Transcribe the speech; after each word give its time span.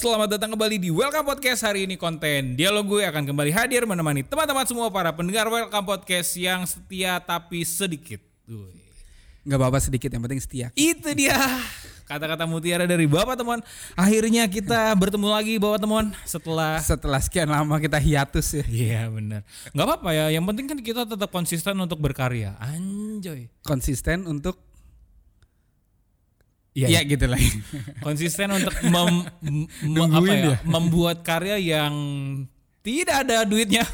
Selamat 0.00 0.32
datang 0.32 0.56
kembali 0.56 0.80
di 0.80 0.88
Welcome 0.88 1.28
Podcast 1.28 1.60
hari 1.60 1.84
ini 1.84 2.00
konten 2.00 2.56
dialog 2.56 2.88
gue 2.88 3.04
akan 3.04 3.20
kembali 3.20 3.52
hadir 3.52 3.84
menemani 3.84 4.24
teman-teman 4.24 4.64
semua 4.64 4.88
para 4.88 5.12
pendengar 5.12 5.44
Welcome 5.52 5.84
Podcast 5.84 6.40
yang 6.40 6.64
setia 6.64 7.20
tapi 7.20 7.68
sedikit. 7.68 8.16
Nggak 9.44 9.58
apa-apa 9.60 9.76
sedikit 9.76 10.08
yang 10.08 10.24
penting 10.24 10.40
setia. 10.40 10.72
Itu 10.72 11.12
dia 11.12 11.36
kata-kata 12.08 12.48
mutiara 12.48 12.88
dari 12.88 13.04
Bapak 13.04 13.44
teman. 13.44 13.60
Akhirnya 13.92 14.48
kita 14.48 14.88
bertemu 14.96 15.28
lagi 15.28 15.60
Bapak 15.60 15.84
teman 15.84 16.16
setelah 16.24 16.80
Setelah 16.80 17.20
sekian 17.20 17.52
lama 17.52 17.76
kita 17.76 18.00
hiatus 18.00 18.56
ya. 18.56 18.64
Iya 18.72 19.02
benar. 19.12 19.44
Nggak 19.76 19.84
apa-apa 19.84 20.16
ya. 20.16 20.32
Yang 20.32 20.44
penting 20.48 20.64
kan 20.64 20.78
kita 20.80 21.02
tetap 21.04 21.28
konsisten 21.28 21.76
untuk 21.76 22.00
berkarya. 22.00 22.56
Anjoy. 22.56 23.52
Konsisten 23.68 24.24
untuk 24.24 24.69
Iya. 26.82 27.00
ya 27.00 27.10
gitu 27.10 27.26
lah. 27.26 27.40
Konsisten 28.06 28.48
untuk 28.48 28.72
mem- 28.84 29.26
m- 29.42 29.68
me- 29.84 30.08
apa 30.08 30.24
ya, 30.26 30.44
ya? 30.46 30.56
membuat 30.62 31.20
karya 31.20 31.56
yang 31.56 31.92
tidak 32.80 33.26
ada 33.26 33.44
duitnya. 33.44 33.84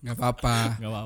Nggak 0.00 0.16
apa-apa. 0.16 0.56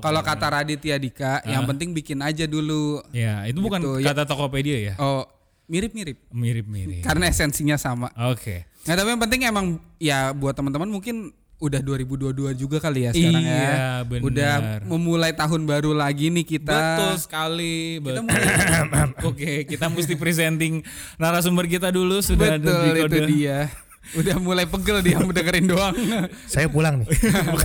Kalau 0.00 0.20
kata 0.20 0.46
Raditya 0.50 0.96
Dika, 0.96 1.38
yang 1.44 1.62
penting 1.64 1.94
bikin 1.94 2.18
aja 2.18 2.44
dulu. 2.44 2.98
ya 3.10 3.46
itu 3.46 3.58
bukan 3.58 3.78
Gitu, 3.78 3.92
ya. 4.02 4.10
kata 4.10 4.26
Tokopedia 4.26 4.78
ya. 4.82 4.94
Oh, 4.98 5.22
mirip-mirip. 5.66 6.18
Mirip-mirip. 6.28 7.06
Karena 7.06 7.30
esensinya 7.30 7.78
sama. 7.78 8.10
Oke. 8.26 8.66
Nah, 8.84 8.94
tapi 8.94 9.08
yang 9.08 9.20
penting 9.20 9.40
emang 9.44 9.66
ya 9.96 10.32
buat 10.32 10.50
teman-teman 10.52 10.88
mungkin 10.88 11.30
udah 11.58 11.82
2022 11.82 12.54
juga 12.54 12.78
kali 12.78 13.06
ya 13.06 13.10
sekarang 13.10 13.42
ya. 13.42 13.50
Iya, 13.50 13.86
benar. 14.06 14.22
Udah 14.22 14.52
memulai 14.86 15.32
tahun 15.34 15.66
baru 15.66 15.90
lagi 15.90 16.30
nih 16.30 16.46
kita. 16.46 16.70
Betul 16.70 17.12
sekali. 17.18 17.98
Betul. 17.98 18.30
Oke, 19.28 19.66
kita 19.66 19.90
mesti 19.90 20.14
presenting 20.14 20.86
narasumber 21.18 21.66
kita 21.66 21.90
dulu 21.90 22.22
sudah 22.22 22.56
ada 22.56 22.62
Betul 22.62 22.82
di 22.82 22.90
itu 23.02 23.18
dia. 23.34 23.58
Udah 24.16 24.40
mulai 24.40 24.64
pegel 24.64 25.04
dia 25.04 25.18
dengerin 25.20 25.66
doang. 25.68 25.92
Saya 26.52 26.70
pulang 26.70 27.04
nih. 27.04 27.08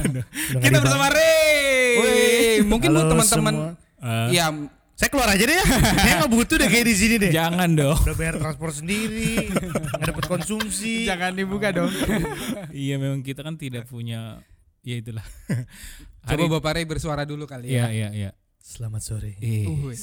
Kita 0.68 0.78
bersama 0.84 1.08
Ray. 1.08 1.96
Wih, 2.04 2.58
mungkin 2.68 2.92
buat 2.92 3.08
teman-teman 3.16 3.56
semua. 3.56 4.28
ya 4.28 4.52
Saya 4.94 5.10
keluar 5.10 5.26
aja 5.28 5.42
deh 5.42 5.58
ya. 5.58 5.66
Saya 6.06 6.14
nggak 6.22 6.32
butuh 6.32 6.56
deh 6.56 6.70
kayak 6.70 6.86
di 6.86 6.96
sini 6.96 7.16
deh. 7.18 7.32
Jangan 7.34 7.70
dong. 7.74 7.98
Udah 7.98 8.16
bayar 8.16 8.36
transport 8.38 8.74
sendiri, 8.78 9.50
nggak 9.50 10.08
dapat 10.14 10.26
konsumsi. 10.30 11.10
jangan 11.10 11.34
dibuka 11.34 11.74
dong. 11.74 11.90
iya, 12.72 12.96
memang 12.96 13.20
kita 13.20 13.42
kan 13.42 13.58
tidak 13.58 13.90
punya 13.90 14.40
ya 14.86 14.96
itulah. 14.96 15.26
Coba 16.24 16.46
Bapak 16.48 16.78
Ray 16.78 16.86
bersuara 16.86 17.26
dulu 17.26 17.44
kali 17.44 17.74
Iya, 17.74 17.90
ya. 17.90 17.90
iya, 17.90 18.10
iya. 18.14 18.32
Selamat 18.64 19.02
sore. 19.04 19.36
Uhuy. 19.42 19.98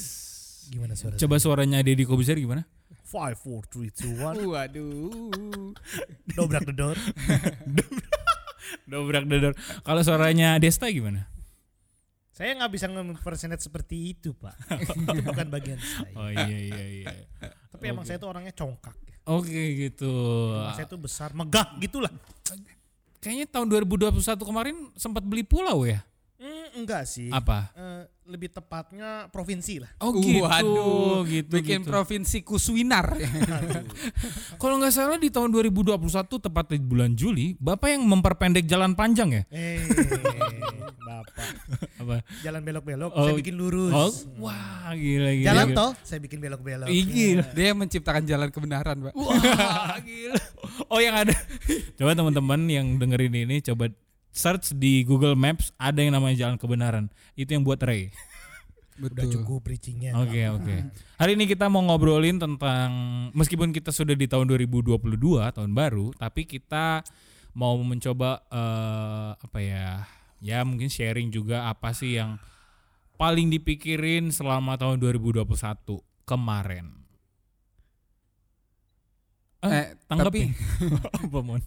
Gimana 0.69 0.93
suara? 0.93 1.17
Coba 1.17 1.35
suaranya 1.41 1.81
Deddy 1.81 2.05
Kobuzer 2.05 2.37
gimana? 2.37 2.67
Five, 3.01 3.35
four, 3.35 3.65
three, 3.67 3.89
two, 3.89 4.11
one. 4.21 4.37
Waduh. 4.39 5.31
Dobrak 6.31 6.63
the 6.63 6.75
door. 6.79 6.95
Dobrak 8.87 9.25
dedor. 9.27 9.53
Kalau 9.83 10.01
suaranya 10.01 10.55
Desta 10.61 10.87
gimana? 10.87 11.27
Saya 12.31 12.55
nggak 12.55 12.71
bisa 12.71 12.87
nge-impersonate 12.87 13.59
seperti 13.59 14.15
itu, 14.15 14.31
Pak. 14.31 14.55
itu 15.03 15.19
bukan 15.23 15.47
bagian 15.51 15.79
saya. 15.79 16.15
Oh 16.15 16.31
iya 16.31 16.47
iya 16.47 16.83
iya. 17.03 17.15
Tapi 17.71 17.91
emang 17.91 18.07
saya 18.07 18.17
tuh 18.17 18.31
orangnya 18.31 18.55
congkak. 18.55 18.95
Oke 19.27 19.61
gitu. 19.77 20.11
Emang 20.55 20.79
saya 20.79 20.87
tuh 20.87 20.99
besar, 20.99 21.35
megah 21.35 21.75
gitulah. 21.83 22.09
Kayaknya 23.21 23.45
tahun 23.53 23.67
2021 23.85 24.17
kemarin 24.41 24.75
sempat 24.97 25.21
beli 25.21 25.45
pulau 25.45 25.85
ya? 25.85 26.01
Hmm, 26.41 26.67
enggak 26.73 27.05
sih. 27.05 27.29
Apa? 27.29 27.69
Eh, 27.77 28.01
lebih 28.25 28.49
tepatnya 28.49 29.29
provinsi 29.29 29.77
lah. 29.77 29.93
Oh 30.01 30.09
gitu. 30.17 30.41
Waduh, 30.41 31.21
gitu. 31.29 31.53
Bikin 31.61 31.85
gitu. 31.85 31.93
provinsi 31.93 32.41
Kuswinar. 32.41 33.13
Kalau 34.57 34.81
nggak 34.81 34.89
salah 34.89 35.21
di 35.21 35.29
tahun 35.29 35.53
2021 35.53 36.01
tepat 36.41 36.65
di 36.73 36.81
bulan 36.81 37.13
Juli, 37.13 37.53
Bapak 37.61 37.93
yang 37.93 38.09
memperpendek 38.09 38.65
jalan 38.65 38.97
panjang 38.97 39.29
ya? 39.37 39.43
Eh, 39.53 39.85
Bapak. 40.97 41.45
Apa? 42.01 42.15
Jalan 42.41 42.61
belok-belok, 42.65 43.11
Oh. 43.13 43.29
saya 43.29 43.37
bikin 43.37 43.55
lurus. 43.61 43.93
Oh, 43.93 44.09
wah 44.41 44.89
gila 44.97 45.37
gila. 45.37 45.45
Jalan 45.45 45.67
gila. 45.69 45.77
tol, 45.77 45.91
saya 46.01 46.19
bikin 46.25 46.41
belok-belok. 46.41 46.89
Ih, 46.89 47.05
gila. 47.05 47.45
Dia 47.53 47.65
yang 47.69 47.77
menciptakan 47.77 48.25
jalan 48.25 48.49
kebenaran, 48.49 48.97
Pak. 48.97 49.13
Wah, 49.13 49.93
gila. 50.01 50.41
Oh, 50.89 50.97
yang 50.97 51.13
ada. 51.21 51.37
Coba 52.01 52.17
teman-teman 52.17 52.65
yang 52.65 52.97
dengerin 52.97 53.45
ini 53.45 53.61
coba 53.61 53.93
search 54.31 54.75
di 54.75 55.03
Google 55.03 55.35
Maps 55.35 55.75
ada 55.75 55.99
yang 55.99 56.15
namanya 56.15 56.47
Jalan 56.47 56.57
Kebenaran. 56.57 57.05
Itu 57.35 57.55
yang 57.55 57.63
buat 57.67 57.79
Ray. 57.83 58.11
Udah 59.01 59.25
Betul. 59.25 59.41
cukup 59.41 59.65
preachingnya. 59.65 60.13
Oke, 60.19 60.45
oke. 60.51 60.75
Hari 61.17 61.31
ini 61.33 61.47
kita 61.49 61.71
mau 61.71 61.81
ngobrolin 61.81 62.37
tentang 62.37 62.89
meskipun 63.33 63.73
kita 63.73 63.89
sudah 63.89 64.13
di 64.13 64.29
tahun 64.29 64.45
2022, 64.51 64.99
tahun 65.55 65.71
baru, 65.71 66.13
tapi 66.19 66.45
kita 66.45 67.01
mau 67.57 67.75
mencoba 67.81 68.45
eh, 68.51 69.31
apa 69.35 69.59
ya? 69.59 70.05
Ya, 70.41 70.65
mungkin 70.65 70.89
sharing 70.89 71.29
juga 71.29 71.69
apa 71.69 71.93
sih 71.93 72.17
yang 72.17 72.41
paling 73.17 73.53
dipikirin 73.53 74.33
selama 74.33 74.77
tahun 74.77 74.97
2021 74.97 75.45
kemarin. 76.25 77.00
Eh, 79.63 79.93
Tanggapi. 80.03 80.41
tapi 80.41 80.41
apa 81.25 81.39
mon? 81.39 81.61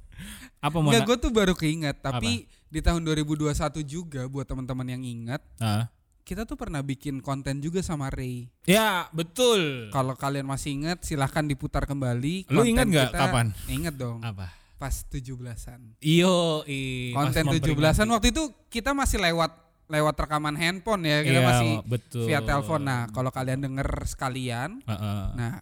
Apa 0.59 0.77
mon? 0.77 0.91
enggak 0.91 1.07
gue 1.07 1.17
tuh 1.21 1.31
baru 1.31 1.53
keinget, 1.53 1.99
tapi 1.99 2.45
di 2.67 2.81
tahun 2.81 3.03
2021 3.03 3.55
juga 3.81 4.27
buat 4.27 4.43
teman-teman 4.43 4.89
yang 4.89 5.01
ingat, 5.01 5.39
Ah. 5.57 5.87
kita 6.21 6.43
tuh 6.43 6.55
pernah 6.55 6.81
bikin 6.81 7.21
konten 7.21 7.59
juga 7.59 7.81
sama 7.81 8.09
Ray. 8.09 8.51
Ya, 8.65 9.07
betul. 9.11 9.89
Kalau 9.89 10.15
kalian 10.15 10.43
masih 10.45 10.75
ingat, 10.75 11.01
silahkan 11.01 11.43
diputar 11.43 11.85
kembali. 11.85 12.49
Lu 12.49 12.65
ingat 12.65 12.87
nggak 12.87 13.11
kapan? 13.11 13.55
Ingat 13.67 13.95
dong. 13.95 14.19
Apa? 14.21 14.51
Pas 14.75 15.07
17-an. 15.07 15.95
Iyo, 15.99 16.67
i, 16.67 17.13
konten 17.13 17.47
memperingati. 17.47 17.79
17-an 17.95 18.09
waktu 18.11 18.27
itu 18.31 18.43
kita 18.69 18.91
masih 18.91 19.23
lewat 19.23 19.55
lewat 19.85 20.17
rekaman 20.19 20.57
handphone 20.57 21.05
ya 21.05 21.21
kita 21.21 21.39
Iya, 21.39 21.45
masih 21.45 21.73
betul. 21.85 22.25
via 22.25 22.41
telepon 22.41 22.81
nah 22.81 23.05
kalau 23.07 23.29
kalian 23.29 23.61
denger 23.61 23.85
sekalian 24.09 24.81
Heeh. 24.83 25.25
nah 25.37 25.61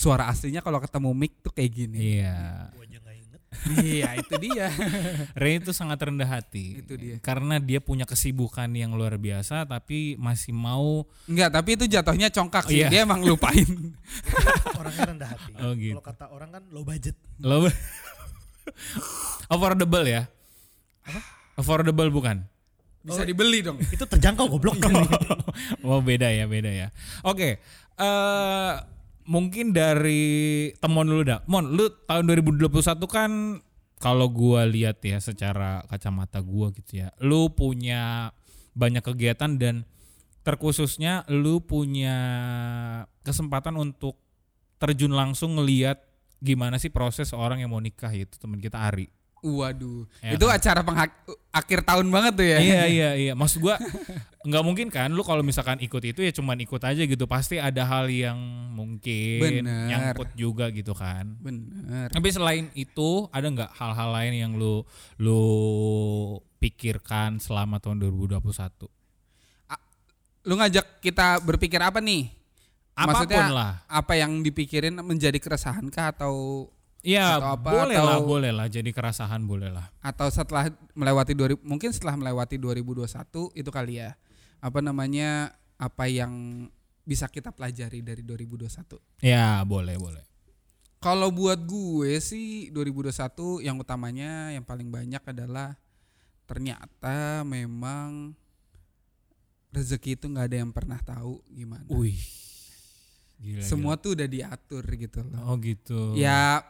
suara 0.00 0.24
aslinya 0.26 0.64
kalau 0.64 0.80
ketemu 0.80 1.12
mic 1.12 1.32
tuh 1.38 1.52
kayak 1.52 1.70
gini 1.70 1.98
Iya. 2.18 2.72
Iya 3.76 4.16
itu 4.16 4.34
dia 4.40 4.72
Ray 5.40 5.60
itu 5.60 5.74
sangat 5.76 6.00
rendah 6.00 6.24
hati. 6.24 6.80
Itu 6.80 6.96
dia. 6.96 7.20
Karena 7.20 7.60
dia 7.60 7.76
punya 7.76 8.08
kesibukan 8.08 8.70
yang 8.72 8.96
luar 8.96 9.20
biasa 9.20 9.68
tapi 9.68 10.16
masih 10.16 10.56
mau 10.56 11.04
enggak 11.28 11.50
tapi 11.52 11.76
itu 11.76 11.84
jatuhnya 11.84 12.32
congkak 12.32 12.64
sih 12.64 12.80
Iya. 12.80 12.88
dia 12.88 13.00
emang 13.04 13.20
lupain 13.20 13.68
Orangnya 14.80 15.04
rendah 15.12 15.28
hati. 15.28 15.52
Oh, 15.60 15.76
gitu. 15.76 15.92
Kalau 15.92 16.04
kata 16.08 16.24
orang 16.32 16.48
kan 16.50 16.62
low 16.72 16.86
budget. 16.86 17.12
lo 17.42 17.68
affordable 19.52 20.06
ya. 20.08 20.24
Affordable 21.54 22.08
bukan? 22.08 22.46
bisa 23.00 23.24
dibeli 23.24 23.64
dong 23.64 23.80
Itu 23.88 24.04
terjangkau 24.04 24.44
goblok. 24.46 24.76
Oh 25.80 26.00
beda 26.00 26.28
ya, 26.28 26.44
beda 26.44 26.68
ya. 26.68 26.88
Oke, 27.24 27.56
eh 27.96 28.72
mungkin 29.30 29.70
dari 29.70 30.74
Temon 30.82 31.06
dulu 31.06 31.22
dah. 31.22 31.40
Mon, 31.46 31.70
lu 31.70 31.86
tahun 32.10 32.26
2021 32.34 32.66
kan 33.06 33.30
kalau 34.02 34.26
gua 34.26 34.66
lihat 34.66 34.98
ya 35.06 35.22
secara 35.22 35.86
kacamata 35.86 36.42
gua 36.42 36.74
gitu 36.74 37.06
ya. 37.06 37.14
Lu 37.22 37.54
punya 37.54 38.34
banyak 38.74 39.06
kegiatan 39.06 39.54
dan 39.54 39.86
terkhususnya 40.42 41.22
lu 41.30 41.62
punya 41.62 42.16
kesempatan 43.22 43.78
untuk 43.78 44.18
terjun 44.82 45.14
langsung 45.14 45.60
ngelihat 45.60 46.00
gimana 46.40 46.80
sih 46.80 46.88
proses 46.88 47.36
orang 47.36 47.60
yang 47.60 47.70
mau 47.70 47.78
nikah 47.78 48.10
itu 48.10 48.34
teman 48.40 48.58
kita 48.58 48.80
Ari. 48.80 49.19
Waduh. 49.42 50.04
Ya 50.20 50.36
itu 50.36 50.46
kan? 50.46 50.56
acara 50.56 50.80
penghak- 50.84 51.20
akhir 51.50 51.82
tahun 51.82 52.06
banget 52.08 52.32
tuh 52.36 52.46
ya? 52.46 52.58
Iya 52.60 52.82
iya 52.96 53.10
iya. 53.16 53.32
Maksud 53.34 53.60
gua 53.60 53.76
nggak 54.40 54.64
mungkin 54.64 54.88
kan 54.88 55.12
lu 55.12 55.20
kalau 55.20 55.44
misalkan 55.44 55.76
ikut 55.84 56.00
itu 56.00 56.20
ya 56.24 56.32
cuman 56.32 56.56
ikut 56.60 56.80
aja 56.80 57.02
gitu. 57.02 57.24
Pasti 57.28 57.60
ada 57.60 57.82
hal 57.84 58.08
yang 58.08 58.38
mungkin 58.72 59.64
Bener. 59.64 59.88
nyangkut 59.90 60.30
juga 60.34 60.68
gitu 60.70 60.92
kan. 60.92 61.36
Bener. 61.40 62.08
Tapi 62.08 62.28
selain 62.30 62.68
itu 62.72 63.28
ada 63.30 63.46
nggak 63.46 63.70
hal-hal 63.76 64.08
lain 64.12 64.34
yang 64.34 64.52
lu 64.56 64.84
lu 65.20 65.42
pikirkan 66.60 67.40
selama 67.40 67.80
tahun 67.80 68.00
2021 68.04 68.40
lu 70.40 70.56
ngajak 70.56 71.04
kita 71.04 71.36
berpikir 71.44 71.76
apa 71.84 72.00
nih? 72.00 72.32
Apa 72.96 73.24
pun 73.24 73.28
Maksudnya 73.28 73.48
lah. 73.52 73.72
apa 73.88 74.12
yang 74.16 74.40
dipikirin 74.40 74.96
menjadi 75.00 75.36
keresahan 75.36 75.88
kah 75.92 76.12
atau 76.12 76.64
ya 77.00 77.40
atau 77.40 77.56
apa, 77.56 77.70
boleh 77.70 77.96
lah 77.96 78.16
atau- 78.16 78.28
boleh 78.28 78.52
lah. 78.52 78.66
Jadi 78.66 78.90
keresahan 78.90 79.42
boleh 79.42 79.68
lah. 79.68 79.88
Atau 80.00 80.28
setelah 80.28 80.68
melewati 80.92 81.32
2000 81.32 81.60
mungkin 81.62 81.90
setelah 81.90 82.14
melewati 82.14 82.56
2021 82.56 83.50
itu 83.52 83.70
kali 83.70 83.98
ya. 83.98 84.14
Apa 84.60 84.84
namanya 84.84 85.56
apa 85.80 86.04
yang 86.06 86.66
bisa 87.02 87.24
kita 87.26 87.50
pelajari 87.50 88.04
dari 88.04 88.20
2021 88.22 89.00
ya 89.18 89.64
boleh 89.64 89.96
boleh. 89.96 90.24
Kalau 91.00 91.32
buat 91.32 91.56
gue 91.56 92.20
sih 92.20 92.68
2021 92.68 93.64
yang 93.64 93.80
utamanya 93.80 94.52
yang 94.52 94.60
paling 94.60 94.92
banyak 94.92 95.24
adalah 95.24 95.80
ternyata 96.44 97.40
memang 97.42 98.36
rezeki 99.72 100.18
itu 100.18 100.26
nggak 100.28 100.46
ada 100.50 100.58
yang 100.60 100.70
pernah 100.70 101.00
tahu 101.00 101.40
gimana. 101.48 101.88
Wih 101.88 102.20
Gila, 103.40 103.64
semua 103.64 103.96
tuh 103.96 104.12
udah 104.12 104.28
diatur 104.28 104.84
gitu 104.92 105.24
gila. 105.24 105.40
loh. 105.40 105.40
Oh 105.48 105.56
gitu. 105.56 106.00
Ya 106.12 106.60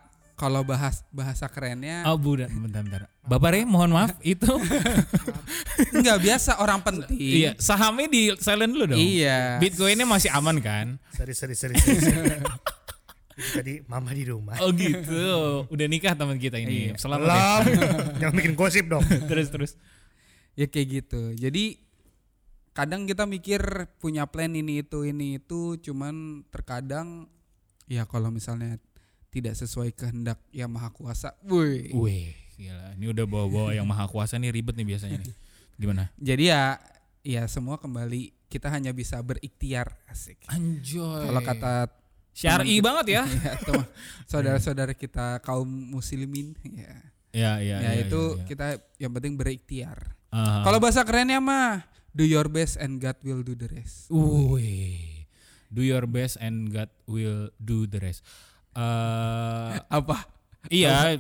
kalau 0.41 0.65
bahas 0.65 1.05
bahasa 1.13 1.45
kerennya 1.53 2.01
Oh, 2.09 2.17
budak, 2.17 2.49
bentar, 2.49 2.81
bentar. 2.81 3.01
Bapak 3.29 3.53
Re, 3.53 3.61
mohon 3.69 3.93
maaf, 3.93 4.17
itu 4.25 4.49
nggak 5.93 6.19
biasa 6.25 6.57
orang 6.65 6.81
penting. 6.81 7.21
iya, 7.21 7.53
sahamnya 7.61 8.09
di 8.09 8.33
silent 8.41 8.73
dulu 8.73 8.97
dong. 8.97 8.99
Iya. 8.99 9.61
Bitcoinnya 9.61 10.09
masih 10.09 10.33
aman 10.33 10.57
kan? 10.65 10.97
Sorry, 11.13 11.37
sorry, 11.37 11.53
sorry. 11.53 11.77
sorry, 11.77 12.01
sorry. 12.01 12.41
Itu 13.37 13.51
tadi 13.53 13.75
mama 13.85 14.17
di 14.17 14.25
rumah. 14.25 14.57
Oh 14.65 14.73
gitu. 14.73 15.65
Udah 15.69 15.87
nikah 15.89 16.17
teman 16.17 16.41
kita 16.41 16.57
ini. 16.57 16.93
Iya. 16.93 17.01
Selamat 17.01 17.29
ya. 17.69 17.85
Jangan 18.25 18.35
bikin 18.41 18.55
gosip 18.57 18.89
dong. 18.89 19.05
terus 19.29 19.49
terus. 19.53 19.73
Ya 20.57 20.69
kayak 20.69 21.05
gitu. 21.05 21.37
Jadi 21.37 21.81
kadang 22.73 23.05
kita 23.05 23.29
mikir 23.29 23.61
punya 24.01 24.25
plan 24.25 24.53
ini 24.57 24.81
itu 24.81 25.05
ini 25.05 25.37
itu 25.37 25.77
cuman 25.81 26.45
terkadang 26.49 27.29
ya 27.91 28.09
kalau 28.09 28.33
misalnya 28.33 28.81
tidak 29.31 29.55
sesuai 29.55 29.95
kehendak 29.95 30.39
yang 30.51 30.69
maha 30.71 30.91
kuasa. 30.91 31.39
Woi. 31.47 31.95
Wih, 31.95 32.35
gila. 32.59 32.99
Ini 32.99 33.07
udah 33.15 33.25
bawa-bawa 33.27 33.71
yang 33.73 33.87
maha 33.87 34.11
kuasa 34.11 34.37
nih 34.37 34.51
ribet 34.51 34.75
nih 34.75 34.87
biasanya 34.87 35.23
nih. 35.23 35.35
Gimana? 35.79 36.11
Jadi 36.19 36.51
ya 36.51 36.77
ya 37.23 37.47
semua 37.47 37.79
kembali 37.79 38.35
kita 38.51 38.67
hanya 38.69 38.91
bisa 38.91 39.23
berikhtiar 39.23 39.95
asik. 40.11 40.43
Anjoy. 40.51 41.31
Kalau 41.31 41.43
kata 41.47 41.75
syar'i 42.35 42.83
banget 42.83 43.07
ya. 43.21 43.23
ya, 43.47 43.55
saudara-saudara 44.27 44.93
kita 44.99 45.39
kaum 45.47 45.67
muslimin 45.67 46.59
ya. 46.67 46.95
Ya, 47.31 47.53
ya, 47.63 47.79
ya, 47.79 47.95
ya, 47.95 48.03
itu 48.03 48.21
ya, 48.35 48.43
ya. 48.43 48.45
kita 48.51 48.67
yang 48.99 49.15
penting 49.15 49.39
berikhtiar. 49.39 50.19
Aha. 50.35 50.67
Kalau 50.67 50.83
bahasa 50.83 51.07
kerennya 51.07 51.39
mah 51.39 51.87
do 52.11 52.27
your 52.27 52.51
best 52.51 52.75
and 52.83 52.99
God 52.99 53.15
will 53.23 53.47
do 53.47 53.55
the 53.55 53.71
rest. 53.71 54.11
Wih. 54.11 55.31
Do 55.71 55.87
your 55.87 56.11
best 56.11 56.43
and 56.43 56.75
God 56.75 56.91
will 57.07 57.55
do 57.63 57.87
the 57.87 58.03
rest. 58.03 58.27
Eh, 58.71 59.71
Apa? 59.91 60.17
iya, 60.71 61.19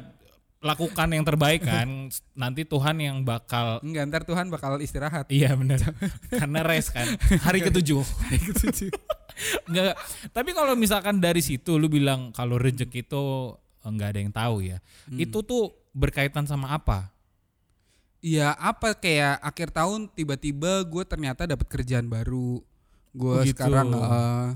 lakukan 0.61 1.08
yang 1.11 1.25
terbaik 1.25 1.64
kan. 1.64 2.12
Nanti 2.37 2.69
Tuhan 2.69 3.00
yang 3.00 3.25
bakal 3.25 3.81
Enggak, 3.81 4.02
ntar 4.12 4.23
Tuhan 4.29 4.52
bakal 4.52 4.76
istirahat. 4.79 5.26
Iya 5.32 5.56
benar. 5.56 5.81
Karena 6.41 6.61
rest 6.61 6.93
kan. 6.93 7.08
Hari 7.41 7.64
ketujuh. 7.64 8.05
Hari 8.05 8.38
ketujuh. 8.38 8.91
Enggak. 9.73 9.97
Tapi 10.31 10.50
kalau 10.52 10.76
misalkan 10.76 11.17
dari 11.19 11.41
situ 11.41 11.81
lu 11.81 11.88
bilang 11.88 12.29
kalau 12.31 12.61
rezeki 12.61 13.08
itu 13.08 13.56
enggak 13.81 14.12
ada 14.12 14.20
yang 14.20 14.35
tahu 14.37 14.56
ya. 14.61 14.79
Hmm. 15.08 15.17
Itu 15.17 15.41
tuh 15.41 15.73
berkaitan 15.97 16.44
sama 16.44 16.76
apa? 16.76 17.08
Iya, 18.20 18.52
apa 18.52 18.93
kayak 18.93 19.41
akhir 19.41 19.73
tahun 19.73 20.12
tiba-tiba 20.12 20.85
gue 20.85 21.08
ternyata 21.08 21.49
dapat 21.49 21.64
kerjaan 21.73 22.05
baru. 22.05 22.61
Gue 23.17 23.32
Oh, 23.32 23.41
gitu. 23.41 23.56
sekarang 23.56 23.88
eh, 23.97 24.49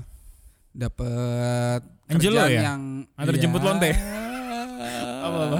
dapat 0.75 1.79
Angelo 2.05 2.35
kerjaan 2.37 2.51
ya? 2.51 2.61
yang 2.65 2.81
Antar 3.15 3.33
Iya. 3.33 3.41
jemput 3.41 3.61
lonte? 3.61 3.91
Apa-apa? 5.25 5.59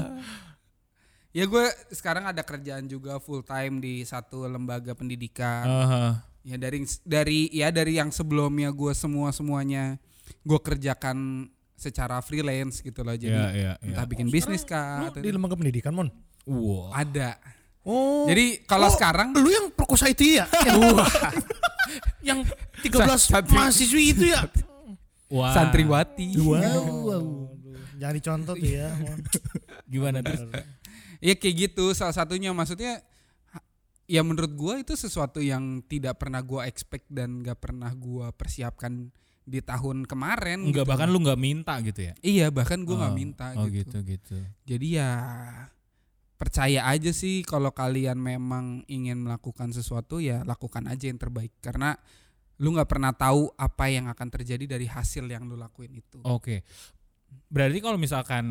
Ya 1.32 1.44
gue 1.44 1.66
sekarang 1.90 2.24
ada 2.26 2.42
kerjaan 2.42 2.86
juga 2.86 3.18
full 3.18 3.42
time 3.42 3.80
di 3.80 4.04
satu 4.04 4.44
lembaga 4.46 4.92
pendidikan. 4.92 5.64
Aha. 5.64 6.04
Ya 6.42 6.56
dari 6.56 6.80
dari 7.02 7.40
ya 7.50 7.72
dari 7.72 7.96
yang 7.96 8.08
sebelumnya 8.08 8.70
gue 8.70 8.94
semua 8.94 9.32
semuanya 9.32 9.98
gue 10.42 10.60
kerjakan 10.60 11.48
secara 11.76 12.20
freelance 12.20 12.80
gitu 12.80 13.02
loh. 13.02 13.12
Jadi 13.14 13.32
Iya, 13.32 13.48
iya, 13.52 13.74
iya. 13.76 13.88
entah 13.90 14.06
bikin 14.06 14.28
bisnis 14.28 14.64
kah 14.64 15.10
atau 15.10 15.20
di 15.20 15.28
lembaga 15.28 15.56
pendidikan, 15.56 15.92
Mon. 15.92 16.08
Wow. 16.46 16.94
ada. 16.94 17.36
Oh. 17.82 18.26
Jadi 18.26 18.64
kalau 18.64 18.88
Oh, 18.88 18.94
sekarang 18.94 19.34
lu 19.34 19.50
yang 19.50 19.68
perkosa 19.70 20.08
itu 20.08 20.38
ya? 20.38 20.46
yang 22.28 22.42
13 22.80 22.96
Santri. 23.28 23.54
mahasiswi 23.54 24.04
itu 24.10 24.26
ya? 24.30 24.46
Wah. 25.36 25.52
santriwati. 25.52 26.40
Wow. 26.40 27.52
Jangan 28.00 28.16
dicontoh 28.16 28.56
tuh 28.56 28.72
ya. 28.72 28.88
Gimana 29.92 30.24
terus? 30.24 30.48
Ya 31.20 31.36
kayak 31.36 31.56
gitu 31.72 31.92
salah 31.92 32.16
satunya 32.16 32.56
maksudnya 32.56 33.04
ya 34.06 34.22
menurut 34.22 34.52
gua 34.56 34.80
itu 34.80 34.96
sesuatu 34.96 35.44
yang 35.44 35.84
tidak 35.88 36.22
pernah 36.22 36.40
gua 36.40 36.68
expect 36.70 37.08
dan 37.12 37.42
gak 37.44 37.60
pernah 37.60 37.92
gua 37.92 38.32
persiapkan 38.32 39.12
di 39.46 39.62
tahun 39.62 40.10
kemarin. 40.10 40.66
Enggak 40.66 40.86
gitu. 40.86 40.92
bahkan 40.92 41.08
lu 41.12 41.20
enggak 41.22 41.40
minta 41.40 41.74
gitu 41.84 42.02
ya? 42.02 42.14
Iya 42.24 42.48
bahkan 42.50 42.82
gua 42.84 43.06
nggak 43.06 43.14
Oh, 43.14 43.18
minta 43.18 43.46
Oh 43.60 43.68
gitu. 43.70 44.02
gitu 44.02 44.18
gitu. 44.18 44.38
Jadi 44.66 44.88
ya 44.98 45.10
percaya 46.36 46.84
aja 46.92 47.16
sih 47.16 47.48
kalau 47.48 47.72
kalian 47.72 48.20
memang 48.20 48.84
ingin 48.92 49.24
melakukan 49.24 49.72
sesuatu 49.72 50.20
ya 50.20 50.44
lakukan 50.44 50.84
aja 50.92 51.08
yang 51.08 51.16
terbaik 51.16 51.56
karena 51.64 51.96
lu 52.60 52.72
nggak 52.72 52.88
pernah 52.88 53.12
tahu 53.12 53.52
apa 53.60 53.92
yang 53.92 54.08
akan 54.08 54.28
terjadi 54.32 54.78
dari 54.78 54.88
hasil 54.88 55.28
yang 55.28 55.44
lu 55.44 55.60
lakuin 55.60 55.92
itu. 55.92 56.24
Oke. 56.24 56.64
Berarti 57.52 57.84
kalau 57.84 58.00
misalkan 58.00 58.46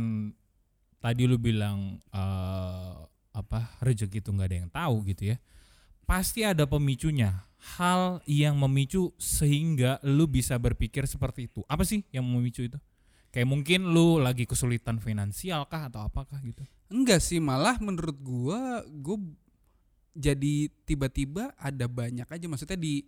tadi 1.01 1.25
lu 1.25 1.41
bilang 1.41 2.01
eh, 2.13 2.95
apa 3.35 3.61
rezeki 3.81 4.21
itu 4.21 4.31
nggak 4.31 4.49
ada 4.49 4.59
yang 4.61 4.71
tahu 4.71 4.97
gitu 5.09 5.23
ya. 5.35 5.37
Pasti 6.05 6.45
ada 6.45 6.69
pemicunya. 6.69 7.49
Hal 7.81 8.21
yang 8.29 8.61
memicu 8.61 9.17
sehingga 9.17 9.97
lu 10.05 10.29
bisa 10.29 10.61
berpikir 10.61 11.09
seperti 11.09 11.49
itu. 11.49 11.65
Apa 11.65 11.81
sih 11.81 12.05
yang 12.13 12.29
memicu 12.29 12.69
itu? 12.69 12.77
Kayak 13.33 13.49
mungkin 13.49 13.89
lu 13.89 14.21
lagi 14.21 14.45
kesulitan 14.45 15.01
finansial 15.01 15.65
kah 15.65 15.89
atau 15.89 16.05
apakah 16.05 16.39
gitu? 16.45 16.61
Enggak 16.93 17.25
sih, 17.25 17.41
malah 17.41 17.81
menurut 17.81 18.21
gua 18.21 18.85
gua 18.85 19.17
jadi 20.15 20.71
tiba-tiba 20.87 21.51
ada 21.59 21.91
banyak 21.91 22.29
aja 22.31 22.47
maksudnya 22.47 22.79
di 22.79 23.03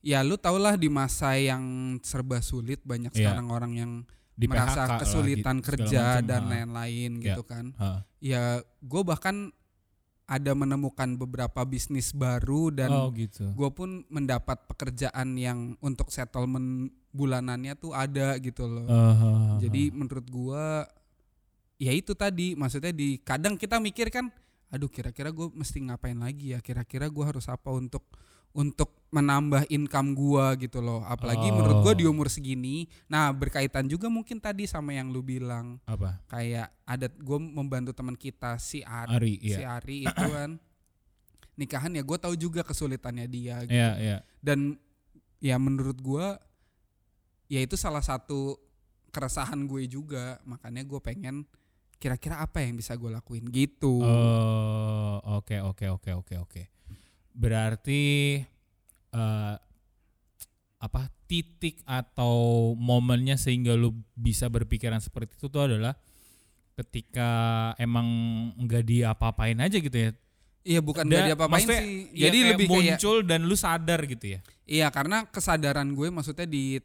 ya 0.00 0.20
lu 0.20 0.36
tau 0.36 0.56
lah 0.56 0.74
di 0.74 0.88
masa 0.88 1.36
yang 1.36 1.62
serba 2.00 2.40
sulit 2.40 2.80
banyak 2.82 3.12
Iya. 3.12 3.18
sekarang 3.30 3.46
orang 3.48 3.72
yang 3.74 3.92
Di 4.32 4.48
merasa 4.48 4.82
PHK 4.82 4.88
lah, 4.88 4.98
kesulitan 4.98 5.56
gitu, 5.56 5.64
segala 5.64 5.68
kerja 5.68 6.02
macam. 6.16 6.24
dan 6.26 6.42
lain-lain 6.48 7.10
Iya. 7.12 7.24
gitu 7.28 7.42
kan. 7.44 7.64
ha. 7.76 7.88
Ya 8.18 8.42
gue 8.80 9.02
bahkan 9.02 9.52
ada 10.24 10.54
menemukan 10.54 11.18
beberapa 11.18 11.60
bisnis 11.62 12.14
baru 12.14 12.70
dan 12.70 12.88
oh 12.88 13.10
gitu. 13.10 13.50
gue 13.50 13.70
pun 13.70 14.06
mendapat 14.06 14.62
pekerjaan 14.64 15.34
yang 15.34 15.74
untuk 15.80 16.08
settlement 16.08 16.88
bulanannya 17.10 17.74
tuh 17.74 17.90
ada 17.90 18.38
gitu 18.38 18.64
loh. 18.64 18.86
Uh, 18.86 19.12
ha. 19.12 19.28
Jadi 19.58 19.90
menurut 19.90 20.24
gua 20.24 20.86
ya 21.76 21.90
itu 21.90 22.14
tadi 22.14 22.54
maksudnya 22.54 22.92
di 22.92 23.18
kadang 23.18 23.56
kita 23.56 23.76
mikir 23.76 24.08
kan 24.08 24.30
aduh 24.68 24.86
kira-kira 24.86 25.28
gue 25.28 25.50
mesti 25.50 25.82
ngapain 25.82 26.14
lagi 26.14 26.54
ya 26.54 26.62
kira-kira 26.62 27.10
gua 27.10 27.28
harus 27.28 27.44
apa 27.44 27.66
untuk 27.68 28.06
untuk 28.50 28.98
menambah 29.10 29.66
income 29.68 30.14
gua 30.14 30.54
gitu 30.54 30.78
loh 30.78 31.02
apalagi 31.02 31.50
menurut 31.50 31.82
gua 31.82 31.94
di 31.94 32.06
Oh. 32.06 32.14
umur 32.14 32.26
segini 32.26 32.86
nah 33.06 33.30
berkaitan 33.30 33.86
juga 33.86 34.06
mungkin 34.06 34.38
tadi 34.38 34.66
sama 34.66 34.94
yang 34.94 35.10
lu 35.10 35.18
bilang 35.18 35.82
apa? 35.82 36.18
kayak 36.26 36.70
ada 36.82 37.06
gue 37.06 37.38
membantu 37.38 37.90
teman 37.90 38.14
kita 38.14 38.54
si 38.56 38.82
Ari, 38.82 39.10
Ari, 39.10 39.34
si 39.42 39.58
iya. 39.58 39.78
Ari 39.78 39.98
itu 40.06 40.26
kan 40.30 40.50
nikahan 41.54 41.92
ya 41.92 42.02
gue 42.02 42.18
tahu 42.18 42.34
juga 42.34 42.62
kesulitannya 42.62 43.26
dia 43.26 43.62
gitu 43.66 43.74
Iya, 43.74 43.90
iya. 43.98 44.18
dan 44.38 44.78
ya 45.38 45.58
menurut 45.58 45.98
gua 45.98 46.38
ya 47.46 47.58
itu 47.58 47.74
salah 47.74 48.02
satu 48.02 48.58
keresahan 49.10 49.66
gue 49.66 49.90
juga 49.90 50.38
makanya 50.42 50.86
gue 50.86 51.00
pengen 51.02 51.42
kira-kira 51.98 52.38
apa 52.38 52.62
yang 52.62 52.78
bisa 52.78 52.94
gue 52.94 53.10
lakuin 53.10 53.44
gitu 53.50 54.00
Oh, 54.00 55.18
oke 55.38 55.58
oke 55.60 55.86
oke 55.90 56.10
oke 56.14 56.34
oke. 56.38 56.62
Berarti 57.32 58.02
eh 59.10 59.54
apa 60.80 61.02
titik 61.28 61.84
atau 61.84 62.72
momennya 62.72 63.36
sehingga 63.36 63.76
lu 63.76 63.92
bisa 64.16 64.48
berpikiran 64.48 64.98
seperti 64.98 65.36
itu 65.36 65.46
tuh 65.46 65.68
adalah 65.68 65.92
ketika 66.72 67.28
emang 67.76 68.08
nggak 68.56 68.88
diapa-apain 68.88 69.60
aja 69.60 69.76
gitu 69.76 69.92
ya. 69.92 70.10
iya 70.60 70.80
bukan 70.80 71.04
Da- 71.04 71.20
dari 71.20 71.30
apa-apain 71.32 71.68
maksudnya, 71.68 71.82
sih 71.84 71.92
ya 72.16 72.22
jadi 72.28 72.38
kayak 72.38 72.50
lebih 72.56 72.66
kayak 72.66 72.76
muncul 72.80 73.16
dan 73.20 73.40
lu 73.44 73.56
sadar 73.56 74.00
gitu 74.04 74.26
ya. 74.26 74.40
iya 74.64 74.88
karena 74.88 75.28
kesadaran 75.28 75.92
gue 75.92 76.08
maksudnya 76.08 76.48
di 76.48 76.80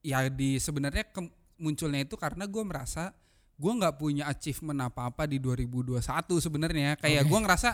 ya 0.00 0.28
di 0.28 0.60
sebenarnya 0.60 1.08
ke- 1.08 1.32
munculnya 1.56 2.04
itu 2.04 2.20
karena 2.20 2.44
gue 2.44 2.62
merasa 2.62 3.16
gue 3.56 3.72
nggak 3.72 3.96
punya 3.96 4.28
achievement 4.28 4.92
apa-apa 4.92 5.24
di 5.24 5.40
2021 5.40 5.96
sebenarnya 6.36 7.00
kayak 7.00 7.24
Oke. 7.24 7.30
gue 7.32 7.38
ngerasa 7.40 7.70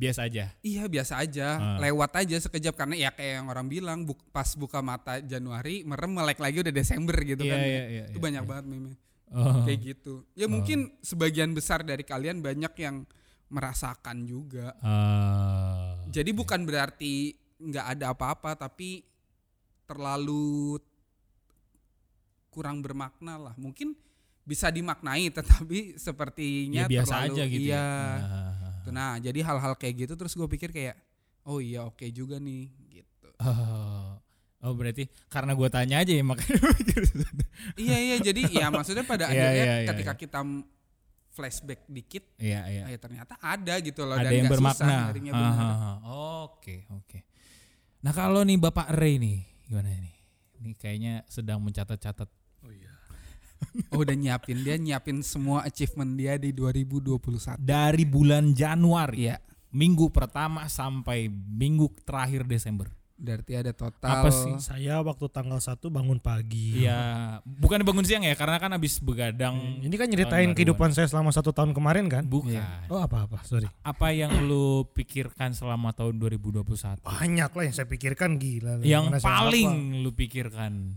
Biasa 0.00 0.24
aja. 0.24 0.48
Iya 0.64 0.88
biasa 0.88 1.20
aja, 1.20 1.48
Ah. 1.60 1.76
lewat 1.76 2.16
aja 2.16 2.40
sekejap 2.40 2.72
karena 2.72 2.96
ya 2.96 3.10
kayak 3.12 3.44
yang 3.44 3.46
orang 3.52 3.68
bilang 3.68 4.08
buk, 4.08 4.16
pas 4.32 4.48
buka 4.56 4.80
mata 4.80 5.20
Januari 5.20 5.84
merem 5.84 6.08
melek 6.08 6.40
lagi 6.40 6.64
udah 6.64 6.72
Desember 6.72 7.20
gitu 7.20 7.44
Iya, 7.44 7.52
kan. 7.52 7.60
iya, 7.60 7.82
iya, 7.84 8.04
Itu 8.08 8.16
iya, 8.16 8.24
banyak 8.24 8.44
iya. 8.44 8.48
banget 8.48 8.64
meme 8.64 8.92
Oh. 9.30 9.62
kayak 9.62 9.80
gitu. 9.84 10.24
Ya 10.34 10.48
mungkin 10.48 10.90
sebagian 11.04 11.52
besar 11.52 11.84
dari 11.84 12.02
kalian 12.02 12.40
banyak 12.40 12.72
yang 12.80 13.04
merasakan 13.46 14.24
juga. 14.24 14.72
Ah, 14.80 16.00
Jadi 16.08 16.32
oke. 16.32 16.38
bukan 16.42 16.64
berarti 16.64 17.36
nggak 17.60 17.86
ada 17.94 18.16
apa-apa 18.16 18.56
tapi 18.56 19.04
terlalu 19.84 20.80
kurang 22.48 22.82
bermakna 22.82 23.38
lah. 23.38 23.54
Mungkin 23.54 23.94
bisa 24.42 24.72
dimaknai 24.72 25.30
tetapi 25.36 25.94
ya 25.94 25.98
sepertinya 26.00 26.82
biasa 26.90 27.06
terlalu 27.28 27.34
aja 27.36 27.44
gitu 27.46 27.68
iya. 27.70 27.86
ya. 27.86 28.69
Tuh, 28.90 28.94
Nah, 28.94 29.14
jadi 29.16 29.40
hal-hal 29.40 29.72
kayak 29.74 29.94
gitu 30.04 30.12
terus 30.14 30.34
gue 30.34 30.48
pikir 30.50 30.68
kayak 30.68 30.98
oh 31.46 31.62
iya 31.62 31.86
oke 31.86 32.04
juga 32.10 32.36
nih 32.36 32.68
gitu. 32.90 33.28
Oh, 33.40 34.18
Oh 34.60 34.76
berarti 34.76 35.08
karena 35.32 35.56
gue 35.56 35.68
tanya 35.72 36.04
aja 36.04 36.12
ya 36.12 36.20
makanya 36.20 36.60
mikir. 36.76 37.00
iya 37.80 37.96
iya 37.96 38.16
jadi 38.20 38.44
ya 38.50 38.68
maksudnya 38.68 39.08
pada 39.08 39.24
Iya, 39.32 39.40
akhirnya 39.48 39.64
iya, 39.64 39.76
iya, 39.80 39.88
ketika 39.88 40.12
iya. 40.12 40.20
kita 40.20 40.40
flashback 41.30 41.80
dikit 41.88 42.24
Iya 42.36 42.60
iya. 42.68 42.84
ya 42.92 42.98
ternyata 43.00 43.40
ada 43.40 43.74
gitu 43.80 44.04
loh 44.04 44.20
Ada 44.20 44.28
dan 44.28 44.32
yang 44.36 44.52
susah 44.52 44.52
bermakna. 44.52 44.96
aha. 45.32 45.90
Oke 46.44 46.84
oke. 46.92 47.18
Nah 48.04 48.12
kalau 48.12 48.44
nih 48.44 48.60
Bapak 48.60 48.92
Ray 48.92 49.16
nih 49.16 49.38
gimana 49.64 49.88
nih? 49.96 50.16
Ini 50.60 50.70
kayaknya 50.76 51.24
sedang 51.24 51.64
mencatat-catat. 51.64 52.28
Oh 53.92 54.00
udah 54.00 54.16
nyiapin 54.16 54.62
dia 54.62 54.76
nyiapin 54.76 55.20
semua 55.20 55.62
achievement 55.62 56.16
dia 56.16 56.36
di 56.36 56.50
2021. 56.52 57.60
Dari 57.60 58.04
bulan 58.08 58.52
Januari, 58.52 59.28
Iya. 59.30 59.36
minggu 59.70 60.10
pertama 60.10 60.66
sampai 60.66 61.30
minggu 61.30 61.90
terakhir 62.02 62.42
Desember. 62.42 62.90
Berarti 63.20 63.52
ada 63.52 63.76
total 63.76 64.24
Apa 64.24 64.32
sih? 64.32 64.48
Saya 64.64 65.04
waktu 65.04 65.28
tanggal 65.28 65.60
1 65.60 65.92
bangun 65.92 66.16
pagi. 66.16 66.88
Iya, 66.88 67.38
bukan 67.44 67.84
bangun 67.84 68.00
siang 68.00 68.24
ya, 68.24 68.32
karena 68.32 68.56
kan 68.56 68.72
habis 68.72 68.96
begadang. 68.96 69.76
Ini 69.84 69.92
kan 69.92 70.08
nyeritain 70.08 70.56
kehidupan 70.56 70.96
saya 70.96 71.04
selama 71.04 71.28
satu 71.28 71.52
tahun 71.52 71.76
kemarin 71.76 72.08
kan? 72.08 72.24
Bukan. 72.24 72.56
Iya. 72.56 72.88
Oh 72.88 72.96
apa-apa, 72.96 73.44
sorry. 73.44 73.68
Apa 73.84 74.16
yang 74.16 74.48
lu 74.48 74.88
pikirkan 74.96 75.52
selama 75.52 75.92
tahun 75.92 76.16
2021? 76.16 77.04
Banyak 77.04 77.50
lah 77.52 77.62
yang 77.68 77.74
saya 77.76 77.84
pikirkan 77.84 78.40
gila. 78.40 78.80
yang 78.80 79.12
paling 79.20 80.00
lu 80.00 80.16
pikirkan? 80.16 80.96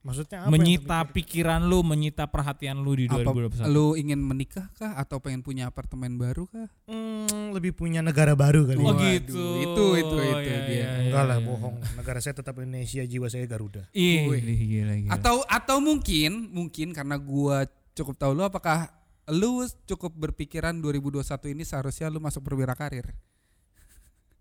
Maksudnya 0.00 0.48
apa? 0.48 0.48
menyita 0.48 1.04
pikiran 1.12 1.60
lu, 1.68 1.84
menyita 1.84 2.24
perhatian 2.24 2.80
lu 2.80 2.96
di 2.96 3.04
apa 3.04 3.20
2021. 3.20 3.68
lu 3.68 3.92
ingin 4.00 4.16
menikah 4.16 4.72
kah 4.72 4.96
atau 4.96 5.20
pengen 5.20 5.44
punya 5.44 5.68
apartemen 5.68 6.16
baru 6.16 6.48
kah? 6.48 6.72
Hmm, 6.88 7.52
lebih 7.52 7.76
punya 7.76 8.00
negara 8.00 8.32
baru 8.32 8.64
kali. 8.64 8.80
Oh 8.80 8.96
Waduh, 8.96 9.04
gitu. 9.20 9.36
itu, 9.60 9.86
itu, 10.00 10.16
itu 10.16 10.16
Iya, 10.24 10.60
dia. 10.64 10.72
iya, 10.72 10.88
Enggak 11.04 11.24
lah, 11.28 11.36
iya. 11.36 11.44
bohong. 11.44 11.76
Negara 12.00 12.18
saya 12.24 12.32
tetap 12.32 12.56
Indonesia, 12.56 13.04
jiwa 13.04 13.28
saya 13.28 13.44
Garuda. 13.44 13.92
Ih, 13.92 14.24
Wih. 14.24 14.40
gila, 14.40 14.94
gila. 15.04 15.10
Atau 15.20 15.44
atau 15.44 15.76
mungkin 15.84 16.48
mungkin 16.48 16.96
karena 16.96 17.20
gua 17.20 17.68
cukup 17.92 18.16
tahu 18.16 18.32
lu 18.32 18.48
apakah 18.48 18.88
lu 19.28 19.68
cukup 19.84 20.16
berpikiran 20.16 20.80
2021 20.80 21.52
ini 21.52 21.68
seharusnya 21.68 22.08
lu 22.08 22.24
masuk 22.24 22.40
perwira 22.40 22.72
karir? 22.72 23.12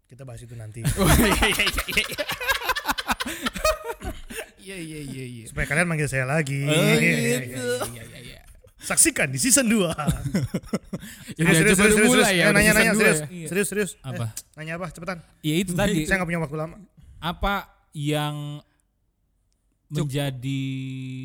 Kita 0.07 0.23
bahas 0.23 0.39
itu 0.39 0.55
nanti. 0.55 0.87
Iya 4.59 4.75
iya 4.75 4.99
iya 5.01 5.25
iya. 5.25 5.43
Supaya 5.45 5.65
kalian 5.65 5.87
manggil 5.87 6.05
saya 6.05 6.23
lagi. 6.23 6.61
Oh, 6.61 6.71
Iya, 6.71 6.95
gitu. 6.95 7.01
iya, 7.01 7.17
iya. 7.17 7.39
Iya 7.85 8.03
iya 8.05 8.19
iya. 8.21 8.39
Saksikan 8.77 9.27
di 9.27 9.37
season 9.37 9.67
2. 9.67 9.91
Udah 11.35 11.53
coba 11.69 11.83
lu 11.85 11.95
mulai 12.05 12.33
ya, 12.33 12.45
Eh, 12.45 12.51
nanya, 12.51 12.71
season 12.71 12.79
nanya, 12.79 12.91
dua 12.91 13.01
serius, 13.01 13.19
ya. 13.19 13.47
serius, 13.47 13.67
serius. 13.67 13.91
Apa? 14.01 14.25
Eh, 14.25 14.55
nanya 14.55 14.73
apa? 14.75 14.87
Cepetan. 14.89 15.17
Ya 15.41 15.55
itu 15.57 15.71
tadi. 15.73 16.03
Saya 16.03 16.15
nggak 16.17 16.29
punya 16.29 16.41
waktu 16.41 16.57
lama. 16.57 16.75
apa 17.19 17.55
yang 17.91 18.63
menjadi 19.89 20.61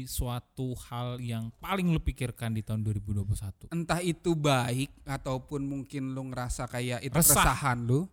suatu 0.05 0.73
hal 0.88 1.21
yang 1.21 1.53
paling 1.55 1.85
lu 1.87 2.00
pikirkan 2.00 2.50
di 2.50 2.64
tahun 2.64 2.81
2021? 2.83 3.69
Entah 3.69 4.00
itu 4.00 4.33
baik 4.33 4.91
ataupun 5.05 5.61
mungkin 5.62 6.11
lu 6.11 6.33
ngerasa 6.33 6.64
kayak 6.67 7.05
itu 7.05 7.12
Resah. 7.12 7.37
keresahan 7.37 7.79
lu. 7.85 8.09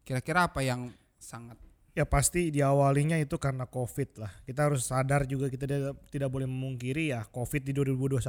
Kira-kira 0.00 0.46
apa 0.46 0.62
yang 0.62 0.88
sangat 1.18 1.58
Ya 1.96 2.04
pasti 2.04 2.52
diawalinya 2.52 3.16
itu 3.16 3.40
karena 3.40 3.64
COVID 3.64 4.20
lah. 4.20 4.28
Kita 4.44 4.68
harus 4.68 4.84
sadar 4.84 5.24
juga 5.24 5.48
kita 5.48 5.64
tidak, 6.06 6.28
boleh 6.28 6.44
memungkiri 6.44 7.08
ya 7.08 7.24
COVID 7.24 7.64
di 7.64 7.72
2021 7.72 8.20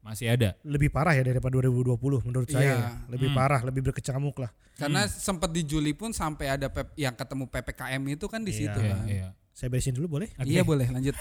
Masih 0.00 0.32
ada. 0.32 0.56
lebih 0.64 0.88
parah 0.88 1.12
ya 1.12 1.20
daripada 1.22 1.52
2020 1.54 2.24
menurut 2.24 2.48
saya. 2.48 2.64
Iya. 2.64 2.76
ya. 2.76 2.90
Lebih 3.08 3.28
Hmm. 3.28 3.36
parah, 3.36 3.60
lebih 3.62 3.84
berkecamuk 3.84 4.36
lah. 4.40 4.48
karena 4.74 5.06
sempat 5.06 5.48
di 5.48 5.62
Juli 5.62 5.94
pun 5.94 6.10
sampai 6.10 6.50
ada 6.50 6.66
pep, 6.66 6.90
yang 6.98 7.14
ketemu 7.14 7.46
PPKM 7.46 8.02
itu 8.10 8.26
kan 8.26 8.42
di 8.42 8.50
Iya. 8.50 8.58
situ 8.58 8.78
Iya, 8.80 8.90
kan. 8.90 9.04
iya. 9.06 9.28
Saya 9.54 9.70
beresin 9.70 9.94
dulu 9.94 10.18
boleh? 10.18 10.34
Oke. 10.34 10.50
Iya 10.50 10.66
boleh 10.66 10.90
lanjut. 10.90 11.14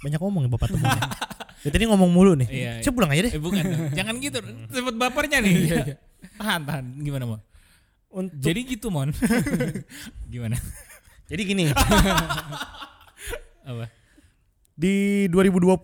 Banyak 0.00 0.16
ngomong 0.16 0.42
ya 0.46 0.50
Bapak 0.50 0.68
temannya. 0.72 1.02
ya, 1.64 1.68
tadi 1.68 1.84
ngomong 1.84 2.08
mulu 2.08 2.32
nih. 2.32 2.48
Iya, 2.48 2.72
Coba 2.80 2.94
pulang 2.96 3.10
aja 3.12 3.22
deh. 3.28 3.32
Eh 3.36 3.42
bukan, 3.42 3.64
jangan 3.92 4.14
gitu. 4.22 4.38
Cepet 4.72 4.94
bapernya 4.96 5.38
nih. 5.42 5.54
tahan, 6.40 6.60
tahan. 6.64 6.84
Gimana, 6.96 7.24
Mon? 7.28 7.40
Untuk, 8.08 8.40
Jadi 8.40 8.60
gitu, 8.72 8.88
Mon. 8.88 9.12
Gimana? 10.32 10.56
Jadi 11.26 11.42
gini, 11.42 11.64
Apa? 13.64 13.88
di 14.74 15.24
2020 15.30 15.78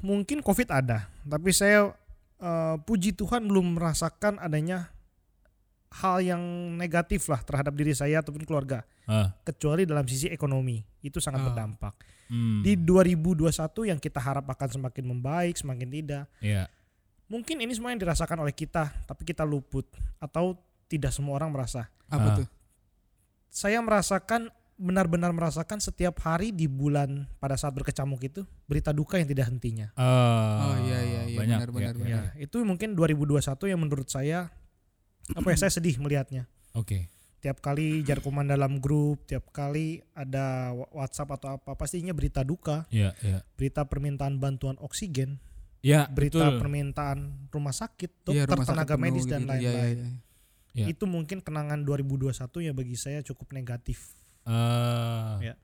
mungkin 0.00 0.38
COVID 0.40 0.68
ada, 0.70 1.08
tapi 1.22 1.50
saya 1.50 1.90
eh, 2.36 2.76
puji 2.78 3.12
Tuhan 3.12 3.42
belum 3.42 3.80
merasakan 3.80 4.36
adanya 4.36 4.92
hal 5.96 6.20
yang 6.20 6.42
negatif 6.76 7.24
lah 7.26 7.40
terhadap 7.40 7.72
diri 7.72 7.96
saya 7.96 8.20
ataupun 8.20 8.44
keluarga, 8.44 8.84
Ah, 9.06 9.30
kecuali 9.40 9.86
dalam 9.86 10.04
sisi 10.04 10.26
ekonomi 10.28 10.82
itu 11.00 11.16
sangat 11.16 11.40
Ah. 11.40 11.46
berdampak. 11.48 11.94
hmm. 12.26 12.60
Di 12.60 12.74
2021 12.76 13.86
yang 13.86 13.96
kita 13.96 14.18
harap 14.18 14.44
akan 14.44 14.68
semakin 14.68 15.04
membaik, 15.06 15.54
semakin 15.56 15.88
tidak. 15.88 16.24
Iya. 16.42 16.66
Mungkin 17.26 17.58
ini 17.58 17.72
semua 17.72 17.94
yang 17.94 18.02
dirasakan 18.02 18.38
oleh 18.38 18.50
kita, 18.50 18.90
tapi 19.06 19.22
kita 19.24 19.42
luput 19.42 19.86
atau 20.18 20.58
tidak 20.86 21.10
semua 21.10 21.38
orang 21.38 21.50
merasa. 21.50 21.86
Apa 22.06 22.28
Ah. 22.28 22.36
tuh? 22.36 22.48
Saya 23.48 23.78
merasakan 23.80 24.50
benar-benar 24.76 25.32
merasakan 25.32 25.80
setiap 25.80 26.20
hari 26.20 26.52
di 26.52 26.68
bulan 26.68 27.24
pada 27.40 27.56
saat 27.56 27.72
berkecamuk 27.72 28.20
itu 28.20 28.44
berita 28.68 28.92
duka 28.92 29.16
yang 29.16 29.24
tidak 29.24 29.48
hentinya. 29.48 29.88
Oh, 29.96 30.76
iya, 30.84 31.00
iya, 31.00 31.20
iya, 31.32 31.36
banyak. 31.40 31.58
benar, 31.64 31.68
benar, 31.72 31.94
ya, 31.96 31.96
benar. 31.96 32.08
ya. 32.12 32.22
Ya, 32.36 32.44
itu 32.44 32.56
mungkin 32.60 32.92
2021 32.92 33.72
yang 33.72 33.80
menurut 33.80 34.08
saya 34.12 34.52
apa 35.32 35.48
ya 35.48 35.56
saya 35.56 35.72
sedih 35.72 35.96
melihatnya. 35.96 36.44
Oke. 36.76 37.08
Tiap 37.40 37.64
kali 37.64 38.04
jarkuman 38.04 38.44
dalam 38.44 38.76
grup, 38.76 39.24
tiap 39.24 39.48
kali 39.48 40.04
ada 40.12 40.72
WhatsApp 40.92 41.40
atau 41.40 41.48
apa 41.56 41.72
pastinya 41.72 42.12
berita 42.12 42.44
duka, 42.44 42.84
Iya, 42.92 43.16
iya. 43.24 43.40
berita 43.56 43.88
permintaan 43.88 44.36
bantuan 44.36 44.76
oksigen, 44.82 45.40
Ya, 45.80 46.04
berita 46.10 46.42
betul. 46.52 46.58
permintaan 46.60 47.48
rumah 47.48 47.72
sakit, 47.72 48.10
Iya, 48.28 48.44
dokter, 48.44 48.48
rumah 48.50 48.66
sakit 48.66 48.76
tenaga 48.76 48.94
penuh 48.98 49.04
medis 49.08 49.24
dan 49.24 49.40
gitu-gitu. 49.46 49.62
Iya, 49.62 49.72
lain-lain. 49.72 49.96
iya, 49.96 50.08
iya. 50.10 50.24
Iya. 50.76 50.86
Itu 50.92 51.04
mungkin 51.08 51.40
kenangan 51.40 51.80
2021 51.88 52.60
ya 52.60 52.72
bagi 52.76 52.96
saya 53.00 53.24
cukup 53.24 53.56
negatif. 53.56 54.12
Ah, 54.46 55.42
Ya. 55.42 55.54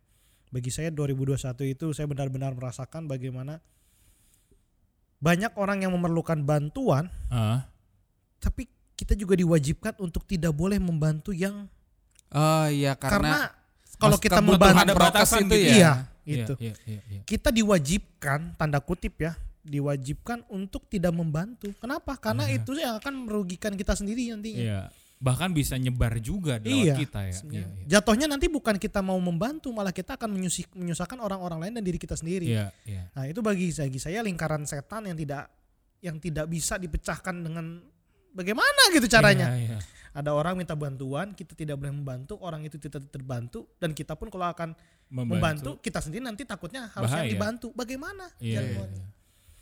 Bagi 0.52 0.68
saya 0.68 0.92
2021 0.92 1.64
itu 1.64 1.96
saya 1.96 2.04
benar-benar 2.04 2.52
merasakan 2.52 3.08
bagaimana 3.08 3.62
banyak 5.16 5.54
orang 5.54 5.86
yang 5.86 5.94
memerlukan 5.94 6.42
bantuan, 6.42 7.08
ah, 7.30 7.64
tapi 8.36 8.66
kita 8.92 9.14
juga 9.14 9.38
diwajibkan 9.38 9.96
untuk 9.96 10.26
tidak 10.26 10.52
boleh 10.52 10.76
membantu 10.76 11.30
yang 11.32 11.70
Oh 12.32 12.64
iya 12.66 12.96
karena, 12.96 13.20
karena, 13.20 13.38
kalau 14.00 14.16
kita 14.16 14.40
membantu 14.40 14.82
ada 14.82 14.94
prokes 14.96 15.12
batasan 15.14 15.40
itu 15.44 15.52
gitu 15.52 15.56
ya. 15.56 15.68
iya, 15.68 15.92
iya, 16.24 16.36
itu. 16.48 16.54
iya, 16.58 16.74
iya, 16.88 17.00
iya. 17.12 17.20
Kita 17.28 17.48
diwajibkan 17.52 18.56
tanda 18.56 18.80
kutip 18.80 19.20
ya, 19.20 19.36
diwajibkan 19.62 20.42
untuk 20.48 20.88
tidak 20.88 21.12
membantu. 21.12 21.68
Kenapa? 21.76 22.16
Karena 22.16 22.48
Iya. 22.48 22.56
itu 22.60 22.72
yang 22.72 22.96
akan 22.98 23.28
merugikan 23.28 23.76
kita 23.76 23.92
sendiri 23.92 24.32
nantinya. 24.32 24.64
Iya. 24.64 24.80
Bahkan 25.22 25.54
bisa 25.54 25.78
nyebar 25.78 26.18
juga 26.18 26.58
lewat 26.58 26.82
Iya. 26.82 26.94
kita 26.98 27.20
ya. 27.30 27.34
Sebenarnya. 27.38 27.62
Iya, 27.62 27.78
iya. 27.78 27.86
Jatuhnya 27.86 28.26
nanti 28.26 28.50
bukan 28.50 28.74
kita 28.74 28.98
mau 29.06 29.14
membantu, 29.22 29.70
malah 29.70 29.94
kita 29.94 30.18
akan 30.18 30.34
menyusik, 30.34 30.66
menyusahkan 30.74 31.14
orang-orang 31.22 31.62
lain 31.62 31.72
dan 31.78 31.84
diri 31.86 31.94
kita 31.94 32.18
sendiri. 32.18 32.50
Iya, 32.50 32.74
iya. 32.82 33.06
Nah 33.14 33.30
itu 33.30 33.38
bagi 33.38 33.70
bagi 33.70 33.98
saya 34.02 34.18
lingkaran 34.26 34.66
setan 34.66 35.06
yang 35.06 35.14
tidak 35.14 35.46
yang 36.02 36.18
tidak 36.18 36.50
bisa 36.50 36.74
dipecahkan 36.74 37.38
dengan 37.38 37.78
bagaimana 38.34 38.90
gitu 38.90 39.06
caranya. 39.06 39.54
Iya, 39.54 39.78
iya. 39.78 39.78
Ada 40.12 40.34
orang 40.34 40.58
minta 40.58 40.74
bantuan, 40.76 41.32
kita 41.32 41.54
tidak 41.56 41.78
boleh 41.80 41.94
membantu, 41.94 42.36
orang 42.42 42.66
itu 42.66 42.76
tidak 42.76 43.06
terbantu 43.08 43.64
dan 43.80 43.94
kita 43.96 44.12
pun 44.12 44.28
kalau 44.28 44.50
akan 44.50 44.74
membantu, 45.08 45.80
kita 45.80 46.04
sendiri 46.04 46.20
nanti 46.20 46.44
takutnya 46.44 46.90
harus 46.92 47.08
yang 47.08 47.24
Bahaya. 47.24 47.32
dibantu. 47.32 47.68
Bagaimana? 47.72 48.28
Iya, 48.36 48.60
iya, 48.60 48.82
iya. 48.90 49.06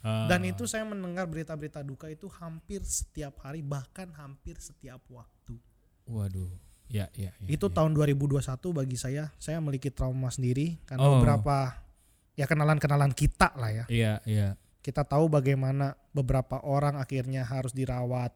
Ah. 0.01 0.25
Dan 0.33 0.49
itu 0.49 0.65
saya 0.65 0.83
mendengar 0.83 1.29
berita-berita 1.29 1.85
duka 1.85 2.09
itu 2.09 2.25
hampir 2.41 2.81
setiap 2.83 3.37
hari 3.45 3.61
bahkan 3.61 4.09
hampir 4.17 4.57
setiap 4.57 5.05
waktu. 5.13 5.61
Waduh. 6.09 6.49
Ya, 6.91 7.07
ya, 7.15 7.31
ya. 7.39 7.47
itu 7.47 7.67
ya. 7.69 7.75
tahun 7.77 7.95
2021 7.95 8.43
bagi 8.75 8.99
saya, 8.99 9.31
saya 9.39 9.63
memiliki 9.63 9.95
trauma 9.95 10.27
sendiri 10.27 10.81
karena 10.83 11.07
Oh. 11.07 11.23
beberapa 11.23 11.79
ya 12.35 12.51
kenalan-kenalan 12.51 13.15
kita 13.15 13.55
lah 13.55 13.71
ya. 13.71 13.85
Iya, 13.87 14.15
iya. 14.27 14.49
kita 14.81 15.05
tahu 15.05 15.29
bagaimana 15.29 15.93
beberapa 16.11 16.57
orang 16.65 16.97
akhirnya 16.97 17.45
harus 17.45 17.77
dirawat 17.77 18.33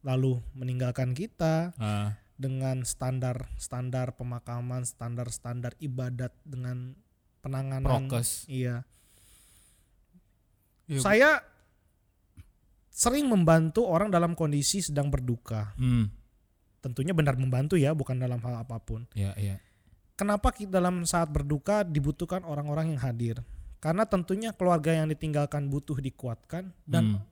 lalu 0.00 0.38
meninggalkan 0.54 1.10
kita 1.10 1.74
Ah, 1.74 2.14
dengan 2.38 2.86
standar 2.86 3.50
standar 3.58 4.14
pemakaman 4.14 4.86
standar 4.86 5.26
standar 5.34 5.74
ibadat 5.82 6.30
dengan 6.46 6.94
penanganan 7.42 8.06
prokes. 8.06 8.46
iya 8.46 8.86
Iya, 10.92 11.00
saya 11.00 11.30
sering 12.88 13.24
membantu 13.24 13.84
orang 13.84 14.12
dalam 14.12 14.32
kondisi 14.32 14.78
sedang 14.78 15.08
berduka 15.08 15.72
Hmm. 15.74 16.12
tentunya 16.78 17.10
benar 17.10 17.34
membantu 17.34 17.74
ya 17.74 17.90
bukan 17.92 18.18
dalam 18.18 18.36
hal 18.38 18.54
apa 18.58 18.76
pun 18.78 19.08
Iya, 19.12 19.32
iya. 19.34 19.56
kenapa 20.12 20.50
kita 20.50 20.76
dalam 20.76 21.02
saat 21.02 21.26
berduka 21.26 21.82
dibutuhkan 21.82 22.42
orang-orang 22.42 22.92
yang 22.92 23.00
hadir 23.00 23.36
karena 23.78 24.04
tentunya 24.04 24.52
keluarga 24.52 24.92
yang 24.92 25.08
ditinggalkan 25.08 25.66
butuh 25.66 25.96
dikuatkan 25.98 26.70
dan 26.84 27.16
Hmm. 27.16 27.24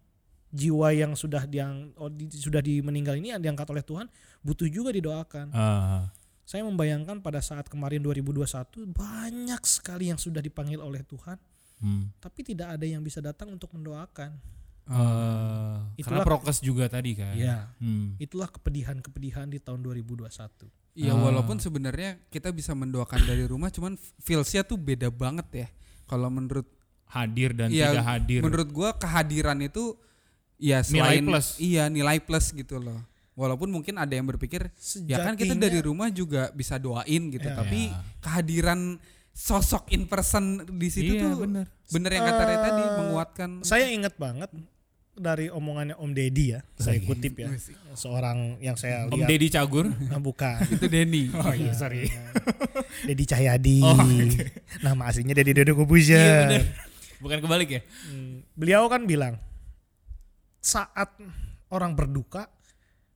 jiwa 0.50 0.90
yang 0.90 1.12
sudah 1.12 1.44
diang 1.44 1.94
oh, 1.94 2.08
di- 2.08 2.26
sudah 2.26 2.58
di 2.58 2.80
meninggal 2.80 3.14
ini 3.14 3.30
yang 3.30 3.38
diangkat 3.38 3.68
oleh 3.68 3.84
Tuhan 3.84 4.10
butuh 4.40 4.66
juga 4.66 4.90
didoakan. 4.90 5.52
Ah, 5.52 6.10
Saya 6.42 6.66
membayangkan 6.66 7.22
pada 7.22 7.38
saat 7.38 7.70
kemarin 7.70 8.02
2021 8.02 8.82
banyak 8.84 9.62
sekali 9.62 10.10
yang 10.10 10.18
sudah 10.18 10.42
dipanggil 10.42 10.82
oleh 10.82 11.06
Tuhan, 11.06 11.38
Hmm. 11.80 12.12
tapi 12.20 12.44
tidak 12.44 12.76
ada 12.76 12.84
yang 12.84 13.00
bisa 13.00 13.18
datang 13.18 13.48
untuk 13.50 13.72
mendoakan. 13.72 14.36
Eh, 14.84 15.76
karena 15.96 16.20
Itulah- 16.20 16.26
prokes 16.26 16.58
juga 16.60 16.84
tadi 16.86 17.14
kan. 17.14 17.32
Ya, 17.32 17.70
Hmm. 17.78 18.18
itulah 18.18 18.48
kepedihan-kepedihan 18.48 19.46
di 19.46 19.56
tahun 19.56 19.80
2021. 19.80 20.66
Iya 20.92 21.14
Ah. 21.14 21.22
walaupun 21.22 21.56
sebenarnya 21.56 22.18
kita 22.28 22.50
bisa 22.50 22.74
mendoakan 22.74 23.22
dari 23.22 23.46
rumah 23.46 23.70
cuman 23.70 23.94
feelsnya 24.18 24.60
tuh 24.60 24.74
beda 24.74 25.08
banget 25.08 25.46
ya. 25.56 25.68
Kalau 26.04 26.26
menurut 26.28 26.66
Hadir 27.06 27.50
dan 27.54 27.70
Iya, 27.70 27.90
tidak 27.90 28.06
hadir. 28.06 28.40
menurut 28.40 28.68
gua 28.70 28.94
kehadiran 28.94 29.58
itu 29.58 29.98
ya 30.56 30.78
Nilai 30.78 31.18
selain 31.18 31.24
plus. 31.24 31.46
iya 31.58 31.86
nilai 31.86 32.18
plus 32.18 32.50
gitu 32.50 32.78
loh. 32.78 33.02
Walaupun 33.34 33.66
mungkin 33.66 33.96
ada 33.96 34.10
yang 34.10 34.26
berpikir 34.26 34.70
ya 35.06 35.18
kan 35.18 35.34
kita 35.34 35.54
Sejatinya- 35.54 35.62
dari 35.64 35.78
rumah 35.80 36.06
juga 36.10 36.50
bisa 36.52 36.76
doain 36.76 37.30
gitu, 37.30 37.46
Ya. 37.46 37.56
tapi 37.56 37.88
Ya. 37.88 37.98
kehadiran 38.20 38.98
sosok 39.30 39.88
in 39.90 40.04
person 40.04 40.62
di 40.68 40.88
situ 40.88 41.12
Iya, 41.14 41.22
tuh 41.26 41.46
bener. 41.46 41.66
bener 41.88 42.10
yang 42.12 42.24
kata 42.24 42.42
Ray 42.42 42.52
Eh, 42.52 42.60
tadi 42.60 42.82
menguatkan 42.96 43.50
Saya 43.62 43.86
ingat 43.88 44.14
banget 44.14 44.50
dari 45.12 45.46
omongannya 45.46 45.94
Om 45.94 46.10
Deddy 46.10 46.56
ya, 46.56 46.60
saya 46.74 46.96
Oke. 46.96 47.12
kutip 47.12 47.36
ya, 47.36 47.52
seorang 47.92 48.56
yang 48.58 48.72
saya 48.74 49.04
Om 49.04 49.20
lihat, 49.20 49.28
Deddy 49.28 49.48
Cagur. 49.52 49.86
Nah, 49.92 50.16
bukan, 50.16 50.56
itu 50.74 50.86
Denny. 50.88 51.28
Oh 51.36 51.52
iya, 51.52 51.76
sorry. 51.76 52.08
Deddy 53.08 53.24
Cahyadi, 53.24 53.84
Oh, 53.84 54.00
nama 54.80 55.12
aslinya 55.12 55.36
Deddy 55.36 55.52
Dodo 55.52 55.76
Kobuzer. 55.76 56.48
Iya. 56.48 56.64
Bukan 57.20 57.36
kebalik 57.38 57.68
ya? 57.68 57.80
Hmm, 58.08 58.48
Beliau 58.56 58.88
kan 58.88 59.04
bilang 59.04 59.36
saat 60.56 61.12
orang 61.68 61.92
berduka 61.92 62.48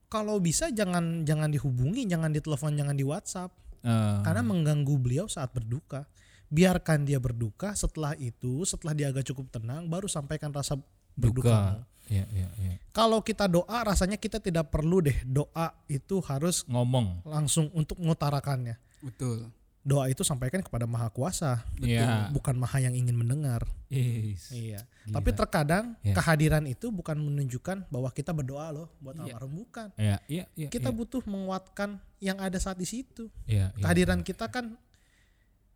kalau 0.09 0.37
bisa 0.38 0.68
jangan 0.71 1.25
jangan 1.25 1.49
dihubungi, 1.49 2.04
jangan 2.04 2.30
ditelepon, 2.30 2.76
jangan 2.76 2.94
di 2.94 3.02
WhatsApp 3.02 3.49
Eh, 3.85 4.19
karena 4.25 4.41
mengganggu 4.41 4.97
beliau 4.97 5.29
saat 5.29 5.53
berduka. 5.53 6.09
Biarkan 6.49 7.05
dia 7.05 7.19
berduka, 7.19 7.76
setelah 7.76 8.17
itu 8.17 8.64
setelah 8.64 8.97
dia 8.97 9.11
agak 9.11 9.26
cukup 9.29 9.50
tenang 9.50 9.85
baru 9.87 10.09
sampaikan 10.09 10.49
rasa 10.50 10.79
berduka. 11.12 11.85
duka. 11.85 11.85
Iya, 12.05 12.25
iya, 12.31 12.49
iya. 12.61 12.76
Kalau 12.93 13.25
kita 13.25 13.49
doa 13.49 13.81
rasanya 13.81 14.21
kita 14.21 14.37
tidak 14.37 14.69
perlu 14.69 15.00
deh 15.00 15.17
doa 15.25 15.73
itu 15.88 16.21
harus 16.21 16.62
Ngomong. 16.69 17.25
langsung 17.25 17.73
untuk 17.73 17.97
mengutarakannya. 17.97 18.76
Betul. 19.00 19.49
Doa 19.81 20.09
itu 20.09 20.25
sampaikan 20.25 20.64
kepada 20.64 20.88
Maha 20.88 21.12
Kuasa, 21.12 21.61
Iya. 21.76 22.33
bukan 22.33 22.57
Maha 22.57 22.88
yang 22.88 22.97
ingin 22.97 23.17
mendengar. 23.17 23.69
Yes. 23.93 24.49
Iya. 24.49 24.81
Gila. 25.05 25.12
Tapi 25.17 25.31
terkadang 25.33 25.85
Ya. 26.00 26.17
kehadiran 26.17 26.64
itu 26.64 26.88
bukan 26.88 27.21
menunjukkan 27.21 27.88
bahwa 27.93 28.09
kita 28.09 28.33
berdoa 28.33 28.73
loh 28.73 28.88
buat 29.00 29.12
Iya. 29.17 29.37
almarhum 29.37 29.53
bukan. 29.61 29.88
Iya, 30.00 30.17
iya, 30.25 30.45
iya. 30.57 30.69
Kita 30.73 30.88
iya, 30.88 30.97
butuh 30.97 31.21
menguatkan 31.25 32.00
yang 32.25 32.40
ada 32.40 32.57
saat 32.57 32.75
di 32.75 32.85
situ. 32.85 33.28
iya, 33.45 33.69
iya. 33.71 33.78
Kehadiran 33.78 34.21
kita 34.21 34.49
kan 34.49 34.73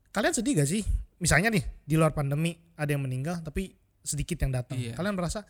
kalian 0.08 0.32
sedih 0.32 0.56
gak 0.56 0.66
sih? 0.66 0.80
Misalnya 1.18 1.52
nih 1.52 1.60
di 1.82 1.94
luar 1.94 2.10
pandemi 2.10 2.56
ada 2.72 2.88
yang 2.88 3.04
meninggal 3.04 3.38
tapi 3.38 3.76
sedikit 4.00 4.40
yang 4.40 4.50
datang. 4.50 4.80
Iya. 4.80 4.96
Kalian 4.96 5.12
merasa 5.12 5.44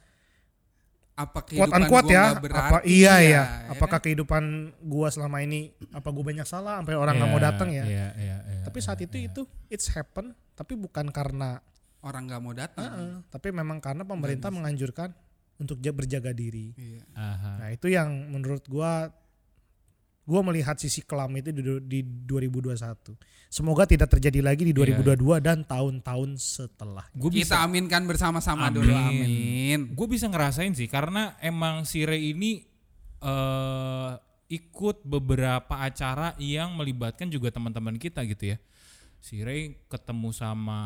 Apa 1.15 1.43
kuat 1.43 1.51
kehidupan 1.67 1.83
kuat 1.87 2.05
gua 2.05 2.15
ya? 2.15 2.25
nggak 2.25 2.43
berarti 2.43 2.71
Apa 2.71 2.79
iya 2.87 3.15
ya? 3.19 3.27
ya 3.27 3.43
Apakah 3.75 3.99
kan? 3.99 4.05
kehidupan 4.07 4.43
gua 4.81 5.11
selama 5.11 5.43
ini 5.43 5.61
apa 5.91 6.09
gua 6.09 6.25
banyak 6.25 6.47
salah 6.47 6.79
sampai 6.79 6.95
orang 6.95 7.19
nggak 7.19 7.27
mau 7.29 7.39
Iya, 7.39 7.47
datang 7.51 7.69
ya? 7.71 7.85
Iya, 7.85 8.07
iya, 8.15 8.37
iya. 8.41 8.63
Tapi 8.63 8.79
saat 8.79 8.99
itu 9.03 9.17
iya. 9.17 9.27
itu 9.27 9.43
it's 9.67 9.91
happen 9.91 10.31
tapi 10.55 10.75
bukan 10.75 11.11
karena 11.11 11.59
orang 12.01 12.23
nggak 12.25 12.39
mau 12.39 12.55
datang? 12.55 12.87
Heeh, 12.89 13.15
tapi 13.31 13.51
memang 13.51 13.79
karena 13.79 14.07
pemerintah 14.07 14.47
bisa. 14.47 14.57
menganjurkan 14.57 15.11
untuk 15.59 15.83
ja- 15.83 15.91
berjaga 15.91 16.31
diri. 16.31 16.71
Iya. 16.79 17.03
Aha. 17.13 17.51
Nah, 17.59 17.69
itu 17.75 17.91
yang 17.91 18.09
menurut 18.31 18.63
gua 18.65 19.11
gua 20.29 20.45
melihat 20.45 20.77
sisi 20.77 21.01
kelam 21.01 21.33
itu 21.41 21.49
di, 21.57 21.63
di 21.89 21.99
2021. 22.05 22.77
Semoga 23.49 23.89
tidak 23.89 24.13
terjadi 24.13 24.45
lagi 24.45 24.69
di 24.69 24.77
Iya. 24.77 25.01
2022 25.01 25.41
dan 25.41 25.65
tahun-tahun 25.65 26.37
setelah. 26.37 27.09
Gue 27.17 27.33
Kita 27.33 27.41
bisa 27.49 27.57
aminkan 27.65 28.05
bersama-sama 28.05 28.69
Amin. 28.69 28.77
dulu 28.77 28.93
amin. 28.93 29.81
gue 29.97 30.07
bisa 30.07 30.29
ngerasain 30.29 30.77
sih 30.77 30.85
karena 30.85 31.33
emang 31.41 31.89
si 31.89 32.05
Ray 32.05 32.37
ini 32.37 32.61
eh 33.25 34.13
ikut 34.49 35.05
beberapa 35.05 35.77
acara 35.77 36.33
yang 36.41 36.73
melibatkan 36.73 37.29
juga 37.29 37.49
teman-teman 37.53 37.97
kita 37.97 38.25
gitu 38.25 38.53
ya. 38.53 38.57
Si 39.21 39.41
Ray 39.45 39.77
ketemu 39.89 40.29
sama 40.33 40.81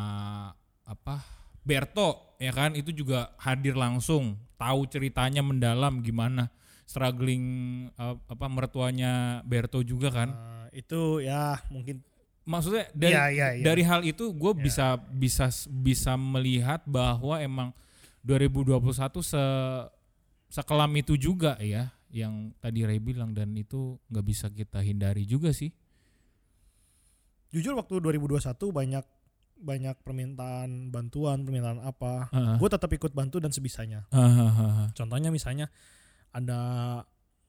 apa 0.82 1.22
Berto 1.62 2.34
ya 2.42 2.50
kan 2.50 2.74
itu 2.74 2.90
juga 2.90 3.30
hadir 3.38 3.78
langsung 3.78 4.34
tahu 4.58 4.82
ceritanya 4.90 5.46
mendalam 5.46 6.02
gimana 6.02 6.50
struggling 6.92 7.44
eh, 7.88 8.16
apa 8.28 8.46
mertuanya 8.52 9.40
Berto 9.42 9.80
juga 9.80 10.12
kan. 10.12 10.28
Eh, 10.68 10.84
itu 10.84 11.24
ya 11.24 11.56
mungkin 11.72 12.04
Maksudnya 12.42 12.90
dari 12.90 13.14
Iya, 13.14 13.24
iya, 13.30 13.48
iya. 13.54 13.62
dari 13.62 13.86
hal 13.86 14.02
itu 14.02 14.34
gue 14.34 14.52
Iya. 14.58 14.62
bisa 14.66 14.86
bisa 15.14 15.46
bisa 15.70 16.12
melihat 16.18 16.82
bahwa 16.84 17.38
emang 17.38 17.70
2021 18.26 18.82
se 19.22 19.38
sekelam 20.50 20.90
itu 20.98 21.14
juga 21.14 21.54
ya 21.62 21.94
yang 22.10 22.50
tadi 22.58 22.82
Ray 22.82 22.98
bilang 22.98 23.30
dan 23.30 23.54
itu 23.54 23.94
nggak 24.10 24.26
bisa 24.26 24.50
kita 24.50 24.82
hindari 24.82 25.22
juga 25.24 25.54
sih. 25.54 25.70
jujur 27.52 27.76
waktu 27.76 28.00
2021 28.00 28.72
banyak 28.72 29.04
banyak 29.62 29.96
permintaan 30.02 30.90
bantuan, 30.90 31.44
permintaan 31.46 31.78
apa. 31.78 32.26
Heeh. 32.34 32.56
Gue 32.58 32.66
tetap 32.66 32.90
ikut 32.90 33.12
bantu 33.14 33.38
dan 33.38 33.54
sebisanya. 33.54 34.08
Hahaha. 34.10 34.90
Contohnya 34.96 35.30
misalnya 35.30 35.70
ada 36.32 36.60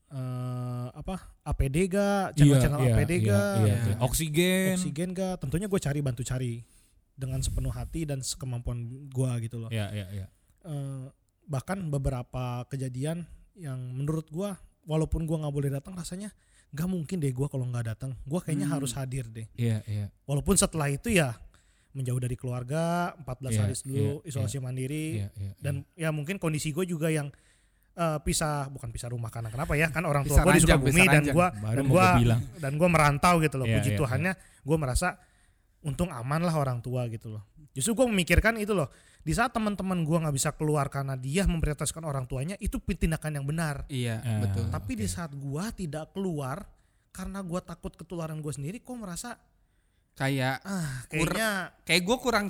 eh, 0.09 0.87
apa 0.93 1.15
APD 1.41 1.89
ga, 1.89 2.29
Iya, 2.29 2.37
channel-channel 2.37 2.79
iya, 2.79 2.93
APD 2.93 3.11
iya, 3.11 3.25
ga, 3.25 3.41
iya, 3.41 3.65
Iya. 3.65 3.75
iya. 3.89 3.95
Oksigen. 3.99 4.73
oksigen 4.77 5.09
ga, 5.11 5.29
tentunya 5.35 5.65
gue 5.65 5.79
cari 5.81 5.99
bantu 5.99 6.21
cari 6.21 6.61
dengan 7.13 7.41
sepenuh 7.41 7.73
hati 7.73 8.05
dan 8.05 8.21
sekemampuan 8.21 8.77
gue 9.09 9.31
gitu 9.41 9.57
loh. 9.57 9.69
Ya, 9.73 9.89
ya, 9.89 10.05
ya. 10.13 10.25
Eh, 10.63 11.05
bahkan 11.43 11.81
beberapa 11.89 12.63
kejadian 12.69 13.25
yang 13.53 13.75
menurut 13.91 14.25
gua 14.29 14.55
walaupun 14.83 15.27
gua 15.27 15.43
nggak 15.43 15.53
boleh 15.53 15.69
datang 15.69 15.93
rasanya 15.93 16.31
nggak 16.71 16.87
mungkin 16.89 17.19
deh 17.19 17.29
gua 17.29 17.45
kalau 17.45 17.67
nggak 17.67 17.85
datang 17.85 18.15
gua 18.23 18.39
kayaknya 18.39 18.65
Hmm. 18.65 18.75
harus 18.79 18.95
hadir 18.95 19.27
deh 19.27 19.45
Iya, 19.53 19.83
iya. 19.85 20.07
walaupun 20.23 20.55
setelah 20.55 20.87
itu 20.87 21.11
ya 21.11 21.35
menjauh 21.91 22.17
dari 22.17 22.33
keluarga 22.33 23.11
14 23.21 23.53
Iya, 23.53 23.59
hari 23.61 23.75
dulu 23.85 24.09
iya, 24.23 24.25
isolasi 24.25 24.57
mandiri 24.57 25.05
Iya, 25.21 25.27
iya. 25.37 25.51
dan 25.61 25.83
ya 25.93 26.09
mungkin 26.09 26.39
kondisi 26.39 26.71
gue 26.71 26.87
juga 26.87 27.11
yang 27.11 27.27
eh, 27.93 28.17
pisah 28.19 28.67
bukan 28.67 28.89
pisah 28.89 29.07
rumah 29.07 29.29
karena 29.29 29.47
kenapa 29.47 29.73
ya 29.73 29.87
kan 29.87 30.03
orang 30.03 30.23
tua 30.23 30.41
gue 30.41 30.53
di 30.53 30.61
Sukabumi 30.61 31.03
dan 31.03 31.23
Baru 31.53 31.77
dan 31.77 31.83
mau 31.83 31.93
gua 31.93 32.07
gua 32.07 32.07
bilang. 32.17 32.41
dan 32.57 32.71
gua 32.75 32.89
merantau 32.89 33.33
gitu 33.37 33.55
loh 33.55 33.65
Iya, 33.65 33.75
puji 33.75 33.89
iya, 33.89 33.97
Tuhannya 33.97 34.33
gue 34.59 34.77
merasa 34.77 35.07
untung 35.81 36.09
aman 36.09 36.41
lah 36.41 36.53
orang 36.53 36.79
tua 36.79 37.05
gitu 37.05 37.29
loh 37.29 37.43
justru 37.71 37.93
gue 37.93 38.05
memikirkan 38.05 38.57
itu 38.57 38.71
loh 38.71 38.89
di 39.19 39.31
saat 39.31 39.49
teman-teman 39.49 40.01
gua 40.01 40.19
nggak 40.21 40.35
bisa 40.35 40.51
keluar 40.51 40.87
karena 40.87 41.13
dia 41.13 41.45
memprioritaskan 41.45 42.01
orang 42.01 42.25
tuanya 42.25 42.57
itu 42.57 42.75
tindakan 42.79 43.37
yang 43.37 43.45
benar 43.45 43.87
Iya, 43.87 44.19
Ah. 44.19 44.41
betul. 44.41 44.65
tapi 44.67 44.91
di 44.93 45.05
oke. 45.05 45.13
saat 45.13 45.31
gua 45.31 45.69
tidak 45.69 46.11
keluar 46.11 46.65
karena 47.09 47.39
gua 47.39 47.59
takut 47.59 47.93
ketularan 47.93 48.37
gue 48.37 48.49
sendiri 48.49 48.77
kok 48.77 48.93
merasa 48.93 49.37
Kayak 50.13 50.61
ah 50.61 51.05
Kur- 51.07 51.25
kayaknya 51.25 51.49
kayak 51.81 52.01
gue 52.03 52.17
kurang 52.17 52.45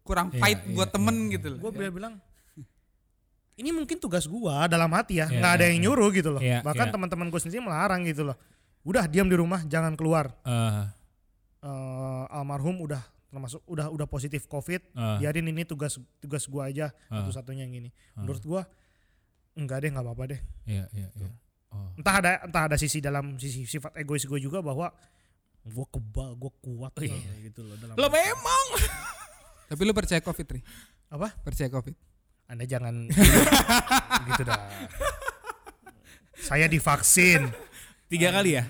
kurang 0.00 0.28
Iya, 0.30 0.40
fight 0.40 0.60
iya, 0.62 0.72
buat 0.72 0.88
temen 0.88 1.16
iya, 1.18 1.32
gitu 1.36 1.46
loh. 1.52 1.58
gue 1.60 1.70
bilang 1.90 2.14
ini 3.56 3.72
mungkin 3.72 3.96
tugas 3.96 4.24
gua 4.24 4.64
dalam 4.66 4.88
hati 4.92 5.18
ya 5.18 5.26
Iya, 5.26 5.40
nggak 5.40 5.52
ada 5.52 5.64
iya, 5.64 5.68
yang 5.72 5.78
iya. 5.78 5.84
nyuruh 5.88 6.08
gitu 6.10 6.28
loh 6.30 6.40
Iya, 6.40 6.60
bahkan 6.60 6.86
iya. 6.86 6.92
teman-teman 6.92 7.26
gue 7.26 7.40
sendiri 7.40 7.60
melarang 7.60 8.04
gitu 8.04 8.22
loh 8.22 8.36
udah 8.82 9.04
diam 9.04 9.26
di 9.26 9.34
rumah 9.34 9.64
jangan 9.64 9.92
keluar 9.92 10.30
Eh, 10.42 10.84
Eh, 11.58 12.24
almarhum 12.30 12.78
udah 12.80 13.00
termasuk 13.26 13.58
udah 13.66 13.90
udah 13.90 14.06
positif 14.06 14.46
covid 14.46 14.78
eh, 14.86 15.16
biarin 15.18 15.44
ini 15.44 15.64
tugas 15.64 15.98
tugas 16.18 16.46
gua 16.46 16.68
aja 16.68 16.94
Ah. 17.06 17.20
satu-satunya 17.20 17.64
yang 17.64 17.74
ini 17.76 17.90
Ah. 18.12 18.22
menurut 18.22 18.40
gua 18.40 18.62
enggak 19.52 19.82
deh 19.82 19.90
nggak 19.90 20.04
apa-apa 20.04 20.24
deh 20.30 20.40
Iya, 20.64 20.84
iya, 20.92 21.08
iya. 21.10 21.30
Oh. 21.68 21.90
entah 21.94 22.14
ada 22.14 22.30
entah 22.42 22.62
ada 22.64 22.76
sisi 22.76 23.00
dalam 23.00 23.34
sisi 23.34 23.64
sifat 23.64 23.92
egois 23.96 24.22
gue 24.22 24.38
juga 24.38 24.60
bahwa 24.60 24.92
gua 25.64 25.86
kebal 25.86 26.30
gua 26.34 26.52
kuat 26.56 26.92
Oh, 26.92 27.02
iya. 27.02 27.18
gitu 27.42 27.60
loh 27.60 27.74
dalam 27.74 27.96
Lo 27.96 28.06
memang. 28.06 28.66
Tapi 29.66 29.80
lu 29.82 29.90
percaya 29.90 30.22
covid, 30.22 30.46
Ri? 30.46 30.60
apa 31.08 31.34
Percaya 31.40 31.66
covid? 31.68 31.96
Anda 32.46 32.64
jangan 32.64 32.94
gitu 34.28 34.42
dah 34.42 34.60
saya 36.36 36.66
divaksin 36.66 37.50
Tiga 38.06 38.30
kali 38.30 38.54
ya? 38.54 38.64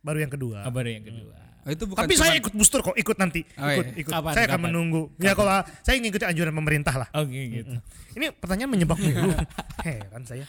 baru 0.00 0.24
yang 0.24 0.32
kedua 0.32 0.64
Kabar 0.64 0.84
yang 0.84 1.04
kedua. 1.04 1.36
Oh, 1.60 1.68
itu 1.68 1.84
bukan 1.84 2.00
tapi 2.00 2.16
saya 2.16 2.32
cuman- 2.32 2.40
ikut 2.40 2.52
booster 2.56 2.80
kok 2.80 2.96
ikut 2.96 3.16
nanti 3.20 3.44
Oh, 3.54 3.68
ikut 3.68 3.86
iya. 3.86 4.00
ikut 4.00 4.08
Kapan, 4.10 4.32
saya 4.32 4.44
akan 4.46 4.56
kapan? 4.56 4.64
menunggu 4.64 5.02
ya 5.20 5.32
kalau 5.36 5.52
saya 5.82 5.96
ngikutin 6.00 6.26
anjuran 6.26 6.54
pemerintah 6.54 6.94
lah 6.96 7.08
Oke 7.12 7.40
gitu. 7.52 7.76
Ini 8.10 8.26
pertanyaan 8.32 8.70
menyebab 8.70 8.96
mulu. 8.96 9.36
Heran 9.86 10.24
saya. 10.24 10.48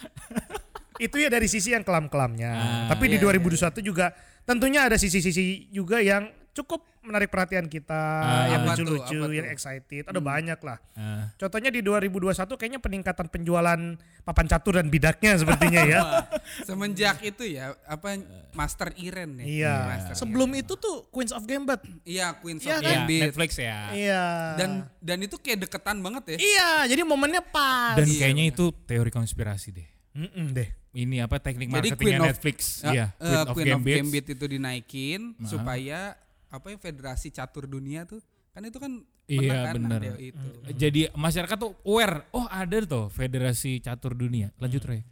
Itu 0.98 1.20
ya 1.20 1.28
dari 1.28 1.46
sisi 1.46 1.70
yang 1.70 1.84
kelam-kelamnya. 1.84 2.50
Ah, 2.50 2.88
Tapi 2.88 3.06
di 3.08 3.18
iya, 3.18 3.28
2021 3.28 3.84
juga 3.84 4.16
tentunya 4.42 4.82
ada 4.82 4.96
sisi-sisi 4.96 5.68
juga 5.68 6.00
yang 6.00 6.26
cukup 6.52 6.84
menarik 7.02 7.28
perhatian 7.28 7.66
kita, 7.66 7.96
Ah. 8.20 8.46
yang 8.50 8.62
lucu-lucu, 8.64 9.18
yang 9.32 9.48
excited, 9.48 10.04
ada 10.04 10.20
banyak 10.20 10.60
lah. 10.60 10.78
Ah. 10.94 11.32
Contohnya 11.34 11.68
di 11.68 11.80
2021 11.80 12.54
kayaknya 12.54 12.78
peningkatan 12.78 13.26
penjualan 13.26 13.80
papan 14.22 14.46
catur 14.46 14.76
dan 14.76 14.88
bidaknya 14.88 15.34
sepertinya 15.34 15.82
ya. 15.82 16.00
Semenjak 16.68 17.20
itu 17.22 17.48
ya 17.48 17.74
apa 17.84 18.20
Master 18.52 18.92
Iren 18.96 19.40
ya. 19.40 19.46
Iya. 19.48 19.76
Master 19.88 20.14
Sebelum 20.18 20.52
itu 20.54 20.76
tuh 20.76 21.08
Queens 21.08 21.32
of 21.32 21.44
Gambit. 21.44 21.82
Iren. 21.82 22.04
Iya 22.04 22.28
Queens 22.36 22.62
Iya 22.62 22.70
of 22.70 22.76
kan? 22.76 22.84
Iya, 22.84 22.96
Gambit. 23.00 23.22
Netflix 23.26 23.52
ya. 23.56 23.80
Iya. 23.90 24.24
Dan 24.56 24.70
dan 25.00 25.18
itu 25.20 25.36
kayak 25.36 25.60
deketan 25.62 25.98
banget 26.00 26.24
ya. 26.28 26.38
iya, 26.38 26.70
jadi 26.86 27.02
momennya 27.02 27.42
pas. 27.42 27.96
Dan 27.96 28.06
Iya, 28.06 28.20
kayaknya 28.22 28.46
itu 28.48 28.70
teori 28.84 29.10
konspirasi 29.10 29.72
deh. 29.72 29.88
Mm-mm 30.12 30.52
deh. 30.52 30.68
Ini 30.92 31.24
apa 31.24 31.40
teknik 31.40 31.72
marketingnya 31.72 31.96
Queen 31.98 32.20
of- 32.20 32.28
Netflix? 32.28 32.84
Ya, 32.84 32.92
Iya, 32.92 33.06
eh, 33.16 33.44
Queen, 33.50 33.72
of, 33.72 33.80
Gambit. 33.80 33.98
Gambit. 33.98 34.26
itu 34.30 34.46
dinaikin 34.46 35.22
Nah. 35.34 35.48
supaya 35.48 36.00
apa 36.52 36.66
ya 36.68 36.78
federasi 36.78 37.32
catur 37.32 37.66
dunia 37.66 38.04
tuh 38.04 38.20
kan 38.52 38.62
itu 38.62 38.78
kan 38.78 39.00
Iya, 39.26 39.72
kan 39.72 39.80
bener. 39.80 40.02
ada 40.04 40.12
itu. 40.20 40.48
Jadi 40.76 41.08
masyarakat 41.16 41.56
tuh 41.56 41.72
aware, 41.82 42.28
oh 42.36 42.44
ada 42.52 42.84
tuh 42.84 43.08
Federasi 43.08 43.80
Catur 43.80 44.12
Dunia. 44.12 44.52
Lanjut 44.60 44.84
Ray. 44.84 45.08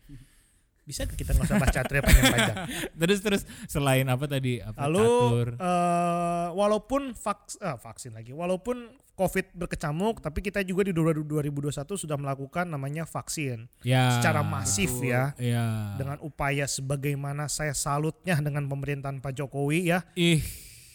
Bisa 0.84 1.08
nggak 1.08 1.15
kita 1.15 1.32
nggak 1.32 1.47
usah 1.47 1.56
bahas 1.56 1.71
catur 1.71 1.95
ya 1.95 2.04
panjang-panjang. 2.04 2.58
terus 2.99 3.19
terus 3.23 3.41
selain 3.65 4.04
apa 4.12 4.28
tadi? 4.28 4.60
Apa 4.60 4.84
Lalu 4.84 4.99
catur? 4.99 5.47
eh, 5.56 6.47
walaupun 6.52 7.02
vaks, 7.15 7.63
eh, 7.63 7.78
vaksin 7.80 8.12
lagi, 8.12 8.36
walaupun 8.36 8.91
COVID 9.15 9.56
berkecamuk, 9.56 10.19
tapi 10.19 10.39
kita 10.41 10.60
juga 10.63 10.84
di 10.84 10.91
2021 10.91 11.71
sudah 11.95 12.17
melakukan 12.17 12.67
namanya 12.67 13.04
vaksin 13.04 13.71
Ya. 13.84 14.19
secara 14.19 14.43
masif 14.43 14.91
betul. 14.95 15.15
ya. 15.15 15.23
Ya. 15.38 15.95
Dengan 15.95 16.19
upaya 16.19 16.67
sebagaimana 16.67 17.47
saya 17.47 17.71
salutnya 17.71 18.36
dengan 18.36 18.65
pemerintahan 18.65 19.19
Pak 19.19 19.32
Jokowi 19.34 19.91
ya, 19.91 20.04
Ih, 20.13 20.43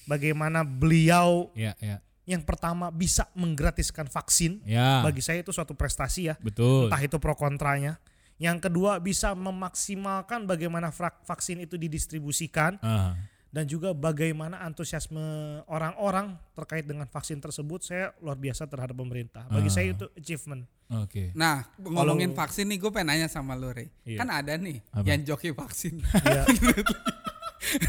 bagaimana 0.04 0.62
beliau 0.62 1.50
ya 1.52 1.72
ya. 1.78 2.00
yang 2.24 2.40
pertama 2.40 2.88
bisa 2.88 3.28
menggratiskan 3.34 4.06
vaksin, 4.06 4.64
Ya. 4.64 5.00
bagi 5.00 5.20
saya 5.20 5.40
itu 5.40 5.52
suatu 5.52 5.72
prestasi 5.72 6.28
ya. 6.28 6.34
betul. 6.40 6.88
Entah 6.88 7.00
itu 7.00 7.16
pro 7.18 7.34
kontranya. 7.34 8.00
Yang 8.34 8.66
kedua 8.66 8.98
bisa 8.98 9.30
memaksimalkan 9.32 10.42
bagaimana 10.44 10.88
frak- 10.88 11.22
vaksin 11.22 11.60
itu 11.60 11.76
didistribusikan 11.76 12.80
Ah. 12.80 13.14
dan 13.48 13.62
juga 13.64 13.92
bagaimana 13.92 14.58
antusiasme 14.58 15.22
orang-orang 15.64 16.34
terkait 16.52 16.82
dengan 16.82 17.06
vaksin 17.06 17.38
tersebut 17.38 17.84
saya 17.84 18.10
luar 18.18 18.34
biasa 18.34 18.66
terhadap 18.66 18.94
pemerintah. 18.94 19.46
Bagi 19.46 19.68
Ah. 19.68 19.74
saya 19.74 19.86
itu 19.90 20.08
achievement. 20.14 20.66
Oke. 20.98 21.30
Nah, 21.32 21.62
ngomongin 21.78 22.32
Kalau- 22.32 22.40
vaksin 22.40 22.66
nih 22.66 22.78
gue 22.78 22.90
pengen 22.90 23.08
nanya 23.08 23.28
sama 23.28 23.54
lo 23.54 23.70
Re. 23.70 23.92
Iya. 24.02 24.18
Kan 24.18 24.28
ada 24.28 24.52
nih 24.54 24.82
Apa? 24.90 25.06
yang 25.06 25.20
joki 25.22 25.52
vaksin. 25.52 26.02
Dia, 26.02 26.42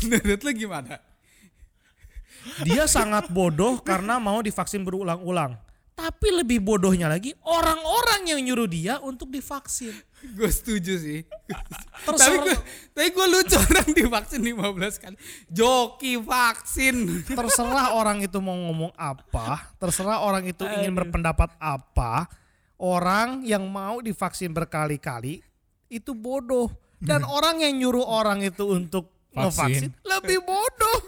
Menurut 0.04 0.42
lo 0.42 0.52
gimana? 0.52 1.02
Dia 2.62 2.86
sangat 2.86 3.30
bodoh 3.34 3.82
karena 3.82 4.22
mau 4.22 4.40
divaksin 4.42 4.86
berulang-ulang. 4.86 5.58
Tapi 5.96 6.28
lebih 6.44 6.60
bodohnya 6.60 7.08
lagi 7.08 7.32
orang-orang 7.48 8.28
yang 8.28 8.40
nyuruh 8.44 8.68
dia 8.68 9.00
untuk 9.00 9.32
divaksin. 9.32 9.96
gue 10.26 10.50
setuju 10.52 11.00
sih. 11.00 11.20
tapi 11.48 12.04
Terserah, 12.04 12.44
gue 12.44 12.56
tapi 12.92 13.10
gue 13.16 13.28
lucu 13.32 13.56
orang 13.72 13.90
divaksin 13.96 14.42
15 14.44 15.02
kali. 15.02 15.16
Joki 15.48 16.20
vaksin. 16.20 17.24
terserah 17.30 17.96
orang 17.96 18.20
itu 18.20 18.44
mau 18.44 18.58
ngomong 18.58 18.92
apa, 19.00 19.72
terserah 19.80 20.20
orang 20.20 20.44
itu 20.44 20.68
ingin 20.68 20.92
berpendapat 20.92 21.56
apa. 21.62 22.28
Orang 22.76 23.48
yang 23.48 23.64
mau 23.72 24.04
divaksin 24.04 24.52
berkali-kali 24.52 25.40
itu 25.88 26.12
bodoh. 26.12 26.68
Dan 27.00 27.24
orang 27.40 27.64
yang 27.64 27.72
nyuruh 27.72 28.04
orang 28.04 28.44
itu 28.44 28.68
untuk 28.68 29.16
Vaksin. 29.32 29.40
ngevaksin 29.40 29.92
lebih 30.04 30.40
bodoh. 30.44 31.00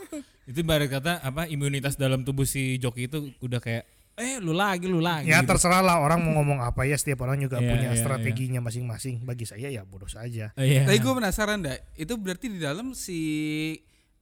Itu 0.47 0.63
ibarat 0.63 0.87
kata 0.87 1.19
apa 1.19 1.45
imunitas 1.51 1.99
dalam 1.99 2.23
tubuh 2.23 2.47
si 2.47 2.79
joki 2.79 3.11
itu 3.11 3.35
udah 3.43 3.59
kayak 3.59 3.83
eh 4.17 4.41
lu 4.41 4.49
lagi 4.55 4.89
lu 4.89 4.97
lagi. 4.97 5.29
Ya 5.29 5.45
gitu. 5.45 5.53
terserah 5.53 5.85
lah 5.85 6.01
orang 6.01 6.23
mau 6.25 6.41
ngomong 6.41 6.63
apa 6.65 6.89
ya 6.89 6.97
setiap 6.97 7.21
orang 7.27 7.37
juga 7.37 7.61
Iya, 7.61 7.69
punya 7.69 7.89
iya, 7.93 7.99
strateginya 8.01 8.59
masing-masing. 8.65 9.21
Bagi 9.21 9.45
saya 9.45 9.69
ya 9.69 9.85
bodoh 9.85 10.09
saja. 10.09 10.49
Iya. 10.57 10.89
Tapi 10.89 10.97
gue 10.97 11.13
penasaran 11.13 11.61
dah, 11.61 11.77
itu 11.93 12.13
berarti 12.17 12.49
di 12.49 12.57
dalam 12.57 12.97
si 12.97 13.19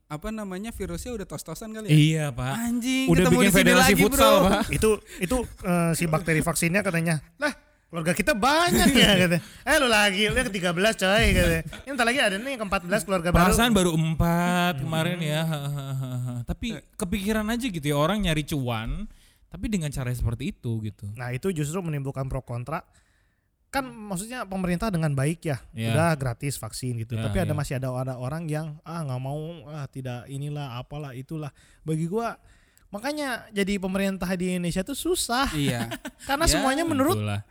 apa 0.06 0.30
namanya 0.30 0.70
virusnya 0.70 1.16
udah 1.16 1.26
tos-tosan 1.26 1.74
kali 1.74 1.90
ya? 1.90 1.96
Iya, 1.96 2.24
Pak. 2.30 2.54
Anjing, 2.62 3.06
Udah 3.10 3.26
ketemu 3.26 3.38
bikin 3.40 3.42
di 3.42 3.50
sini 3.50 3.58
federasi 3.58 3.92
lagi, 3.96 4.02
futsal, 4.04 4.34
bro. 4.36 4.46
Pak. 4.46 4.62
itu 4.70 4.90
itu 5.18 5.36
eh, 5.66 5.90
si 5.98 6.04
bakteri 6.06 6.40
vaksinnya 6.44 6.80
katanya 6.84 7.14
lah 7.40 7.52
keluarga 7.86 8.12
kita 8.12 8.32
banyak 8.32 8.88
ya 9.02 9.10
katanya. 9.16 9.42
Eh 9.62 9.76
lu 9.78 9.86
lagi, 9.86 10.22
lu 10.26 10.34
yang 10.34 10.46
ke-13 10.46 10.94
coy 10.96 11.24
katanya. 11.30 11.62
Ini 11.64 11.90
entar 11.90 12.04
lagi 12.04 12.18
ada 12.18 12.36
nih 12.36 12.50
yang 12.52 12.62
ke-14 12.62 13.00
keluarga 13.02 13.28
baru. 13.30 13.44
Perasaan 13.46 13.72
baru 13.72 13.90
empat 13.92 14.74
kemarin 14.80 15.18
ya. 15.18 15.42
Tapi 16.42 16.66
kepikiran 16.94 17.46
aja 17.46 17.66
gitu 17.66 17.86
ya 17.86 17.96
orang 17.96 18.20
nyari 18.20 18.42
cuan, 18.42 19.06
tapi 19.46 19.66
dengan 19.66 19.88
cara 19.88 20.10
seperti 20.10 20.50
itu 20.50 20.82
gitu. 20.82 21.06
Nah, 21.14 21.30
itu 21.30 21.50
justru 21.50 21.78
menimbulkan 21.78 22.26
pro 22.26 22.42
kontra. 22.42 22.82
Kan 23.66 23.90
maksudnya 23.90 24.46
pemerintah 24.46 24.88
dengan 24.88 25.10
baik 25.12 25.42
ya, 25.42 25.58
Iya. 25.74 25.90
udah 25.92 26.10
gratis 26.14 26.54
vaksin 26.56 26.96
gitu. 26.98 27.14
Ya, 27.14 27.26
Tapi 27.26 27.38
ada 27.40 27.50
ya. 27.50 27.56
masih 27.56 27.74
ada 27.76 27.90
ada 27.92 28.14
orang 28.14 28.46
yang 28.46 28.78
ah 28.82 29.02
nggak 29.02 29.20
mau, 29.20 29.42
ah 29.68 29.84
tidak 29.86 30.24
inilah 30.26 30.76
apalah 30.76 31.12
itulah. 31.12 31.50
Bagi 31.82 32.06
gua 32.06 32.38
makanya 32.86 33.42
jadi 33.50 33.76
pemerintah 33.76 34.30
di 34.32 34.54
Indonesia 34.54 34.80
tuh 34.80 34.94
susah 34.94 35.50
Iya. 35.52 35.90
karena 36.30 36.46
Ya, 36.46 36.52
semuanya 36.52 36.86
menurut 36.86 37.18
Itulah. 37.18 37.42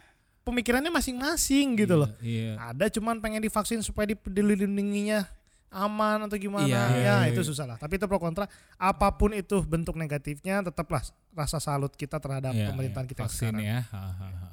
Pemikirannya 0.45 0.87
masing-masing 0.89 1.73
gitu 1.75 1.97
loh. 1.97 2.09
Iya. 2.21 2.55
Ada 2.63 2.93
cuman 2.93 3.17
pengen 3.17 3.41
divaksin 3.41 3.81
supaya 3.81 4.05
dilindunginya 4.23 5.25
aman 5.67 6.23
atau 6.23 6.37
gimana 6.37 6.63
Iya. 6.63 6.79
ya 6.87 6.95
Iya, 6.95 7.35
itu 7.35 7.41
iya. 7.41 7.49
susah 7.51 7.65
lah 7.65 7.75
tapi 7.75 7.99
itu 7.99 8.07
pro 8.07 8.15
kontra 8.15 8.47
apa 8.73 9.11
pun 9.11 9.35
itu 9.35 9.59
bentuk 9.59 9.91
negatifnya 9.93 10.63
tetaplah 10.63 11.03
rasa 11.35 11.59
salut 11.59 11.91
kita 11.91 12.15
terhadap 12.15 12.55
Iya, 12.55 12.71
pemerintahan 12.71 13.03
iya. 13.03 13.11
kita 13.11 13.21
vaksin 13.27 13.51
sekarang 13.51 13.59
ya. 13.59 13.79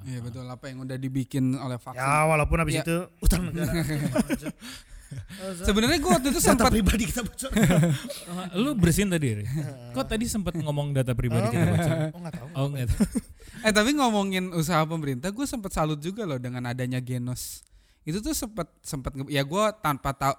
Iya 0.02 0.18
betul 0.18 0.42
apa 0.44 0.64
yang 0.66 0.82
udah 0.82 0.98
dibikin 0.98 1.54
oleh 1.54 1.78
vaksin. 1.78 2.02
ya 2.02 2.26
walaupun 2.26 2.58
habis 2.58 2.74
Ya. 2.74 2.82
itu 2.82 2.96
utang 3.20 3.42
negara 3.46 3.70
Sebenarnya 5.62 5.98
gue 5.98 6.10
waktu 6.10 6.28
itu 6.30 6.40
data 6.40 6.48
sempat 6.54 6.70
pribadi 6.70 7.04
kita 7.08 7.20
bocor 7.22 7.50
Lu 8.62 8.70
bersihin 8.74 9.08
tadi, 9.08 9.42
Ri? 9.42 9.44
Kok 9.92 10.06
tadi 10.06 10.24
sempat 10.26 10.54
ngomong 10.54 10.92
data 10.92 11.12
pribadi 11.12 11.48
kita 11.50 11.66
bocor? 11.66 11.96
oh 12.12 12.20
nggak 12.20 12.34
tahu 12.34 12.48
Oh 12.52 12.66
enggak. 12.68 12.86
tahu. 12.88 13.06
eh 13.62 13.72
tapi 13.72 13.90
ngomongin 13.94 14.44
usaha 14.52 14.82
pemerintah, 14.84 15.30
gue 15.30 15.46
sempat 15.46 15.72
salut 15.72 15.98
juga 15.98 16.22
loh 16.22 16.36
dengan 16.36 16.66
adanya 16.66 16.98
Genos. 16.98 17.64
Itu 18.02 18.18
tuh 18.18 18.32
sempat 18.32 18.66
sempat 18.80 19.14
ya 19.26 19.42
gue 19.42 19.64
tanpa 19.78 20.10
tahu 20.10 20.34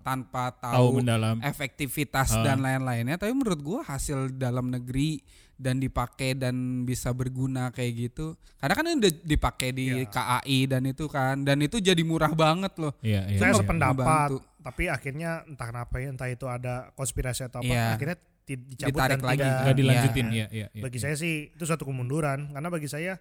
tanpa 0.00 0.42
Tahu 0.52 0.70
tahu 0.70 0.86
mendalam. 0.96 1.36
efektivitas 1.40 2.32
Ah. 2.32 2.42
dan 2.44 2.58
lain-lainnya, 2.60 3.16
tapi 3.16 3.30
menurut 3.30 3.58
gue 3.58 3.80
hasil 3.80 4.30
dalam 4.32 4.68
negeri 4.68 5.18
dan 5.54 5.76
dipakai 5.76 6.32
dan 6.32 6.54
bisa 6.82 7.10
berguna 7.10 7.68
kayak 7.68 7.92
gitu. 8.00 8.32
Karena 8.56 8.72
kan 8.72 8.86
udah 8.88 9.12
dipakai 9.20 9.68
di 9.70 9.86
Iya. 9.98 10.08
KAI 10.08 10.58
dan 10.66 10.82
itu 10.84 11.04
kan, 11.04 11.36
dan 11.38 11.58
itu 11.58 11.76
jadi 11.78 12.00
murah 12.00 12.32
banget 12.32 12.72
loh. 12.76 12.94
Iya, 13.00 13.26
iya. 13.26 13.38
saya 13.38 13.52
iya. 13.52 13.58
sependapat 13.58 14.06
Ngebantu. 14.30 14.36
tapi 14.60 14.82
akhirnya 14.86 15.30
entah 15.42 15.66
kenapa 15.66 15.94
ya 15.96 16.08
entah 16.08 16.28
itu 16.28 16.44
ada 16.44 16.74
konspirasi 16.92 17.44
atau 17.44 17.60
apa 17.60 17.68
Iya. 17.68 17.86
akhirnya 17.92 18.16
dicabut 18.42 18.88
Ditarik 18.90 19.12
dan 19.12 19.20
lagi. 19.22 19.38
tidak 19.38 19.56
Enggak 19.56 19.76
dilanjutin 19.76 20.26
Iya. 20.26 20.32
ya, 20.32 20.46
iya, 20.50 20.66
iya. 20.70 20.82
bagi 20.82 20.98
saya 20.98 21.14
sih 21.14 21.34
itu 21.50 21.62
suatu 21.62 21.84
kemunduran 21.84 22.50
karena 22.50 22.68
bagi 22.68 22.86
saya 22.86 23.12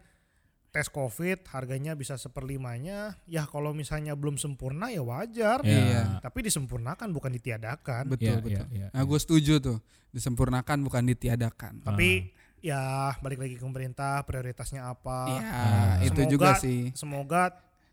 tes 0.70 0.86
covid 0.88 1.42
harganya 1.50 1.94
bisa 1.94 2.14
seperlimanya 2.14 3.18
ya 3.26 3.44
kalau 3.44 3.72
misalnya 3.72 4.14
belum 4.14 4.36
sempurna 4.36 4.88
ya 4.88 5.02
wajar 5.02 5.62
Iya. 5.62 5.82
Iya. 5.82 6.04
tapi 6.20 6.46
disempurnakan 6.46 7.10
bukan 7.10 7.32
ditiadakan 7.34 8.04
Betul 8.08 8.22
Iya, 8.22 8.36
betul. 8.38 8.52
iya, 8.52 8.64
iya, 8.70 8.88
Nah 8.90 9.02
gue 9.02 9.18
setuju 9.18 9.58
tuh, 9.58 9.78
disempurnakan 10.10 10.78
bukan 10.80 11.04
ditiadakan. 11.08 11.82
tapi 11.84 12.30
ya 12.60 13.10
balik 13.18 13.40
lagi 13.40 13.56
ke 13.56 13.64
pemerintah 13.64 14.22
prioritasnya 14.24 14.86
apa 14.86 15.20
Iya, 15.32 15.50
Ah. 15.50 15.94
itu 16.00 16.14
Semoga- 16.20 16.30
juga 16.30 16.50
sih. 16.58 16.82
semoga 16.94 17.42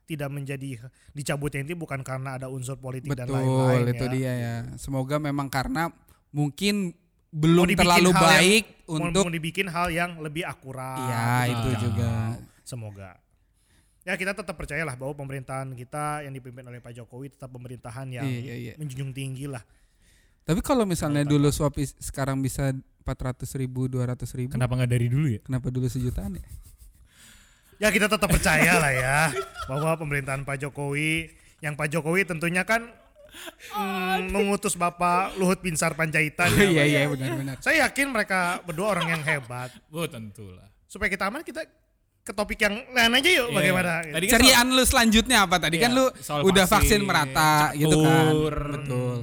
tidak 0.05 0.29
menjadi 0.29 0.71
dicabutnya 1.12 1.61
ini 1.62 1.75
bukan 1.75 2.01
karena 2.01 2.37
ada 2.37 2.47
unsur 2.47 2.77
politik 2.77 3.11
dan 3.11 3.27
Betul, 3.27 3.43
lain-lain 3.43 3.87
itu 3.91 4.05
ya. 4.05 4.12
dia 4.12 4.33
ya. 4.35 4.55
Semoga 4.77 5.19
memang 5.19 5.49
karena 5.49 5.91
mungkin 6.31 6.95
belum 7.29 7.75
terlalu 7.75 8.11
yang- 8.11 8.23
baik 8.23 8.65
Mau- 8.87 9.03
untuk 9.03 9.23
mau 9.25 9.33
dibikin 9.33 9.67
hal 9.67 9.91
yang 9.91 10.21
lebih 10.21 10.45
akurat 10.45 11.01
Iya, 11.01 11.27
itu 11.49 11.69
Ah. 11.69 11.81
juga. 11.81 12.11
Semoga 12.66 13.14
ya 14.02 14.14
kita 14.14 14.35
tetap 14.35 14.52
percayalah 14.52 14.94
bahwa 14.94 15.14
pemerintahan 15.16 15.70
kita 15.72 16.22
yang 16.22 16.33
dipimpin 16.33 16.62
oleh 16.62 16.79
Pak 16.79 16.92
Jokowi 16.92 17.31
tetap 17.31 17.48
pemerintahan 17.48 18.07
yang 18.09 18.22
Iya, 18.22 18.55
iya. 18.55 18.72
menjunjung 18.74 19.11
tinggi 19.12 19.46
lah 19.46 19.62
Tapi 20.42 20.59
kalau 20.61 20.83
misalnya 20.83 21.22
dulu 21.22 21.46
swap 21.48 21.74
is- 21.76 21.94
sekarang 22.00 22.38
bisa 22.38 22.70
400 23.02 23.50
ribu, 23.57 23.87
200 23.87 24.18
ribu, 24.33 24.50
Kenapa 24.52 24.74
nggak 24.74 24.90
dari 24.90 25.07
dulu 25.07 25.26
ya? 25.29 25.38
kenapa 25.40 25.70
dulu 25.70 25.87
sejutaan 25.87 26.38
ya? 26.38 26.44
ya 27.79 27.88
kita 27.88 28.07
tetap 28.07 28.26
percaya 28.26 28.72
lah 28.76 28.88
ya 28.90 29.18
bahwa 29.66 29.94
pemerintahan 29.96 30.42
Pak 30.42 30.57
Jokowi 30.61 31.29
yang 31.59 31.74
Pak 31.74 31.88
Jokowi 31.88 32.24
tentunya 32.24 32.62
kan 32.62 32.88
mm, 33.74 34.31
mengutus 34.31 34.74
Bapak 34.74 35.35
Luhut 35.35 35.59
Binsar 35.59 35.92
Panjaitan 35.92 36.48
ya, 36.52 36.64
Iya, 36.64 36.85
iya 36.87 37.00
benar-benar. 37.07 37.59
saya 37.59 37.85
yakin 37.85 38.09
mereka 38.09 38.62
berdua 38.62 38.92
orang 38.92 39.12
yang 39.12 39.22
hebat 39.22 39.74
Oh 39.88 40.07
tentulah. 40.07 40.64
supaya 40.87 41.11
kita 41.11 41.26
aman 41.26 41.42
kita 41.42 41.66
ke 42.27 42.35
topik 42.35 42.59
yang 42.59 42.75
lain 42.91 43.12
aja 43.15 43.31
yuk 43.31 43.47
Iya. 43.47 43.55
bagaimana 43.55 43.91
Tadi 44.03 44.27
kan 44.27 44.33
Ceriaan 44.35 44.67
lu 44.69 44.83
selanjutnya 44.83 45.39
apa 45.41 45.57
tadi 45.57 45.77
kan 45.79 45.91
Iya, 45.91 45.97
lu 45.97 46.05
soal 46.19 46.41
udah 46.43 46.67
vaksin, 46.67 46.99
vaksin 46.99 47.01
merata 47.01 47.71
gitu 47.73 47.97
kan. 47.97 48.25
catur. 48.27 48.55
Betul. 48.75 49.19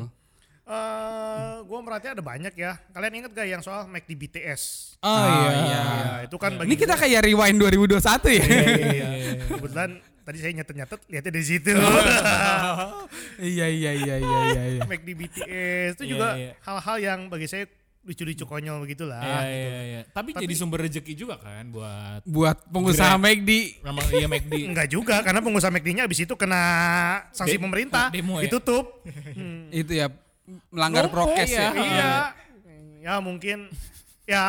Eh, 0.63 1.55
gua 1.61 1.79
merhatiin 1.83 2.13
ada 2.13 2.23
banyak 2.23 2.53
ya. 2.55 2.79
Kalian 2.89 3.13
inget 3.13 3.31
gak 3.31 3.43
yang 3.45 3.59
soal 3.59 3.83
McD 3.85 4.15
BTS? 4.15 4.95
Oh, 4.97 5.11
Ah, 5.11 5.27
iya. 5.27 5.51
iya. 5.59 5.81
Ya, 5.83 6.13
itu 6.23 6.35
kan 6.37 6.55
bagi 6.55 6.71
Ini 6.71 6.75
kita 6.79 6.95
kayak 6.95 7.19
rewind 7.21 7.59
2021 7.59 7.99
ya. 8.31 8.39
Iya, 8.39 8.63
iya, 8.89 9.07
iya. 9.11 9.43
Kebetulan 9.45 9.89
tadi 10.23 10.37
saya 10.39 10.51
nyatet-nyatet 10.55 10.99
lihatnya 11.05 11.31
di 11.33 11.43
situ. 11.43 11.71
Iya 13.35 13.65
iya 13.67 13.91
iya 13.91 14.15
iya 14.15 14.37
iya. 14.45 14.63
iya. 14.71 14.81
McD 14.85 15.09
BTS 15.11 15.91
itu 15.93 16.03
Iya, 16.05 16.09
juga 16.09 16.27
iya. 16.35 16.51
hal-hal 16.63 16.97
yang 16.97 17.19
bagi 17.27 17.45
saya 17.45 17.67
lucu-lucu 18.03 18.43
konyol 18.43 18.83
begitulah. 18.83 19.23
Iya, 19.23 19.41
iya, 19.47 19.81
iya. 19.81 20.01
Tapi, 20.11 20.35
Tapi- 20.35 20.43
jadi 20.43 20.53
sumber 20.53 20.83
rezeki 20.83 21.13
juga 21.15 21.39
kan 21.39 21.71
buat 21.71 22.21
Buat 22.27 22.67
pengusaha. 22.67 23.15
McD. 23.15 23.79
nama 23.79 24.01
iya 24.11 24.27
McD. 24.27 24.53
Enggak 24.67 24.87
juga 24.95 25.23
karena 25.23 25.39
pengusaha 25.39 25.71
McD-nya 25.71 26.03
abis 26.03 26.27
itu 26.27 26.35
kena 26.35 26.61
sanksi 27.31 27.55
De- 27.55 27.63
pemerintah, 27.63 28.11
demo 28.11 28.43
ya? 28.43 28.51
ditutup. 28.51 29.01
Hmm. 29.07 29.71
Itu 29.83 29.95
ya 29.95 30.11
melanggar 30.67 31.07
prokes 31.07 31.47
iya. 31.47 31.71
ya. 31.71 31.71
Iya. 31.79 32.11
Ya 32.99 33.13
mungkin 33.23 33.71
ya 34.27 34.43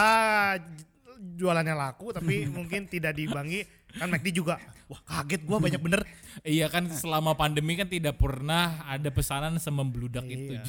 jualannya 1.38 1.74
laku 1.74 2.10
tapi 2.10 2.46
mungkin 2.58 2.90
tidak 2.90 3.14
dibangi 3.14 3.62
kan 3.94 4.10
McD 4.10 4.34
juga 4.34 4.58
wah 4.94 5.02
kaget 5.02 5.42
gua 5.42 5.58
banyak 5.58 5.82
bener 5.82 6.06
Iya 6.46 6.66
kan 6.70 6.86
selama 6.90 7.34
pandemi 7.34 7.74
kan 7.74 7.86
tidak 7.90 8.18
pernah 8.18 8.82
ada 8.86 9.06
pesanan 9.10 9.58
semembludak 9.58 10.26
itu. 10.26 10.54
Iya. 10.54 10.62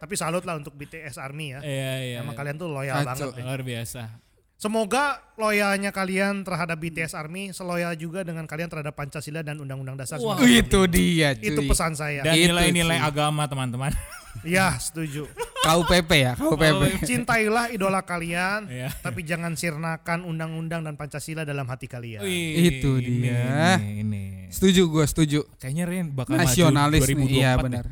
tapi 0.00 0.16
salut 0.16 0.44
lah 0.44 0.56
untuk 0.56 0.72
BTS 0.76 1.20
Army 1.20 1.56
ya 1.56 1.60
Iya 1.60 1.92
iya. 2.00 2.16
emang 2.24 2.32
iya. 2.32 2.40
kalian 2.40 2.56
tuh 2.56 2.68
loyal 2.72 3.04
Kacau. 3.04 3.32
banget 3.32 3.44
luar 3.44 3.60
biasa. 3.60 4.25
Semoga 4.56 5.20
loyalnya 5.34 5.92
kalian 5.92 6.40
terhadap 6.40 6.76
BTS 6.76 7.12
Army 7.12 7.52
seloyal 7.52 7.92
juga 7.94 8.24
dengan 8.24 8.44
kalian 8.44 8.66
terhadap 8.66 8.92
Pancasila 8.92 9.40
dan 9.40 9.60
Undang-Undang 9.60 9.96
Dasar 9.96 10.16
Wah. 10.18 10.36
1945. 10.36 10.60
Itu 10.60 10.80
dia 10.86 11.28
cuy. 11.32 11.46
itu 11.46 11.60
pesan 11.62 11.92
saya 11.92 12.20
Dan 12.24 12.34
nilai-nilai 12.34 12.98
agama 12.98 13.44
teman-teman. 13.44 13.92
ya 14.44 14.76
setuju 14.76 15.24
KUPP 15.64 16.10
ya, 16.12 16.32
KUPP. 16.36 17.00
cintailah 17.02 17.72
idola 17.72 18.04
kalian 18.04 18.68
Iya. 18.70 18.92
tapi 19.00 19.24
jangan 19.24 19.56
sirnakan 19.56 20.22
undang-undang 20.22 20.84
dan 20.84 20.92
Pancasila 20.92 21.40
dalam 21.42 21.64
hati 21.64 21.88
kalian 21.88 22.20
Wih, 22.20 22.80
Itu 22.80 23.00
dia. 23.00 23.80
Ini, 23.80 24.04
ini. 24.04 24.24
Setuju 24.52 24.88
gue, 24.88 25.04
setuju. 25.04 25.40
Kayaknya 25.56 25.84
Ren 25.84 26.06
bakal 26.12 26.36
Nasionalis 26.36 27.02
maju 27.02 27.16
2024 27.16 27.24
nih. 27.24 27.32
Iya 27.32 27.52
benar. 27.58 27.84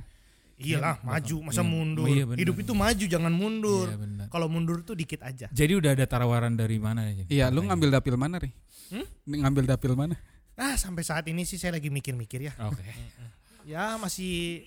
Iyalah, 0.54 1.02
maju, 1.02 1.36
masa 1.50 1.62
Iya. 1.62 1.70
mundur. 1.70 2.06
Iya 2.06 2.24
bener. 2.30 2.38
Hidup 2.38 2.56
itu 2.62 2.72
maju, 2.78 3.04
jangan 3.10 3.32
mundur. 3.34 3.86
Iya. 3.90 4.26
Kalau 4.30 4.46
mundur 4.46 4.86
tuh 4.86 4.94
dikit 4.94 5.26
aja. 5.26 5.50
Jadi 5.50 5.72
udah 5.74 5.98
ada 5.98 6.06
tawaran 6.06 6.54
dari 6.54 6.78
mana 6.78 7.10
ya? 7.10 7.24
Iya, 7.26 7.46
lu 7.50 7.66
ngambil 7.66 7.98
dapil 7.98 8.14
mana, 8.14 8.38
Ri? 8.38 8.50
Hmm? 8.94 9.06
Ngambil 9.26 9.64
dapil 9.66 9.92
mana? 9.98 10.14
Nah, 10.54 10.78
sampai 10.78 11.02
saat 11.02 11.26
ini 11.26 11.42
sih 11.42 11.58
saya 11.58 11.74
lagi 11.74 11.90
mikir-mikir 11.90 12.50
ya. 12.50 12.54
Oke. 12.66 12.82
Ya 13.64 13.96
masih 13.96 14.60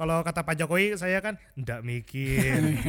kalau 0.00 0.24
kata 0.24 0.40
Pak 0.40 0.56
Jokowi 0.56 0.96
saya 0.96 1.20
kan 1.20 1.36
enggak 1.60 1.84
mikir. 1.84 2.80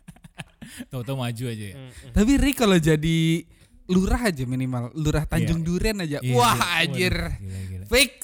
Tahu-tahu 0.90 1.20
maju 1.20 1.44
aja 1.44 1.66
ya. 1.72 1.76
Tapi 2.16 2.32
Ri 2.40 2.56
kalau 2.56 2.80
jadi 2.80 3.44
lurah 3.84 4.32
aja 4.32 4.48
minimal, 4.48 4.88
lurah 4.96 5.28
Tanjung 5.28 5.60
Duren 5.60 6.00
aja. 6.00 6.24
Iya, 6.24 6.32
Wah, 6.36 6.56
iya. 6.56 6.88
anjir. 6.88 7.14
Waduh, 7.20 7.36
gila, 7.36 7.60
gila. 7.68 7.84
Fix. 7.92 8.16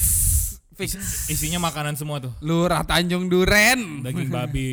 Fix. 0.74 0.94
Isinya 1.26 1.62
makanan 1.62 1.94
semua 1.94 2.18
tuh. 2.18 2.34
Lurah 2.42 2.82
Tanjung 2.82 3.30
Duren. 3.30 4.02
Daging 4.02 4.28
babi. 4.28 4.70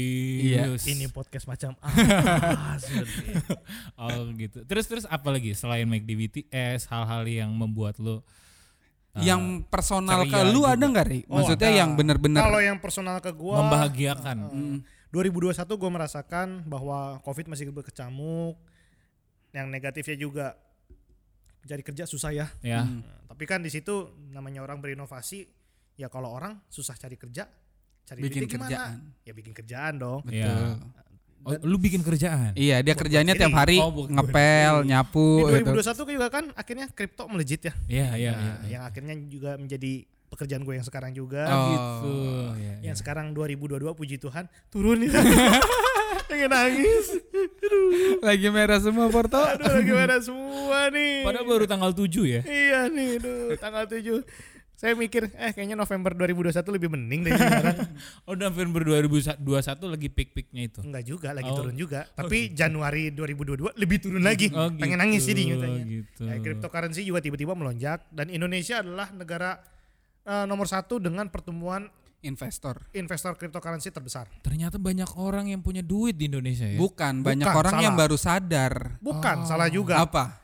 Iya. 0.52 0.74
terus- 0.74 0.90
ini 0.90 1.06
podcast 1.08 1.46
macam 1.46 1.78
apa? 1.80 2.78
Oh 4.02 4.28
gitu. 4.36 4.66
Terus 4.66 4.86
terus 4.90 5.06
apa 5.08 5.30
lagi 5.30 5.54
selain 5.54 5.86
McD 5.86 6.10
BTS 6.18 6.90
hal-hal 6.90 7.24
yang 7.26 7.54
membuat 7.54 8.02
lo 8.02 8.20
uh, 8.20 8.22
yang 9.22 9.62
personal 9.70 10.26
ke 10.26 10.40
lu 10.50 10.66
juga. 10.66 10.74
ada 10.76 10.86
nggak, 10.90 11.06
Ri? 11.08 11.20
Oh, 11.30 11.40
Maksudnya 11.42 11.70
ada. 11.70 11.80
yang 11.86 11.90
benar-benar 11.94 12.42
Kalau 12.44 12.60
yang 12.60 12.78
personal 12.82 13.18
ke 13.22 13.32
gua 13.32 13.62
membahagiakan? 13.66 14.38
Hmm. 14.50 14.78
2021 15.12 15.60
gue 15.68 15.92
merasakan 15.92 16.48
bahwa 16.66 17.20
COVID 17.28 17.52
masih 17.52 17.68
berkecamuk. 17.70 18.56
Yang 19.52 19.68
negatifnya 19.68 20.16
juga 20.16 20.46
cari 21.68 21.84
kerja 21.84 22.08
susah 22.08 22.32
ya. 22.32 22.48
Ya. 22.64 22.88
Hmm. 22.88 23.04
Tapi 23.28 23.44
kan 23.44 23.60
di 23.60 23.68
situ 23.68 24.08
namanya 24.32 24.64
orang 24.64 24.80
berinovasi, 24.80 25.52
ya 26.02 26.10
kalau 26.10 26.34
orang 26.34 26.58
susah 26.66 26.98
cari 26.98 27.14
kerja, 27.14 27.46
cari 28.10 28.20
bikin 28.26 28.50
duitnya 28.50 28.58
gimana? 28.58 28.66
kerjaan. 28.66 28.98
Ya 29.22 29.32
bikin 29.38 29.54
kerjaan 29.54 29.94
dong. 30.02 30.20
Betul. 30.26 30.42
Iya. 30.42 30.82
Oh, 31.42 31.58
lu 31.66 31.78
bikin 31.82 32.06
kerjaan? 32.06 32.54
Iya, 32.54 32.86
dia 32.86 32.94
Buat 32.94 33.02
kerjanya 33.02 33.34
tiap 33.34 33.54
hari 33.58 33.82
Oh, 33.82 33.90
buat 33.90 34.14
ngepel, 34.14 34.86
Di 34.86 34.94
nyapu 34.94 35.50
gitu. 35.50 35.74
2021 35.74 35.82
kan 35.82 36.14
juga 36.14 36.28
kan 36.30 36.46
akhirnya 36.54 36.86
kripto 36.94 37.26
melejit 37.26 37.62
ya. 37.66 37.74
Iya, 37.90 38.10
iya, 38.18 38.32
Nah, 38.34 38.42
iya. 38.42 38.54
Yang 38.78 38.84
akhirnya 38.94 39.16
juga 39.26 39.52
menjadi 39.58 39.94
pekerjaan 40.30 40.62
gue 40.62 40.74
yang 40.78 40.86
sekarang 40.86 41.12
juga. 41.18 41.44
Oh. 41.50 41.66
Gitu. 41.66 42.14
Iya, 42.14 42.74
iya. 42.78 42.94
Yang 42.94 42.98
sekarang 43.02 43.34
2022 43.34 43.90
puji 43.98 44.22
Tuhan 44.22 44.46
turun 44.70 45.02
ya. 45.02 45.18
Pengen 46.30 46.54
nangis. 46.54 47.06
Lagi 48.28 48.48
merah 48.54 48.78
semua 48.78 49.10
Porto. 49.10 49.42
Aduh 49.42 49.82
gimana 49.82 50.22
semua 50.22 50.94
nih. 50.94 51.26
Padahal 51.26 51.46
baru 51.50 51.66
tanggal 51.66 51.92
7 51.92 52.06
ya. 52.22 52.42
Iya 52.46 52.86
nih, 52.88 53.18
duh, 53.18 53.58
tanggal 53.58 53.90
7. 53.90 54.22
Saya 54.82 54.98
mikir, 54.98 55.30
eh 55.38 55.54
kayaknya 55.54 55.78
November 55.78 56.10
2021 56.17 56.58
lebih 56.74 56.89
mending 56.89 57.22
deh 57.22 57.38
sekarang. 57.38 57.78
Oh, 58.26 58.34
November 58.34 58.82
2021 58.82 59.38
lagi 59.86 60.10
pik-piknya 60.10 60.62
itu. 60.65 60.82
Enggak 60.82 61.04
juga, 61.06 61.30
lagi 61.32 61.46
Oh. 61.46 61.58
turun 61.62 61.78
juga. 61.78 62.10
Tapi 62.10 62.50
Januari 62.50 63.13
2022 63.13 63.78
lebih 63.78 63.98
turun 64.02 64.26
lagi. 64.26 64.50
Oh, 64.50 64.74
Pengen 64.74 64.98
gitu. 64.98 65.02
nangis 65.06 65.22
jadi 65.24 65.41
nyatanya. 65.54 65.84
Gitu. 65.86 66.22
Ya, 66.26 66.36
cryptocurrency 66.41 67.02
juga 67.06 67.22
tiba-tiba 67.22 67.54
melonjak 67.54 68.10
dan 68.10 68.28
Indonesia 68.28 68.82
adalah 68.82 69.13
negara 69.13 69.62
eh, 70.22 70.46
nomor 70.46 70.65
satu 70.65 70.98
dengan 70.98 71.30
pertumbuhan 71.30 71.86
Investor. 72.22 72.78
investor 72.94 73.34
cryptocurrency 73.34 73.89
terbesar. 73.89 74.30
Ternyata 74.41 74.78
banyak 74.78 75.10
orang 75.13 75.50
yang 75.50 75.62
punya 75.62 75.82
duit 75.82 76.13
di 76.13 76.26
Indonesia 76.26 76.65
ya. 76.65 76.78
Bukan, 76.78 77.22
banyak 77.22 77.46
Bukan, 77.46 77.58
orang 77.60 77.74
salah. 77.74 77.86
yang 77.86 77.96
baru 77.98 78.17
sadar. 78.17 78.74
Bukan, 78.98 79.38
Oh. 79.41 79.46
salah 79.46 79.70
juga. 79.70 79.98
Apa? 79.98 80.38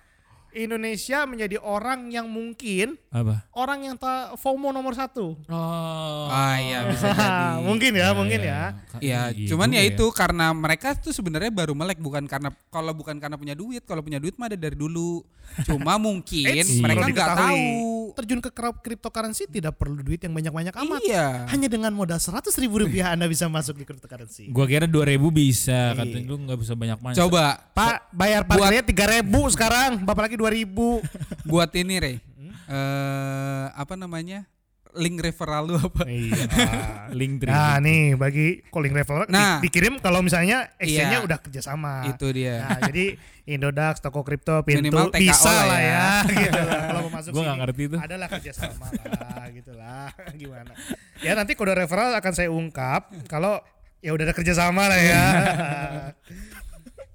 Indonesia 0.58 1.24
menjadi 1.24 1.62
orang 1.62 2.10
yang 2.10 2.26
mungkin 2.26 2.98
Apa? 3.08 3.46
orang 3.54 3.86
yang 3.86 3.96
ta- 3.96 4.34
FOMO 4.34 4.70
nomor 4.70 4.92
satu. 4.92 5.38
Oh. 5.46 6.26
Ah 6.28 6.58
iya 6.58 6.90
bisa 6.90 7.08
jadi. 7.14 7.62
mungkin 7.62 7.92
ya, 7.94 8.08
mungkin 8.12 8.40
ya. 8.42 8.62
Iya, 8.98 9.22
cuman 9.46 9.70
ya 9.70 9.86
itu 9.86 10.10
karena 10.10 10.50
mereka 10.52 10.98
tuh 10.98 11.14
sebenarnya 11.14 11.54
baru 11.54 11.72
melek 11.72 12.02
bukan 12.02 12.26
karena 12.26 12.50
kalau 12.68 12.92
bukan 12.92 13.18
karena 13.18 13.38
punya 13.38 13.54
duit, 13.54 13.86
kalau 13.86 14.02
punya 14.02 14.18
duit 14.18 14.34
mah 14.36 14.50
ada 14.50 14.58
dari 14.58 14.74
dulu. 14.74 15.22
Cuma 15.64 15.96
mungkin 16.02 16.50
Eits, 16.50 16.82
mereka 16.82 17.06
nggak 17.06 17.12
diketahui, 17.14 17.62
Terjun 18.14 18.40
ke 18.40 18.48
cryp- 18.48 18.80
cryptocurrency 18.80 19.44
tidak 19.46 19.76
perlu 19.76 20.00
duit 20.00 20.20
yang 20.20 20.32
banyak-banyak 20.32 20.76
amat. 20.78 21.02
Iya. 21.02 21.48
Hanya 21.50 21.68
dengan 21.68 21.92
modal 21.92 22.16
100 22.16 22.54
ribu 22.58 22.80
rupiah 22.80 23.12
Anda 23.12 23.26
bisa 23.26 23.48
masuk 23.48 23.80
di 23.80 23.84
cryptocurrency. 23.84 24.48
Gua 24.48 24.64
kira 24.64 24.86
2000 24.86 25.28
bisa, 25.28 25.92
Iya. 25.92 25.98
katanya 25.98 26.28
lu 26.28 26.36
nggak 26.44 26.60
bisa 26.60 26.74
banyak 26.74 27.00
banyak. 27.00 27.18
Coba 27.18 27.44
Pak, 27.72 28.12
bayar 28.12 28.42
parkirnya 28.44 28.84
3 28.84 29.06
ribu 29.10 29.42
sekarang, 29.50 30.04
bapak 30.04 30.30
lagi 30.30 30.36
2 30.36 30.52
ribu. 30.52 31.02
buat 31.50 31.72
ini, 31.74 31.96
Rey. 31.98 32.16
Hmm? 32.36 32.52
Eh 32.68 33.66
apa 33.74 33.96
namanya? 33.96 34.44
Link 34.98 35.18
referral 35.20 35.64
lu 35.64 35.78
apa? 35.78 36.04
Iya. 36.04 36.44
link 37.20 37.40
tree. 37.40 37.48
Nah 37.48 37.78
nih 37.78 38.14
bagi 38.14 38.48
calling 38.68 38.92
referral 38.92 39.26
Nah. 39.28 39.58
di- 39.58 39.66
dikirim 39.66 39.98
kalau 39.98 40.20
misalnya 40.20 40.74
exchange-nya 40.76 41.22
Iya. 41.22 41.26
udah 41.26 41.38
kerjasama. 41.40 41.94
Itu 42.10 42.28
dia. 42.30 42.62
Nah, 42.64 42.80
jadi 42.86 43.06
Indodax, 43.48 44.04
toko 44.04 44.22
kripto, 44.22 44.60
pintu 44.62 44.84
Minimal 44.84 45.08
TKO 45.08 45.24
bisa 45.24 45.54
lah 45.64 45.80
ya. 45.80 45.88
ya, 45.88 46.08
gitu 46.44 46.60
lah. 46.60 46.82
Kalau 46.84 47.00
mau 47.02 47.12
masuk 47.14 47.32
Gua 47.32 47.40
nggak 47.40 47.48
sini, 47.48 47.62
ngerti 47.64 47.84
tuh. 47.88 48.00
Adalah 48.02 48.28
kerjasama 48.28 48.86
lah, 48.92 49.46
gitu 49.50 49.72
lah. 49.72 50.08
Gimana? 50.36 50.74
Ya 51.18 51.32
nanti 51.32 51.52
kode 51.54 51.74
referral 51.74 52.12
akan 52.12 52.34
saya 52.34 52.50
ungkap 52.50 53.08
kalau 53.26 53.64
ya 53.98 54.12
udah 54.12 54.26
ada 54.26 54.36
kerjasama 54.36 54.86
lah 54.86 55.00
ya. 55.00 55.24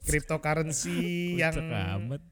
Cryptocurrency 0.03 0.99
yang 1.37 1.55
amat. 1.63 2.23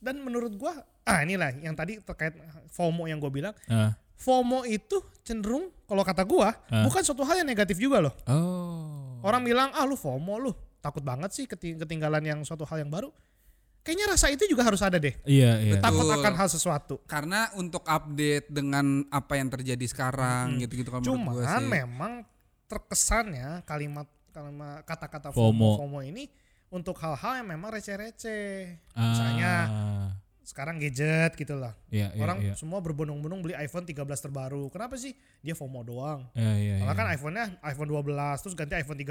dan 0.00 0.16
menurut 0.16 0.52
gua 0.54 0.72
ah 1.02 1.20
inilah 1.20 1.52
yang 1.54 1.72
tadi 1.72 1.96
terkait 1.98 2.32
FOMO 2.70 3.04
yang 3.04 3.16
gua 3.16 3.28
bilang 3.28 3.54
Ah. 3.66 3.92
FOMO 4.20 4.62
itu 4.64 5.00
cenderung 5.20 5.72
kalau 5.84 6.04
kata 6.04 6.22
gua 6.22 6.52
Ah. 6.68 6.84
bukan 6.84 7.00
suatu 7.00 7.24
hal 7.24 7.40
yang 7.40 7.48
negatif 7.48 7.76
juga 7.76 7.98
loh. 7.98 8.14
Oh. 8.28 9.16
Orang 9.20 9.42
bilang 9.42 9.72
ah 9.72 9.82
lu 9.82 9.96
FOMO 9.96 10.36
lu 10.38 10.52
takut 10.78 11.00
banget 11.00 11.32
sih 11.32 11.44
keti- 11.44 11.74
ketinggalan 11.74 12.20
yang 12.22 12.38
suatu 12.40 12.62
hal 12.62 12.78
yang 12.78 12.88
baru. 12.88 13.08
Kayaknya 13.80 14.06
rasa 14.12 14.28
itu 14.28 14.44
juga 14.44 14.60
harus 14.60 14.84
ada 14.84 14.96
deh. 14.96 15.16
Iya, 15.24 15.56
iya. 15.58 15.74
Takut 15.80 16.04
akan 16.04 16.36
hal 16.36 16.48
sesuatu. 16.48 17.00
Karena 17.08 17.48
untuk 17.54 17.80
update 17.82 18.52
dengan 18.52 19.08
apa 19.08 19.40
yang 19.40 19.48
terjadi 19.48 19.80
sekarang 19.82 20.60
gitu-gitu 20.60 20.92
kalau 20.92 21.00
menurut 21.00 21.16
gua 21.40 21.48
Cuman 21.48 21.56
sih. 21.56 21.68
memang 21.80 22.12
terkesannya 22.70 23.64
kalimat 23.64 24.04
kalimat 24.30 24.84
kata-kata 24.84 25.32
FOMO. 25.32 25.42
FOMO, 25.42 25.70
FOMO 25.80 26.00
ini 26.00 26.28
untuk 26.68 26.94
hal-hal 26.96 27.40
yang 27.40 27.48
memang 27.50 27.72
receh-receh. 27.72 28.78
Ah. 28.94 29.00
Misalnya 29.02 29.52
sekarang 30.42 30.76
gadget 30.76 31.32
gitu 31.34 31.54
lah. 31.54 31.76
Iya, 31.88 32.10
iya, 32.10 32.20
Orang 32.20 32.38
iya. 32.40 32.54
semua 32.54 32.80
berbondong-bondong 32.80 33.40
beli 33.40 33.54
iPhone 33.54 33.84
13 33.84 34.00
terbaru. 34.18 34.66
Kenapa 34.68 34.96
sih? 34.96 35.12
Dia 35.40 35.52
FOMO 35.52 35.80
doang. 35.82 36.26
Iya, 36.32 36.52
iya, 36.56 36.74
Malah 36.80 36.90
iya. 36.90 36.98
kan 36.98 37.06
iPhone-nya 37.12 37.44
iPhone 37.62 37.88
12 37.88 38.42
terus 38.42 38.54
ganti 38.54 38.74
iPhone 38.74 38.98
13 38.98 39.10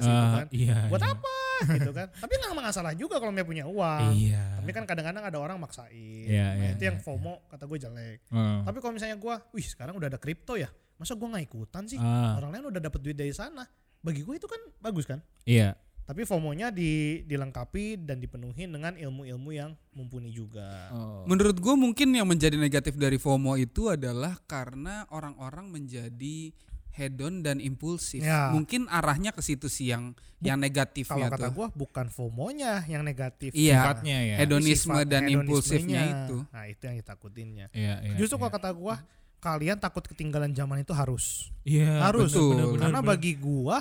gitu 0.00 0.14
Ah, 0.14 0.32
kan. 0.42 0.46
iya, 0.50 0.78
Buat 0.86 1.02
iya. 1.02 1.12
apa 1.12 1.36
gitu 1.74 1.90
kan. 1.90 2.06
Tapi 2.14 2.32
nggak 2.34 2.54
masalah 2.54 2.92
juga 2.94 3.18
kalau 3.18 3.34
dia 3.34 3.42
punya 3.42 3.64
uang. 3.66 4.14
Iya. 4.14 4.62
Tapi 4.62 4.70
kan 4.70 4.84
kadang-kadang 4.86 5.24
ada 5.26 5.38
orang 5.38 5.58
maksain. 5.58 6.24
Iya, 6.24 6.46
Nah, 6.54 6.64
iya, 6.64 6.70
itu 6.78 6.82
yang 6.86 6.98
iya, 6.98 7.04
FOMO 7.04 7.34
kata 7.46 7.64
gue 7.64 7.78
jelek. 7.78 8.18
Ah. 8.30 8.62
Tapi 8.62 8.78
kalau 8.78 8.92
misalnya 8.94 9.16
gue, 9.16 9.34
wih 9.52 9.66
sekarang 9.66 9.98
udah 9.98 10.08
ada 10.08 10.18
kripto 10.18 10.54
ya, 10.54 10.70
masa 10.94 11.12
gue 11.12 11.26
nggak 11.26 11.44
ikutan 11.44 11.84
sih? 11.84 11.98
Ah. 11.98 12.38
Orang 12.38 12.50
lain 12.50 12.70
udah 12.70 12.80
dapat 12.80 13.00
duit 13.00 13.14
dari 13.14 13.32
sana. 13.32 13.66
bagi 13.98 14.22
gue 14.22 14.38
itu 14.38 14.46
kan 14.46 14.62
bagus 14.78 15.10
kan 15.10 15.18
Iya. 15.42 15.74
Tapi 16.08 16.24
FOMO-nya 16.24 16.72
di, 16.72 17.20
dilengkapi 17.22 18.00
dan 18.00 18.16
dipenuhi 18.16 18.64
dengan 18.64 18.96
ilmu-ilmu 18.96 19.50
yang 19.52 19.76
mumpuni 19.92 20.32
juga 20.32 20.88
Oh. 20.88 21.28
Menurut 21.28 21.60
gue 21.60 21.74
mungkin 21.76 22.16
yang 22.16 22.24
menjadi 22.24 22.56
negatif 22.56 22.96
dari 22.96 23.20
FOMO 23.20 23.60
itu 23.60 23.92
adalah 23.92 24.40
karena 24.48 25.04
orang-orang 25.12 25.68
menjadi 25.68 26.56
hedon 26.96 27.44
dan 27.44 27.60
impulsif. 27.60 28.24
Ya. 28.24 28.50
Mungkin 28.50 28.88
arahnya 28.88 29.30
ke 29.30 29.38
situ 29.38 29.68
sih 29.70 29.92
yang 29.92 30.16
yang 30.40 30.58
negatif 30.58 31.12
kalau 31.12 31.28
ya 31.28 31.30
kata 31.30 31.52
tuh. 31.52 31.54
gue 31.54 31.66
bukan 31.76 32.06
FOMO-nya 32.08 32.88
yang 32.88 33.04
negatif 33.04 33.52
Iya. 33.52 33.84
Sifatnya 33.84 34.18
ya. 34.24 34.36
Hedonisme 34.40 34.96
sifat 34.96 35.06
dan 35.06 35.22
impulsifnya 35.28 36.00
itu. 36.08 36.36
nah 36.48 36.64
itu 36.66 36.82
yang 36.88 36.96
ditakutinnya 36.96 37.66
Iya, 37.70 37.94
iya. 38.02 38.16
justru 38.16 38.40
iya. 38.40 38.48
kalau 38.48 38.52
kata 38.56 38.70
gue 38.72 38.94
kalian 39.38 39.78
takut 39.78 40.02
ketinggalan 40.02 40.50
zaman 40.50 40.82
itu 40.82 40.90
harus 40.90 41.54
Iya, 41.62 42.02
harus 42.10 42.32
betul. 42.34 42.50
bener, 42.56 42.66
bener, 42.74 42.80
karena 42.82 43.00
bener. 43.04 43.10
bagi 43.14 43.32
gua 43.38 43.78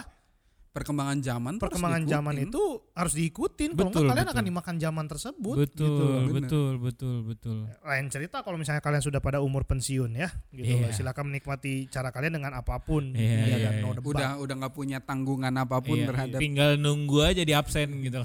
Perkembangan 0.77 1.17
zaman 1.19 1.53
perkembangan 1.57 2.03
zaman 2.05 2.35
itu 2.39 2.61
harus 2.91 3.13
diikutin 3.13 3.73
kalau 3.73 3.89
Betul, 3.89 4.05
enggak 4.05 4.11
kalian 4.13 4.23
betul. 4.23 4.35
akan 4.37 4.45
dimakan 4.45 4.75
zaman 4.77 5.05
tersebut 5.07 5.55
betul, 5.57 5.87
gitu 5.89 6.03
loh. 6.05 6.21
betul, 6.29 6.71
betul, 6.77 7.15
betul. 7.23 7.57
lain 7.81 8.05
cerita 8.07 8.37
kalau 8.39 8.55
misalnya 8.55 8.79
kalian 8.79 9.01
sudah 9.01 9.17
pada 9.17 9.39
umur 9.39 9.63
pensiun 9.63 10.13
ya 10.13 10.29
gitu 10.51 10.69
Iya. 10.69 10.85
loh. 10.85 10.93
silakan 10.93 11.23
menikmati 11.27 11.87
cara 11.87 12.09
kalian 12.09 12.37
dengan 12.37 12.53
apa 12.53 12.77
pun 12.79 13.09
Iya, 13.09 13.25
ya 13.25 13.45
iya, 13.47 13.57
kan 13.59 13.73
iya. 13.73 13.81
no 13.81 13.87
udah 13.97 14.29
udah 14.37 14.55
nggak 14.55 14.73
punya 14.73 14.97
tanggungan 14.99 15.53
apa 15.53 15.77
pun 15.79 15.97
Iya, 15.97 16.07
terhadap 16.07 16.37
tinggal 16.37 16.77
nunggu 16.77 17.17
aja 17.23 17.41
di 17.41 17.51
absen 17.51 17.89
gitu. 17.99 18.21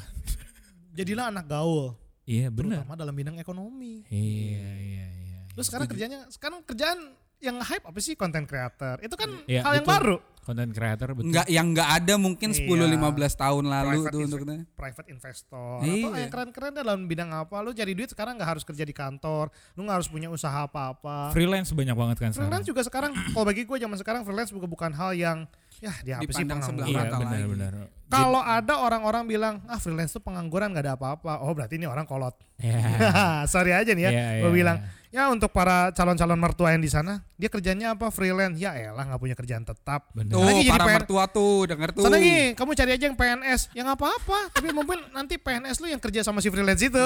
jadilah 0.99 1.33
anak 1.33 1.49
gaul 1.49 1.97
Iya, 2.23 2.49
benar. 2.49 2.85
terutama 2.85 2.95
dalam 2.95 3.15
bidang 3.15 3.37
ekonomi 3.37 4.05
Iya, 4.07 4.69
iya, 4.77 5.07
iya. 5.09 5.39
terus 5.51 5.67
sekarang 5.67 5.89
kerjanya 5.89 6.29
sekarang 6.29 6.61
kerjaan 6.63 7.17
yang 7.43 7.59
hype 7.59 7.83
apa 7.83 7.99
sih 7.99 8.15
konten 8.15 8.47
creator 8.47 8.97
itu 8.99 9.13
kan 9.13 9.27
Iya, 9.45 9.61
hal 9.61 9.73
yang 9.75 9.85
betul. 9.85 9.99
baru 9.99 10.17
Content 10.43 10.71
creator 10.71 11.09
betul. 11.13 11.27
nggak 11.29 11.47
yang 11.49 11.67
nggak 11.71 11.91
ada 11.93 12.15
mungkin 12.17 12.51
10 12.51 12.67
Iya. 12.67 12.87
15 12.89 13.35
tahun 13.37 13.65
lalu 13.65 13.87
Private 13.93 14.07
tuh 14.09 14.19
inve- 14.19 14.27
untuk 14.29 14.41
itu. 14.41 14.55
private 14.73 15.09
investor 15.09 15.73
Iya. 15.81 15.95
atau 16.05 16.17
yang 16.17 16.31
keren-keren 16.31 16.71
deh 16.73 16.81
dalam 16.81 16.99
bidang 17.05 17.31
apa 17.33 17.57
lu 17.59 17.71
cari 17.73 17.93
duit 17.93 18.09
sekarang 18.09 18.35
nggak 18.35 18.51
harus 18.53 18.65
kerja 18.65 18.83
di 18.83 18.91
kantor 18.93 19.51
lu 19.73 19.81
nggak 19.81 19.97
harus 19.99 20.09
punya 20.09 20.27
usaha 20.29 20.55
apa-apa 20.61 21.31
Freelance 21.31 21.71
banyak 21.71 21.93
banget 21.93 22.17
kan 22.17 22.31
sekarang. 22.31 22.47
freelance 22.49 22.67
juga 22.69 22.83
sekarang 22.83 23.11
kalau 23.29 23.45
bagi 23.45 23.63
gue 23.63 23.77
zaman 23.77 23.95
sekarang 23.97 24.21
freelance 24.23 24.51
bukan 24.51 24.67
bukan 24.69 24.91
hal 24.93 25.11
yang 25.13 25.39
ya 25.79 25.93
dia 26.03 26.15
apa 26.19 26.29
sih 26.29 26.43
pengangguran 26.43 26.89
Iya, 26.91 27.03
benar, 27.09 27.31
lagi. 27.33 27.49
benar. 27.49 27.73
kalau 28.07 28.39
ada 28.39 28.75
orang-orang 28.79 29.25
bilang 29.25 29.55
ah 29.65 29.77
freelance 29.77 30.11
tuh 30.11 30.21
pengangguran 30.21 30.69
nggak 30.69 30.85
ada 30.85 30.95
apa-apa 30.95 31.41
oh 31.41 31.53
berarti 31.53 31.77
ini 31.77 31.87
orang 31.87 32.05
kolot 32.05 32.37
Iya. 32.59 32.79
sorry 33.53 33.73
aja 33.73 33.91
nih 33.91 34.05
ya 34.05 34.11
Iya, 34.11 34.27
gue 34.39 34.51
iya, 34.51 34.55
bilang 34.55 34.77
iya. 35.11 35.27
ya 35.27 35.33
untuk 35.33 35.51
para 35.51 35.91
calon-calon 35.91 36.37
mertua 36.37 36.71
yang 36.71 36.79
di 36.79 36.87
sana 36.87 37.25
dia 37.35 37.49
kerjanya 37.49 37.93
apa 37.93 38.09
freelance 38.09 38.55
ya 38.57 38.71
elah 38.73 39.03
nggak 39.03 39.19
punya 39.19 39.33
kerjaan 39.33 39.63
tetap 39.63 40.13
Benar. 40.13 40.31
Tuh 40.31 40.43
Lagi 40.43 40.61
jadi 40.61 40.71
para 40.71 40.85
PN 40.85 40.95
mertua 40.99 41.25
tuh 41.27 41.55
denger 41.67 41.89
tuh. 41.91 42.05
Sana 42.05 42.17
gini, 42.17 42.53
kamu 42.53 42.71
cari 42.73 42.91
aja 42.93 43.05
yang 43.05 43.17
PNS, 43.17 43.61
yang 43.73 43.89
apa-apa. 43.89 44.39
Tapi 44.53 44.69
mungkin 44.71 45.01
nanti 45.11 45.37
PNS 45.37 45.77
lu 45.79 45.89
yang 45.89 45.99
kerja 45.99 46.21
sama 46.21 46.39
si 46.39 46.49
freelance 46.49 46.81
itu. 46.81 47.01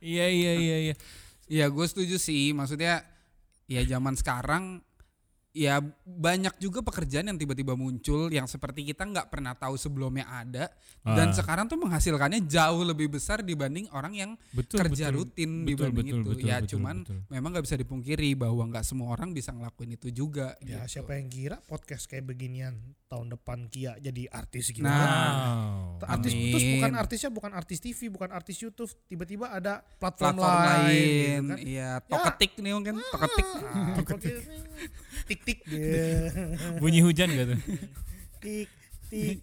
Iya, 0.00 0.26
iya, 0.28 0.52
iya, 0.54 0.76
iya. 0.82 0.94
Ya 1.46 1.66
gue 1.68 1.86
setuju 1.86 2.16
sih, 2.16 2.50
maksudnya 2.50 3.02
ya 3.66 3.82
zaman 3.84 4.14
sekarang 4.14 4.82
ya 5.52 5.84
banyak 6.02 6.56
juga 6.56 6.80
pekerjaan 6.80 7.28
yang 7.28 7.36
tiba-tiba 7.36 7.72
muncul 7.72 8.26
yang 8.26 8.44
seperti 8.44 8.84
kita 8.84 9.04
nggak 9.04 9.28
pernah 9.28 9.52
tahu 9.52 9.76
sebelumnya 9.76 10.24
ada 10.24 10.72
dan 11.02 11.28
Ah. 11.28 11.34
sekarang 11.34 11.68
tuh 11.68 11.76
menghasilkannya 11.76 12.40
jauh 12.42 12.80
lebih 12.82 13.12
besar 13.12 13.40
dibanding 13.40 13.84
orang 13.90 14.12
yang 14.12 14.30
Betul, 14.48 14.80
kerja 14.80 15.08
betul. 15.08 15.16
rutin 15.22 15.50
Betul, 15.60 15.68
dibanding 15.68 16.06
betul, 16.08 16.18
itu. 16.18 16.30
betul, 16.32 16.48
ya 16.48 16.56
betul, 16.56 16.68
cuman 16.72 16.96
betul. 16.98 17.18
memang 17.28 17.48
nggak 17.52 17.64
bisa 17.64 17.76
dipungkiri 17.76 18.30
bahwa 18.32 18.62
nggak 18.64 18.80
semua 18.82 19.08
orang 19.10 19.30
bisa 19.30 19.52
ngelakuin 19.52 19.92
itu 19.92 20.08
juga. 20.10 20.56
ya 20.58 20.82
gitu. 20.82 20.96
siapa 20.98 21.14
yang 21.14 21.28
kira 21.28 21.56
podcast 21.60 22.04
kayak 22.06 22.24
beginian 22.26 22.72
tahun 23.06 23.28
depan 23.30 23.68
Kia 23.68 23.92
jadi 23.98 24.32
artis 24.32 24.72
gitu. 24.72 24.80
Nah, 24.80 25.04
Wow. 26.00 26.08
artis 26.08 26.32
amin. 26.32 26.48
terus 26.48 26.64
bukan 26.72 26.92
artisnya 26.94 27.28
bukan 27.30 27.52
artis 27.52 27.78
TV, 27.78 28.00
bukan 28.08 28.30
artis 28.30 28.56
YouTube, 28.56 28.88
tiba-tiba 29.04 29.46
ada 29.48 29.84
platform, 30.00 30.40
platform 30.40 30.48
lain, 30.56 30.80
lain, 30.80 31.12
gitu 31.36 31.44
kan. 31.46 31.58
iya 31.60 31.90
toketik 32.00 32.52
nih 32.56 32.72
mungkin 32.72 32.94
toketik. 33.06 33.46
Ah, 33.68 34.00
tik 35.24 35.40
tik 35.42 35.58
gitu. 35.64 35.98
Bunyi 36.78 37.00
hujan 37.00 37.28
gak 37.30 37.46
tuh? 37.48 37.58
tik 38.38 38.68
tik 39.08 39.38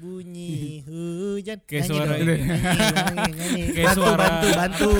bunyi 0.00 0.80
hujan. 0.82 1.60
Kayak 1.62 1.84
suara. 1.86 2.16
Kayak 2.16 3.84
bantu, 3.84 4.00
suara- 4.00 4.16
bantu 4.16 4.48
bantu 4.56 4.90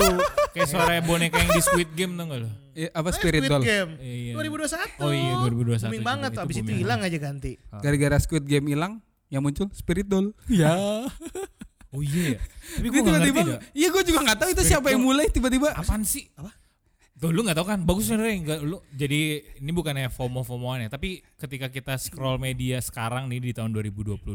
Kayak 0.51 0.67
suara 0.69 0.93
boneka 1.01 1.37
yang 1.39 1.49
di 1.49 1.61
Squid 1.61 1.89
Game 1.95 2.13
tuh 2.13 2.25
gak 2.27 2.39
lo? 2.43 2.49
Eh, 2.71 2.87
apa 2.87 3.09
Spirit 3.09 3.41
Squid 3.41 3.51
Doll? 3.51 3.63
Game. 3.63 3.91
Iya. 3.97 4.33
2021. 4.37 5.01
Oh 5.01 5.11
iya, 5.11 5.33
2021 5.41 5.89
Booming 5.89 6.05
banget 6.05 6.31
abis 6.37 6.55
itu 6.59 6.71
hilang 6.71 6.99
aja 7.01 7.17
ganti. 7.17 7.51
Gara-gara 7.73 8.17
Squid 8.19 8.45
Game 8.45 8.67
hilang, 8.67 9.01
yang 9.27 9.41
muncul 9.41 9.67
Spirit 9.73 10.05
Doll. 10.05 10.35
Ya. 10.47 10.75
Oh 11.91 11.99
iya 11.99 12.39
ya. 12.39 12.39
Tapi 12.79 12.87
gue 12.87 13.01
tiba-tiba, 13.03 13.39
iya 13.75 13.91
gue 13.91 14.03
juga 14.07 14.19
nggak 14.23 14.37
tahu 14.39 14.49
itu 14.55 14.63
Spirit 14.63 14.71
siapa 14.79 14.87
yang 14.95 15.03
mulai 15.03 15.27
tiba-tiba. 15.27 15.75
Apaan 15.75 16.07
sih? 16.07 16.23
Apa? 16.39 16.47
Tuh 17.21 17.29
lu 17.29 17.45
gak 17.45 17.53
tau 17.53 17.69
kan? 17.69 17.85
Bagus 17.85 18.09
sebenernya 18.09 18.33
enggak 18.33 18.59
lu. 18.65 18.81
Jadi 18.89 19.21
ini 19.61 19.69
bukannya 19.69 20.09
FOMO-FOMOan 20.09 20.81
ya, 20.81 20.89
tapi 20.89 21.21
ketika 21.37 21.69
kita 21.69 21.93
scroll 21.95 22.41
media 22.41 22.81
sekarang 22.81 23.29
nih 23.29 23.37
di 23.37 23.51
tahun 23.53 23.69
2022 23.77 24.25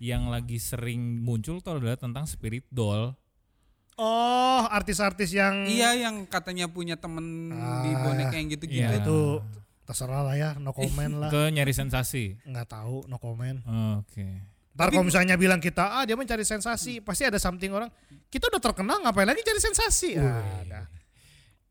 yang 0.00 0.32
lagi 0.32 0.56
sering 0.56 1.20
muncul 1.20 1.60
tuh 1.60 1.76
adalah 1.76 2.00
tentang 2.00 2.24
spirit 2.24 2.64
doll. 2.72 3.12
Oh, 3.98 4.62
artis-artis 4.70 5.34
yang 5.34 5.66
Iya 5.66 6.08
yang 6.08 6.24
katanya 6.24 6.70
punya 6.70 6.94
temen 6.94 7.50
di 7.52 7.90
Ah, 7.92 8.00
boneka 8.06 8.38
yang 8.38 8.48
gitu-gitu. 8.48 8.88
iya. 8.88 9.02
itu 9.02 9.42
terserah 9.84 10.22
lah 10.22 10.36
ya, 10.38 10.50
no 10.56 10.70
comment 10.70 11.18
lah. 11.18 11.28
Ke 11.28 11.50
nyari 11.50 11.74
sensasi. 11.74 12.38
Nggak 12.46 12.72
tahu, 12.72 13.04
no 13.04 13.18
comment. 13.18 13.58
Oke. 14.00 14.24
Ntar 14.72 14.94
kalau 14.94 15.02
misalnya 15.02 15.34
bilang 15.34 15.58
kita, 15.58 15.98
ah 15.98 16.06
dia 16.06 16.14
mencari 16.14 16.46
sensasi, 16.46 17.02
pasti 17.02 17.26
ada 17.26 17.36
something 17.36 17.68
orang. 17.68 17.90
Kita 18.30 18.46
udah 18.46 18.62
terkenal, 18.62 19.02
ngapain 19.02 19.26
lagi 19.26 19.42
cari 19.42 19.58
sensasi? 19.58 20.14
Ah, 20.14 20.62
Ada. 20.62 20.80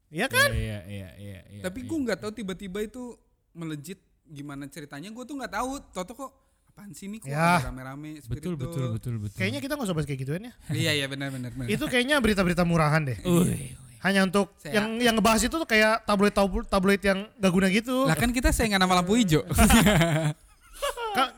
Iya 0.07 0.27
kan? 0.31 0.49
Iya, 0.55 0.79
iya, 0.87 1.09
iya, 1.19 1.39
iya. 1.51 1.61
Tapi 1.61 1.83
iya. 1.83 1.87
gue 1.87 1.97
nggak 1.99 2.19
tahu 2.23 2.31
tiba-tiba 2.31 2.79
itu 2.79 3.15
melejit 3.51 3.99
gimana 4.23 4.67
ceritanya. 4.67 5.11
Gue 5.11 5.23
tuh 5.27 5.35
nggak 5.35 5.51
tahu. 5.51 5.71
Toto 5.91 6.13
kok 6.15 6.31
apaan 6.67 6.93
sih 6.93 7.11
nih 7.11 7.19
kok 7.19 7.27
Ya. 7.27 7.59
rame-rame 7.65 8.21
betul, 8.23 8.53
betul, 8.55 8.95
betul, 8.95 9.13
betul. 9.19 9.35
Kayaknya 9.35 9.59
kita 9.59 9.73
nggak 9.75 9.87
usah 9.89 9.95
bahas 9.97 10.07
kayak 10.07 10.21
gituan 10.23 10.41
ya. 10.47 10.53
Iya 10.87 10.91
iya 11.03 11.05
benar-benar. 11.09 11.51
benar. 11.51 11.67
Itu 11.67 11.85
kayaknya 11.89 12.21
berita-berita 12.23 12.63
murahan 12.63 13.03
deh. 13.03 13.17
Uy, 13.27 13.75
Hanya 13.97 14.23
untuk 14.23 14.53
Saya- 14.61 14.77
yang 14.77 15.01
yang 15.01 15.13
ngebahas 15.17 15.41
itu 15.41 15.55
tuh 15.57 15.65
kayak 15.65 16.05
tabloid 16.05 16.31
tabloid, 16.31 16.67
tabloid 16.69 17.01
yang 17.01 17.25
gak 17.41 17.51
guna 17.51 17.67
gitu. 17.67 18.05
Lah 18.05 18.15
kan 18.15 18.29
kita 18.31 18.53
saingan 18.53 18.79
sama 18.79 18.93
lampu 19.01 19.17
hijau. 19.17 19.41
Ka- 21.17 21.33
lu 21.33 21.36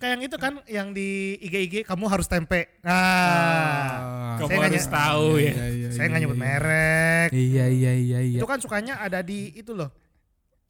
kayak 0.00 0.16
yang 0.16 0.22
itu 0.24 0.36
kan 0.40 0.52
yang 0.64 0.88
di 0.96 1.36
IG-IG 1.44 1.84
kamu 1.84 2.08
harus 2.08 2.24
tempe. 2.24 2.80
Nah, 2.80 4.40
kamu 4.40 4.48
Saya 4.48 4.56
nggak 4.56 4.72
harus 4.72 4.88
tahu 4.88 5.26
ya. 5.36 5.52
saya 5.92 6.06
nggak 6.08 6.22
nyebut 6.24 6.40
merek. 6.40 7.28
Iya 7.36 7.64
iya 7.68 7.92
iya 7.92 8.18
iya. 8.24 8.38
Itu 8.40 8.48
kan 8.48 8.58
sukanya 8.64 8.96
ada 8.96 9.20
di 9.20 9.52
itu 9.52 9.76
loh. 9.76 9.92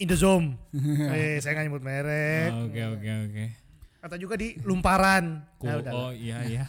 Indozone. 0.02 0.58
eh, 1.14 1.38
saya 1.38 1.54
nggak 1.54 1.66
nyebut 1.70 1.84
merek. 1.86 2.50
Oke, 2.66 2.80
oke, 2.90 3.10
oke. 3.30 3.44
Atau 4.02 4.16
juga 4.18 4.34
di 4.34 4.58
lumparan. 4.66 5.46
Nah, 5.62 5.74
udah. 5.78 5.92
Oh 5.94 6.10
iya, 6.10 6.42
iya. 6.50 6.64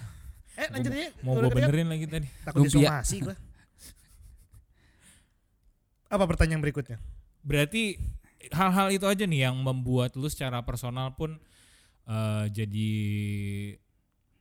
Eh, 0.54 0.69
lanjut 0.69 0.91
aja. 0.93 1.10
Mau 1.26 1.41
gue 1.41 1.50
benerin 1.50 1.89
lagi 1.89 2.06
tadi. 2.06 2.28
Takut 2.45 2.62
Lumpia. 2.62 3.02
disomasi 3.02 3.15
gue. 3.26 3.36
Apa 6.12 6.24
pertanyaan 6.30 6.62
berikutnya? 6.62 7.02
Berarti 7.41 7.97
hal-hal 8.54 8.93
itu 8.93 9.08
aja 9.10 9.24
nih 9.26 9.50
yang 9.50 9.58
membuat 9.58 10.13
lu 10.13 10.30
secara 10.30 10.62
personal 10.62 11.15
pun 11.17 11.41
eh, 12.04 12.46
jadi 12.50 12.92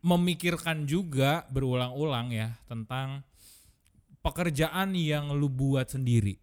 memikirkan 0.00 0.84
juga 0.84 1.44
berulang-ulang 1.48 2.32
ya 2.32 2.56
tentang 2.64 3.20
pekerjaan 4.20 4.92
yang 4.92 5.32
lu 5.32 5.48
buat 5.48 5.88
sendiri 5.88 6.36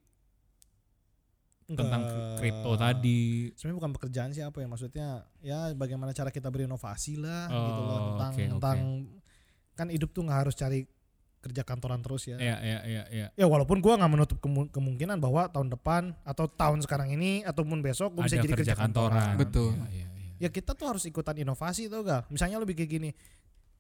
tentang 1.68 2.00
Enggak. 2.00 2.38
kripto 2.40 2.72
tadi. 2.80 3.52
Sebenarnya 3.52 3.78
bukan 3.84 3.92
pekerjaan 3.92 4.30
sih 4.32 4.40
apa 4.40 4.64
ya 4.64 4.68
maksudnya 4.72 5.08
ya 5.44 5.76
bagaimana 5.76 6.16
cara 6.16 6.32
kita 6.32 6.48
berinovasi 6.48 7.20
lah 7.20 7.52
Oh, 7.52 7.60
gitu 7.60 7.82
loh 7.84 7.98
tentang 8.16 8.32
oke, 8.32 8.40
oke. 8.40 8.52
tentang 8.56 8.78
kan 9.76 9.88
hidup 9.92 10.10
tuh 10.16 10.24
nggak 10.24 10.40
harus 10.48 10.56
cari 10.56 10.88
kerja 11.38 11.62
kantoran 11.62 12.00
terus 12.00 12.24
ya. 12.26 12.40
Ya, 12.40 12.56
ya, 12.64 12.80
ya, 12.88 13.04
ya. 13.12 13.28
Ya 13.36 13.46
walaupun 13.46 13.78
gua 13.78 14.00
nggak 14.00 14.10
menutup 14.10 14.38
kemu- 14.40 14.72
kemungkinan 14.72 15.20
bahwa 15.20 15.52
tahun 15.52 15.68
depan 15.70 16.16
atau 16.24 16.48
tahun 16.48 16.82
sekarang 16.82 17.12
ini 17.14 17.44
ataupun 17.44 17.84
besok 17.84 18.16
gue 18.16 18.24
bisa 18.26 18.40
jadi 18.40 18.48
kerja, 18.48 18.74
kantoran. 18.74 19.36
Betul. 19.36 19.76
Ya, 19.92 20.08
ya, 20.08 20.08
ya. 20.38 20.50
Kita 20.50 20.73
tuh 20.73 20.95
harus 20.95 21.04
ikutan 21.06 21.38
inovasi 21.38 21.89
tuh 21.89 22.02
gal. 22.06 22.21
Misalnya 22.32 22.62
lebih 22.62 22.78
kayak 22.78 22.91
gini. 22.91 23.10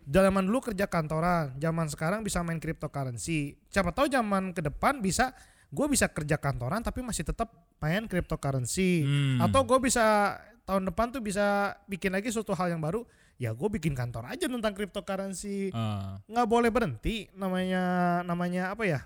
Zaman 0.07 0.47
dulu 0.47 0.71
kerja 0.71 0.87
kantoran, 0.87 1.51
zaman 1.59 1.91
sekarang 1.91 2.23
bisa 2.23 2.39
main 2.39 2.63
cryptocurrency. 2.63 3.59
Siapa 3.67 3.91
tahu 3.91 4.07
zaman 4.07 4.55
ke 4.55 4.63
depan 4.63 5.03
bisa 5.03 5.35
gue 5.67 5.83
bisa 5.91 6.07
kerja 6.07 6.39
kantoran 6.39 6.79
tapi 6.79 7.03
masih 7.03 7.27
tetap 7.27 7.51
main 7.83 8.07
cryptocurrency. 8.07 9.03
Hmm. 9.03 9.43
Atau 9.43 9.67
gue 9.67 9.79
bisa 9.83 10.37
tahun 10.63 10.87
depan 10.87 11.11
tuh 11.11 11.19
bisa 11.19 11.75
bikin 11.91 12.15
lagi 12.15 12.31
suatu 12.31 12.55
hal 12.55 12.71
yang 12.71 12.79
baru. 12.79 13.03
Ya 13.37 13.53
gue 13.53 13.69
bikin 13.69 13.93
kantor 13.93 14.31
aja 14.33 14.49
tentang 14.49 14.73
cryptocurrency. 14.73 15.75
Nggak 16.25 16.47
boleh 16.47 16.69
berhenti. 16.71 17.27
Namanya 17.35 17.83
namanya 18.23 18.73
apa 18.73 18.87
ya? 18.87 19.03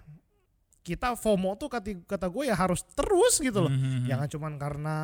Kita 0.81 1.13
FOMO 1.13 1.53
tuh 1.61 1.69
kata, 1.69 1.93
kata 2.09 2.25
gue 2.25 2.49
ya 2.49 2.57
harus 2.57 2.81
terus 2.97 3.37
gitu 3.37 3.61
loh. 3.61 3.69
Mhm. 3.69 4.09
Jangan 4.09 4.27
cuman 4.33 4.51
karena 4.57 4.95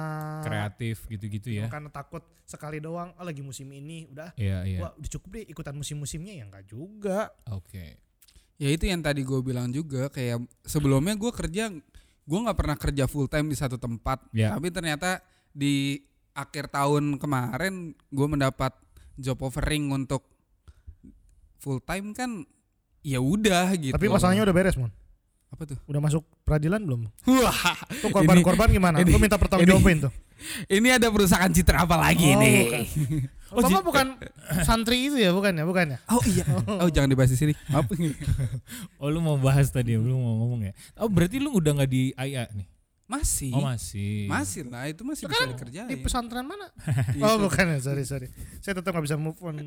kreatif 0.41 1.05
gitu-gitu 1.05 1.53
ya. 1.53 1.69
karena 1.69 1.93
takut 1.93 2.25
sekali 2.49 2.81
doang 2.81 3.13
oh, 3.13 3.25
lagi 3.25 3.45
musim 3.45 3.69
ini 3.69 4.09
udah 4.09 4.33
Iya, 4.33 4.65
iya. 4.65 4.79
wah 4.81 4.91
udah 4.97 5.09
cukup 5.09 5.29
deh 5.37 5.45
ikutan 5.45 5.77
musim-musimnya 5.77 6.33
ya 6.33 6.43
enggak 6.49 6.65
juga. 6.65 7.29
Oke. 7.53 8.01
Ya 8.57 8.73
itu 8.73 8.89
yang 8.89 9.05
tadi 9.05 9.21
gue 9.21 9.37
bilang 9.45 9.69
juga 9.69 10.09
kayak 10.09 10.41
sebelumnya 10.65 11.13
gue 11.13 11.29
kerja 11.29 11.69
gue 12.27 12.39
nggak 12.41 12.57
pernah 12.57 12.75
kerja 12.75 13.05
full 13.05 13.29
time 13.29 13.47
di 13.47 13.55
satu 13.55 13.77
tempat, 13.79 14.19
Ya. 14.35 14.51
tapi 14.51 14.67
ternyata 14.73 15.21
di 15.53 16.01
akhir 16.35 16.73
tahun 16.73 17.15
kemarin 17.21 17.95
gue 18.11 18.27
mendapat 18.27 18.73
job 19.15 19.39
offering 19.45 19.93
untuk 19.93 20.25
full 21.57 21.79
time 21.79 22.11
kan 22.11 22.43
ya 23.05 23.21
udah 23.21 23.71
gitu. 23.77 23.95
Tapi 23.95 24.09
masalahnya 24.09 24.43
udah 24.43 24.55
beres, 24.57 24.75
Mon. 24.75 24.91
Apa 25.47 25.63
tuh? 25.65 25.77
Udah 25.85 25.99
masuk 25.99 26.23
peradilan 26.43 26.79
belum? 26.79 27.07
Wah, 27.25 27.75
Tuh 27.97 28.09
korban-korban 28.09 28.67
gimana? 28.69 28.99
ini- 28.99 29.09
Lu 29.09 29.17
minta 29.17 29.35
pertanggungjawabin 29.35 30.05
tuh. 30.05 30.13
ini 30.69 30.87
ada 30.89 31.07
perusahaan 31.07 31.49
citra 31.49 31.81
apa 31.81 31.97
lagi 31.97 32.29
Oh, 32.29 32.39
nih? 32.39 32.57
bukan. 32.61 32.83
Oh, 33.47 33.63
Bapak 33.63 33.79
bukan 33.81 34.07
santri 34.61 35.07
itu 35.07 35.15
ya, 35.15 35.31
bukan 35.31 35.55
ya? 35.55 35.63
Bukan 35.63 35.95
ya? 35.95 35.97
Oh 36.11 36.19
iya. 36.27 36.43
Oh 36.77 36.91
jangan 36.91 37.07
dibahas 37.07 37.31
di 37.31 37.39
sini. 37.39 37.53
Apa? 37.71 37.95
Oh 39.01 39.07
lu 39.07 39.23
mau 39.23 39.39
bahas 39.39 39.71
tadi, 39.71 39.95
lu 39.95 40.11
mau 40.13 40.43
ngomong 40.43 40.67
ya? 40.67 40.73
Oh 40.95 41.07
berarti 41.07 41.39
lu 41.39 41.55
udah 41.55 41.71
nggak 41.73 41.87
di 41.87 42.11
IA 42.11 42.43
nih? 42.51 42.67
Masih. 43.07 43.55
Oh 43.55 43.63
masih. 43.63 44.27
Masih 44.27 44.67
lah, 44.67 44.83
itu 44.85 44.99
masih 45.01 45.25
bisa 45.25 45.47
dikerjain. 45.47 45.87
Di 45.87 45.95
pesantren 45.97 46.43
mana? 46.43 46.67
Oh, 47.23 47.39
bukan 47.39 47.63
ya. 47.71 47.79
Sorry, 47.79 48.03
sorry. 48.03 48.27
Saya 48.59 48.75
tetap 48.75 48.91
nggak 48.91 49.05
bisa 49.05 49.15
move 49.15 49.39
on. 49.39 49.63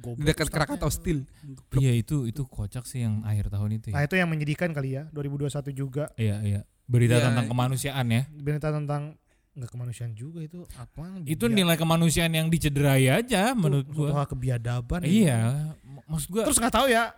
Goblok 0.00 0.24
dekat. 0.26 0.48
Krakatau 0.48 0.88
Steel. 0.88 1.28
Iya 1.72 1.92
itu 1.94 2.24
itu 2.24 2.40
kocak 2.42 2.82
sih 2.82 3.04
yang 3.04 3.20
akhir 3.22 3.48
tahun 3.48 3.76
itu 3.76 3.92
Nah, 3.92 4.00
ya. 4.00 4.08
itu 4.08 4.16
yang 4.16 4.26
menyedihkan 4.26 4.72
kali 4.72 4.96
ya. 4.96 5.04
2021 5.10 5.70
juga 5.70 6.08
Iya 6.16 6.40
iya. 6.40 6.60
Berita 6.84 7.16
Iya. 7.16 7.24
tentang 7.28 7.46
kemanusiaan 7.46 8.06
ya. 8.08 8.22
berita 8.32 8.68
tentang 8.68 9.02
nggak 9.50 9.70
kemanusiaan 9.70 10.12
juga 10.14 10.40
itu 10.40 10.64
apa? 10.74 11.20
Itu 11.22 11.46
Biar- 11.46 11.54
nilai 11.54 11.76
kemanusiaan 11.76 12.32
yang 12.32 12.48
dicederai 12.48 13.12
aja 13.12 13.52
menurut 13.52 13.86
gua. 13.86 14.24
kebiadaban. 14.24 15.04
Iya. 15.04 15.76
Maksud 16.08 16.28
gua 16.30 16.42
Terus 16.48 16.56
nggak 16.56 16.72
tahu 16.72 16.88
ya 16.88 17.12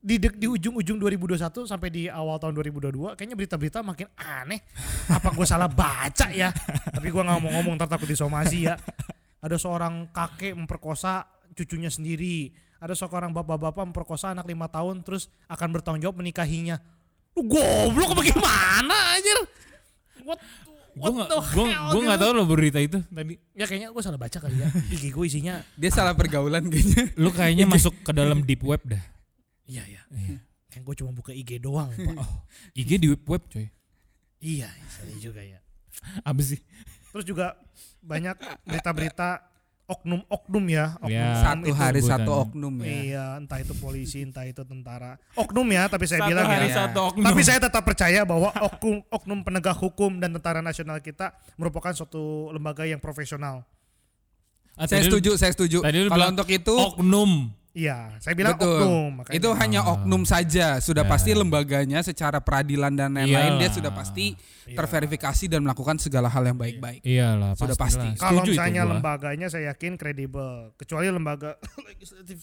di 0.00 0.16
dek- 0.16 0.40
di 0.40 0.48
ujung-ujung 0.48 0.96
2021 0.96 1.68
sampai 1.68 1.88
di 1.92 2.02
awal 2.08 2.40
tahun 2.40 2.56
2022 2.56 3.20
kayaknya 3.20 3.36
berita-berita 3.36 3.84
makin 3.84 4.08
aneh. 4.16 4.64
Apa 5.12 5.28
gue 5.28 5.44
salah 5.44 5.68
baca 5.68 6.32
ya? 6.32 6.48
Tapi 6.88 7.12
gue 7.12 7.20
nggak 7.20 7.40
mau 7.40 7.52
ngomong 7.60 7.76
ntar 7.76 7.92
takut 7.92 8.08
disomasi 8.08 8.64
ya. 8.64 8.80
Ada 9.44 9.60
seorang 9.60 10.08
kakek 10.08 10.56
memperkosa 10.56 11.28
cucunya 11.52 11.92
sendiri. 11.92 12.48
Ada 12.80 12.96
seorang 12.96 13.36
bapak-bapak 13.36 13.92
memperkosa 13.92 14.32
anak 14.32 14.48
lima 14.48 14.64
tahun 14.72 15.04
terus 15.04 15.28
akan 15.52 15.68
bertanggung 15.68 16.00
jawab 16.00 16.16
menikahinya. 16.16 16.80
Lu 17.36 17.44
goblok 17.44 18.16
bagaimana 18.16 19.20
anjir? 19.20 19.36
What, 20.24 20.40
gua 20.96 21.28
gua 21.28 21.66
hell 21.68 21.92
gua 21.92 22.00
nggak 22.08 22.18
gitu? 22.18 22.24
tahu 22.24 22.32
lo 22.40 22.44
berita 22.48 22.80
itu 22.80 22.98
tadi. 23.04 23.36
Ya 23.52 23.68
kayaknya 23.68 23.92
gue 23.92 24.02
salah 24.02 24.16
baca 24.16 24.38
kali 24.40 24.56
ya. 24.64 24.68
IG 24.96 25.12
gue 25.12 25.24
isinya. 25.28 25.60
Dia 25.76 25.92
salah 25.92 26.16
pergaulan 26.16 26.72
kayaknya. 26.72 27.12
Lu 27.20 27.28
kayaknya 27.36 27.68
masuk 27.68 27.92
ke 28.00 28.16
dalam 28.16 28.40
deep 28.48 28.64
web 28.64 28.80
dah. 28.88 29.19
Iya 29.70 29.84
ya. 29.86 30.02
Iya. 30.10 30.38
Kan 30.66 30.80
gue 30.82 30.94
cuma 30.98 31.14
buka 31.14 31.30
IG 31.30 31.62
doang. 31.62 31.90
Pak. 31.94 32.14
Oh, 32.18 32.32
IG 32.74 32.98
di 32.98 33.06
web 33.06 33.22
web 33.22 33.42
coy. 33.46 33.70
iya, 34.42 34.66
iya 35.06 35.18
juga 35.20 35.42
ya. 35.46 35.62
Apa 36.26 36.40
sih? 36.42 36.58
Terus 37.12 37.22
juga 37.22 37.54
banyak 38.00 38.34
berita-berita 38.64 39.46
oknum-oknum 39.90 40.64
ya, 40.70 40.94
oknum 41.02 41.10
Ya. 41.10 41.42
Satu 41.42 41.70
hari 41.74 42.00
satu 42.00 42.30
oknum 42.46 42.74
ya. 42.80 42.86
Iya, 42.88 43.24
entah 43.42 43.58
itu 43.58 43.74
polisi, 43.74 44.22
entah 44.22 44.46
itu 44.46 44.62
tentara. 44.62 45.18
Oknum 45.34 45.66
ya, 45.66 45.90
tapi 45.90 46.06
saya 46.06 46.22
Satu 46.22 46.30
bilang 46.30 46.46
hari 46.46 46.70
ya. 46.70 46.86
satu 46.86 46.98
oknum. 47.10 47.26
Tapi 47.26 47.40
saya 47.42 47.58
tetap 47.58 47.82
percaya 47.82 48.22
bahwa 48.22 48.54
oknum, 48.54 49.02
oknum 49.10 49.38
penegak 49.42 49.74
hukum 49.76 50.22
dan 50.22 50.30
tentara 50.30 50.62
nasional 50.62 51.02
kita 51.02 51.34
merupakan 51.58 51.90
suatu 51.90 52.54
lembaga 52.54 52.86
yang 52.86 53.02
profesional. 53.02 53.66
Ah, 54.78 54.86
Saya 54.86 55.02
setuju, 55.04 55.34
saya 55.36 55.50
setuju. 55.52 55.82
Kalau 55.82 56.26
untuk 56.32 56.48
itu 56.48 56.72
oknum. 56.72 57.50
Iya, 57.70 58.18
saya 58.18 58.34
bilang 58.34 58.58
betul. 58.58 58.82
oknum. 58.82 59.10
makanya. 59.16 59.36
Itu 59.38 59.48
hanya 59.54 59.80
oknum 59.86 60.22
saja. 60.24 60.82
Sudah 60.82 61.06
Ya. 61.06 61.10
pasti 61.10 61.30
lembaganya 61.30 62.02
secara 62.02 62.42
peradilan 62.42 62.90
dan 62.90 63.14
lain-lain 63.14 63.56
dia 63.56 63.70
sudah 63.70 63.90
pasti 63.90 64.34
Iya. 64.66 64.74
terverifikasi 64.74 65.44
dan 65.46 65.62
melakukan 65.62 65.94
segala 65.96 66.26
hal 66.26 66.42
yang 66.44 66.58
baik-baik. 66.58 66.98
Iyalah, 67.00 67.54
Sudah 67.54 67.78
pasti. 67.78 68.10
Kalau 68.16 68.42
Setuju 68.42 68.42
itu 68.44 68.58
misalnya 68.58 68.82
lembaganya 68.84 69.46
saya 69.46 69.70
yakin 69.70 69.94
kredibel, 69.94 70.74
kecuali 70.74 71.06
lembaga 71.08 71.54
legislatif. 71.88 72.42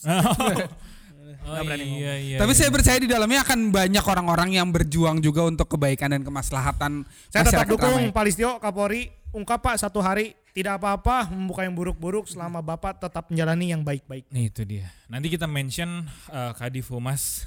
Oh, 1.44 1.60
ngomong. 1.60 1.76
iya, 1.76 2.14
iya, 2.16 2.38
Tapi 2.40 2.52
iya. 2.52 2.58
saya 2.58 2.72
percaya 2.72 2.98
di 2.98 3.08
dalamnya 3.08 3.44
akan 3.44 3.68
banyak 3.68 4.00
orang-orang 4.02 4.50
yang 4.54 4.72
berjuang 4.72 5.20
juga 5.20 5.44
untuk 5.44 5.68
kebaikan 5.68 6.08
dan 6.10 6.24
kemaslahatan 6.24 7.04
Saya 7.28 7.44
tetap 7.44 7.68
dukung 7.68 7.92
ramai. 8.00 8.16
Pak 8.16 8.24
Listio 8.24 8.56
Kapolri 8.58 9.12
ungkap 9.32 9.60
Pak 9.60 9.76
satu 9.78 10.00
hari 10.00 10.32
tidak 10.58 10.82
apa-apa 10.82 11.30
membuka 11.30 11.62
yang 11.62 11.78
buruk-buruk 11.78 12.26
selama 12.26 12.66
Bapak 12.66 12.98
tetap 12.98 13.30
menjalani 13.30 13.70
yang 13.70 13.86
baik-baik. 13.86 14.26
Nih 14.34 14.50
itu 14.50 14.66
dia. 14.66 14.90
Nanti 15.06 15.30
kita 15.30 15.46
mention 15.46 16.10
uh, 16.34 16.52
Kadif 16.58 16.90
Humas. 16.90 17.46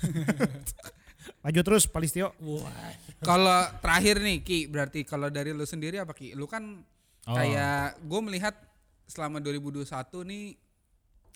Maju 1.42 1.61
terus 1.66 1.90
Pak 1.90 2.00
Listio. 2.00 2.30
Kalau 3.20 3.66
terakhir 3.82 4.22
nih 4.22 4.46
Ki, 4.46 4.70
berarti 4.70 5.02
kalau 5.02 5.26
dari 5.26 5.50
lu 5.50 5.66
sendiri 5.66 5.98
apa 5.98 6.14
Ki? 6.14 6.38
Lu 6.38 6.46
kan 6.46 6.86
Oh. 7.28 7.36
kayak 7.36 8.00
gue 8.00 8.20
melihat 8.24 8.56
selama 9.04 9.44
2021 9.44 9.84
nih 10.24 10.56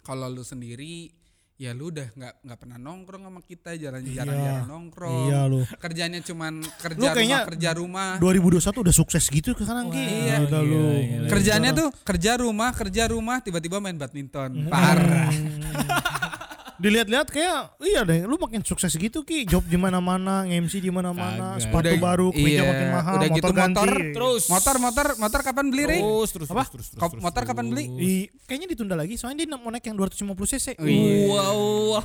kalau 0.01 0.33
lu 0.33 0.41
sendiri 0.41 1.13
ya 1.57 1.71
lu 1.71 1.87
udah 1.89 2.11
nggak 2.11 2.35
nggak 2.41 2.59
pernah 2.59 2.77
nongkrong 2.77 3.23
sama 3.23 3.41
kita 3.41 3.71
jalan-jalan 3.75 4.27
Iya. 4.29 4.43
jarang 4.45 4.67
nongkrong 4.67 5.23
Iya 5.25 5.41
lu. 5.47 5.63
kerjanya 5.77 6.19
cuman 6.21 6.53
Lu 6.59 6.71
kerja 6.77 7.09
kayaknya 7.09 7.39
rumah 7.39 7.47
kerja 7.47 7.71
rumah 7.73 8.11
2021 8.19 8.83
udah 8.83 8.95
sukses 8.97 9.25
gitu 9.25 9.55
sekarang 9.55 9.87
Ki. 9.89 10.03
Iya. 10.03 10.37
Udah 10.45 10.61
lu. 10.61 10.83
gila. 11.01 11.29
kerjanya 11.31 11.71
tuh 11.73 11.89
kerja 12.03 12.31
rumah 12.37 12.71
kerja 12.73 13.03
rumah 13.09 13.39
tiba-tiba 13.39 13.79
main 13.79 13.95
badminton 13.95 14.67
parah 14.67 15.31
Hmm. 15.31 15.63
Dilihat-lihat 16.77 17.29
kayak 17.29 17.79
iya 17.81 18.03
deh, 18.03 18.23
lu 18.23 18.35
makin 18.35 18.61
sukses 18.61 18.91
gitu 18.91 19.23
Ki. 19.23 19.45
Job 19.45 19.63
di 19.63 19.75
mana-mana, 19.75 20.43
MC 20.45 20.79
di 20.79 20.89
mana-mana, 20.89 21.55
sepatu 21.57 21.87
Udah- 21.87 22.03
baru, 22.03 22.29
kemeja 22.29 22.51
iya, 22.51 22.63
makin 22.65 22.89
mahal, 22.91 23.13
udah 23.15 23.29
motor 23.29 23.37
gitu 23.37 23.53
ganti. 23.53 23.75
motor 23.77 23.91
Terus. 24.11 24.43
motor 24.47 24.77
motor 24.79 25.07
motor 25.17 25.41
kapan 25.41 25.67
beli 25.69 25.85
Ri? 25.85 25.99
Terus 25.99 26.29
terus 26.31 26.49
Apa? 26.49 26.65
terus 26.67 26.87
terus. 26.91 27.01
Terus, 27.01 27.23
motor 27.23 27.41
terus. 27.41 27.51
kapan 27.51 27.65
beli? 27.69 27.85
Ih, 27.95 28.23
kayaknya 28.45 28.69
ditunda 28.69 28.95
lagi 28.95 29.15
soalnya 29.15 29.43
dia 29.43 29.55
mau 29.55 29.69
naik 29.69 29.85
yang 29.85 29.97
250 29.97 30.19
cc. 30.49 30.67
Iya. 30.77 31.15
Wow. 31.27 32.03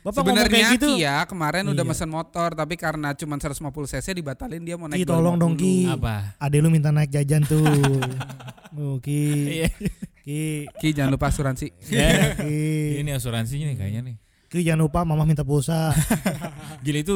Bapak 0.00 0.24
Sebenarnya 0.24 0.48
kayak 0.50 0.68
gitu. 0.74 0.88
Ki 0.90 1.04
ya 1.04 1.16
kemarin 1.22 1.64
udah 1.66 1.76
Iya. 1.78 1.90
mesen 1.92 2.08
motor 2.08 2.50
tapi 2.50 2.74
karena 2.74 3.12
cuma 3.12 3.36
150 3.36 3.60
cc 3.86 4.06
dibatalin 4.12 4.60
dia 4.60 4.74
mau 4.74 4.88
naik 4.88 4.96
Ki 4.96 5.06
tolong 5.06 5.36
dong 5.36 5.54
250. 5.54 5.60
Ki. 5.60 5.74
Apa? 5.92 6.14
Ade 6.36 6.56
lu 6.58 6.68
minta 6.68 6.88
naik 6.88 7.08
jajan 7.10 7.44
tuh. 7.44 7.62
Oh, 8.70 9.02
Ki. 10.20 10.68
Iya. 10.68 10.78
Ki. 10.80 10.88
Jangan 10.92 11.10
lupa 11.14 11.32
asuransi. 11.32 11.72
Ya. 11.92 12.36
Ki. 12.36 13.00
Ini 13.00 13.10
asuransinya 13.16 13.66
nih 13.72 13.76
kayaknya 13.76 14.00
nih. 14.04 14.16
Ki 14.50 14.66
jangan 14.66 14.86
lupa 14.86 15.06
mama 15.06 15.24
minta 15.24 15.46
pulsa. 15.46 15.94
Gila 16.84 16.98
itu 17.00 17.14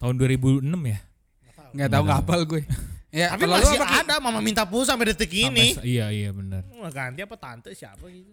tahun 0.00 0.16
2006 0.16 0.64
ya? 0.64 0.98
Nggak 1.76 1.88
tahu 1.92 2.02
nggak 2.02 2.18
hafal 2.24 2.40
gue. 2.48 2.62
Ya, 3.10 3.34
Tapi 3.34 3.42
masih 3.50 3.74
apa, 3.82 4.06
ada 4.06 4.14
mama 4.22 4.38
minta 4.38 4.62
pulsa 4.62 4.94
sampai 4.94 5.10
detik 5.10 5.34
ini. 5.34 5.74
Sampai 5.74 5.90
iya 5.90 6.14
iya 6.14 6.30
benar. 6.30 6.62
Ganti 6.94 7.26
apa 7.26 7.34
tante 7.34 7.74
siapa 7.74 8.06
gitu. 8.06 8.30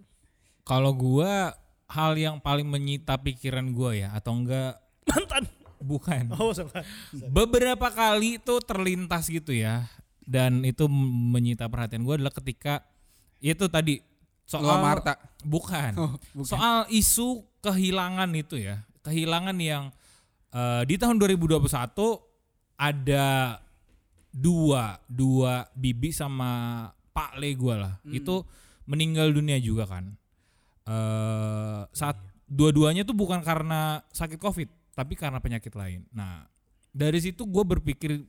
Kalau 0.62 0.94
gua 0.94 1.58
hal 1.90 2.14
yang 2.14 2.38
paling 2.38 2.70
menyita 2.70 3.18
pikiran 3.18 3.74
gua 3.74 3.98
ya 3.98 4.14
atau 4.14 4.38
enggak 4.38 4.78
Mantan. 5.10 5.50
bukan. 5.82 6.30
Oh, 6.38 6.54
sama. 6.54 6.86
Beberapa 7.10 7.90
kali 7.90 8.38
itu 8.38 8.54
terlintas 8.62 9.26
gitu 9.34 9.50
ya 9.50 9.90
dan 10.28 10.62
itu 10.62 10.86
menyita 11.34 11.66
perhatian 11.66 12.06
gua 12.06 12.22
adalah 12.22 12.36
ketika 12.38 12.86
itu 13.42 13.66
tadi 13.70 14.02
soal 14.48 14.64
Lu 14.64 14.72
sama 14.72 14.88
Arta. 14.96 15.14
bukan. 15.44 15.92
Oh, 16.00 16.14
bukan. 16.34 16.48
Soal 16.48 16.78
isu 16.90 17.44
kehilangan 17.62 18.32
itu 18.34 18.58
ya. 18.58 18.82
Kehilangan 19.04 19.58
yang 19.60 19.92
eh, 20.52 20.84
di 20.88 20.96
tahun 20.96 21.20
2021 21.20 21.68
ada 22.78 23.58
dua 24.32 25.02
dua 25.10 25.66
bibi 25.74 26.14
sama 26.14 26.86
Pak 27.12 27.42
Le 27.42 27.50
gua 27.58 27.76
lah. 27.78 27.94
Itu 28.08 28.46
meninggal 28.88 29.34
dunia 29.36 29.60
juga 29.60 29.86
kan. 29.90 30.16
eh 30.88 31.84
saat 31.92 32.16
dua-duanya 32.48 33.04
tuh 33.04 33.12
bukan 33.12 33.44
karena 33.44 34.00
sakit 34.16 34.40
Covid, 34.40 34.72
tapi 34.96 35.20
karena 35.20 35.44
penyakit 35.44 35.76
lain. 35.76 36.08
Nah, 36.16 36.48
dari 36.96 37.20
situ 37.20 37.44
gue 37.44 37.64
berpikir 37.68 38.24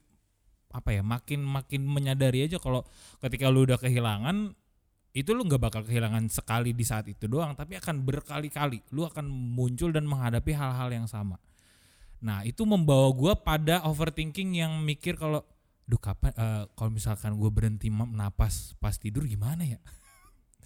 apa 0.75 0.91
ya, 0.91 1.07
makin 1.07 1.47
makin 1.47 1.87
menyadari 1.87 2.45
aja 2.45 2.59
kalau 2.59 2.83
ketika 3.23 3.47
lu 3.49 3.63
udah 3.63 3.79
kehilangan 3.79 4.53
itu 5.17 5.33
lu 5.33 5.43
nggak 5.49 5.63
bakal 5.63 5.83
kehilangan 5.83 6.29
sekali 6.29 6.77
di 6.77 6.85
saat 6.85 7.09
itu 7.09 7.25
doang, 7.25 7.57
tapi 7.57 7.81
akan 7.81 8.05
berkali-kali. 8.05 8.85
Lu 8.93 9.09
akan 9.09 9.25
muncul 9.29 9.89
dan 9.91 10.05
menghadapi 10.05 10.53
hal-hal 10.53 10.93
yang 10.93 11.09
sama. 11.09 11.41
Nah, 12.21 12.45
itu 12.45 12.67
membawa 12.69 13.09
gua 13.15 13.33
pada 13.39 13.81
overthinking 13.89 14.59
yang 14.61 14.73
mikir 14.85 15.17
kalau, 15.17 15.41
duh 15.89 15.99
kapan, 15.99 16.35
eh, 16.37 16.63
kalau 16.77 16.91
misalkan 16.93 17.39
gue 17.39 17.49
berhenti 17.49 17.89
napas 17.89 18.77
pas 18.77 18.93
tidur 19.01 19.25
gimana 19.25 19.65
ya? 19.65 19.81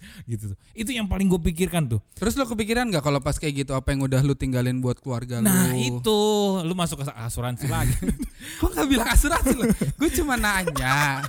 gitu 0.29 0.51
tuh. 0.51 0.57
Itu 0.75 0.91
yang 0.91 1.07
paling 1.07 1.31
gue 1.31 1.39
pikirkan 1.39 1.87
tuh. 1.87 2.01
Terus 2.17 2.35
lo 2.35 2.43
kepikiran 2.43 2.91
nggak 2.91 3.05
kalau 3.05 3.23
pas 3.23 3.39
kayak 3.39 3.63
gitu 3.63 3.71
apa 3.71 3.95
yang 3.95 4.03
udah 4.03 4.19
lu 4.25 4.35
tinggalin 4.35 4.83
buat 4.83 4.99
keluarga 4.99 5.39
lu? 5.39 5.47
Nah 5.47 5.71
itu, 5.77 6.19
lu 6.67 6.73
masuk 6.75 7.05
ke 7.05 7.07
asuransi 7.15 7.71
lagi. 7.71 7.95
Gue 8.59 8.69
nggak 8.75 8.87
bilang 8.91 9.07
asuransi 9.07 9.53
lo. 9.55 9.63
Gue 9.95 10.09
cuma 10.11 10.35
nanya 10.35 11.23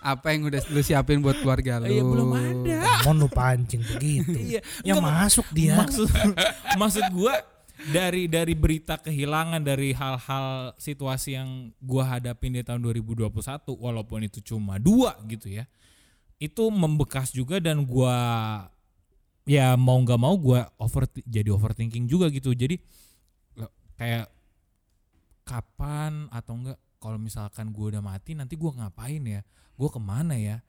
apa 0.00 0.32
yang 0.32 0.48
udah 0.48 0.60
lu 0.72 0.80
siapin 0.80 1.20
buat 1.20 1.36
keluarga 1.40 1.80
lu. 1.80 1.88
Iya 1.92 2.02
belum 2.02 2.28
ada. 2.32 2.78
Mau 3.04 3.12
lu 3.16 3.28
pancing 3.28 3.84
begitu. 3.84 4.36
Iya. 4.36 4.60
Yang 4.84 4.98
Enggak, 5.00 5.14
masuk 5.20 5.46
dia. 5.52 5.74
Maksud 5.76 6.08
maksud 6.80 7.04
gue 7.12 7.34
dari 7.88 8.28
dari 8.28 8.52
berita 8.52 9.00
kehilangan 9.00 9.64
dari 9.64 9.96
hal-hal 9.96 10.76
situasi 10.76 11.40
yang 11.40 11.72
gua 11.80 12.16
hadapin 12.16 12.52
di 12.52 12.60
tahun 12.60 12.84
2021 12.84 13.32
walaupun 13.80 14.28
itu 14.28 14.44
cuma 14.44 14.76
dua 14.76 15.16
gitu 15.24 15.48
ya 15.48 15.64
itu 16.36 16.68
membekas 16.68 17.32
juga 17.32 17.56
dan 17.56 17.80
gua 17.88 18.16
ya 19.48 19.80
mau 19.80 19.96
nggak 19.96 20.20
mau 20.20 20.36
gua 20.36 20.68
over 20.76 21.08
jadi 21.24 21.48
overthinking 21.56 22.04
juga 22.04 22.28
gitu 22.28 22.52
jadi 22.52 22.76
kayak 23.96 24.28
kapan 25.48 26.28
atau 26.28 26.52
enggak 26.60 26.78
kalau 27.00 27.16
misalkan 27.16 27.72
gua 27.72 27.90
udah 27.90 28.02
mati 28.04 28.32
nanti 28.32 28.54
gua 28.54 28.76
ngapain 28.76 29.24
ya 29.24 29.40
gua 29.72 29.88
ke 29.88 29.98
mana 29.98 30.36
ya 30.36 30.60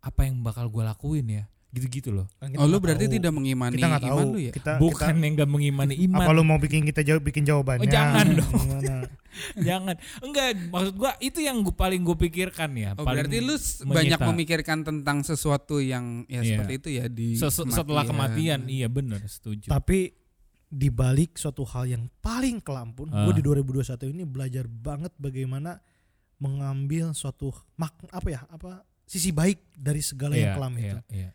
apa 0.00 0.24
yang 0.24 0.40
bakal 0.40 0.66
gua 0.66 0.90
lakuin 0.90 1.28
ya 1.30 1.44
gitu-gitu 1.70 2.08
loh 2.08 2.30
Kan 2.38 2.50
kita 2.50 2.58
Oh 2.58 2.66
lu 2.66 2.78
berarti 2.78 3.04
tahu. 3.04 3.14
tidak 3.14 3.32
mengimani 3.32 3.74
kita 3.74 3.86
nggak 3.88 4.04
tahu. 4.04 4.14
iman 4.14 4.26
lu 4.30 4.38
ya? 4.38 4.52
Kita, 4.52 4.72
bukan 4.78 4.94
kita- 5.10 5.20
yang 5.20 5.32
nggak 5.34 5.50
mengimani 5.50 5.94
iman 6.00 6.18
apa 6.20 6.30
lu 6.30 6.42
mau 6.42 6.56
bikin 6.56 6.82
kita 6.82 7.02
jawab 7.02 7.22
bikin 7.22 7.42
jawabannya? 7.42 7.82
Oh, 7.82 7.90
jangan 7.90 8.26
dong. 8.32 8.68
Jangan. 9.58 9.98
Enggak, 10.22 10.70
maksud 10.70 10.94
gua 10.94 11.18
itu 11.18 11.42
yang 11.42 11.58
gua 11.60 11.74
paling 11.74 12.00
gue 12.00 12.14
pikirkan 12.16 12.70
ya. 12.72 12.94
Oh 12.94 13.02
paling 13.02 13.26
berarti 13.26 13.42
lu 13.42 13.58
menyita. 13.82 13.90
banyak 13.90 14.20
memikirkan 14.30 14.78
tentang 14.80 15.18
sesuatu 15.20 15.82
yang 15.82 16.22
ya 16.28 16.38
Iya. 16.38 16.54
seperti 16.54 16.72
itu 16.78 16.88
ya 16.92 17.04
di 17.10 17.28
Ses- 17.34 17.58
setelah 17.58 18.06
kematian. 18.06 18.62
Iya 18.64 18.86
benar, 18.86 19.18
setuju. 19.26 19.66
Tapi 19.66 20.14
di 20.74 20.90
balik 20.90 21.38
suatu 21.38 21.62
hal 21.64 21.86
yang 21.86 22.04
paling 22.18 22.58
kelam 22.58 22.90
pun, 22.90 23.06
Ah. 23.08 23.22
gue 23.24 23.38
di 23.38 23.42
2021 23.42 24.10
ini 24.10 24.26
belajar 24.26 24.66
banget 24.66 25.14
bagaimana 25.16 25.78
mengambil 26.36 27.14
suatu 27.14 27.54
mak 27.76 27.94
apa 28.10 28.28
ya 28.28 28.40
apa 28.48 28.82
sisi 29.06 29.30
baik 29.30 29.62
dari 29.72 30.02
segala 30.02 30.34
yang 30.34 30.50
Iya, 30.50 30.56
kelam 30.56 30.74
itu. 30.74 30.98
iya, 30.98 31.00
iya. 31.14 31.30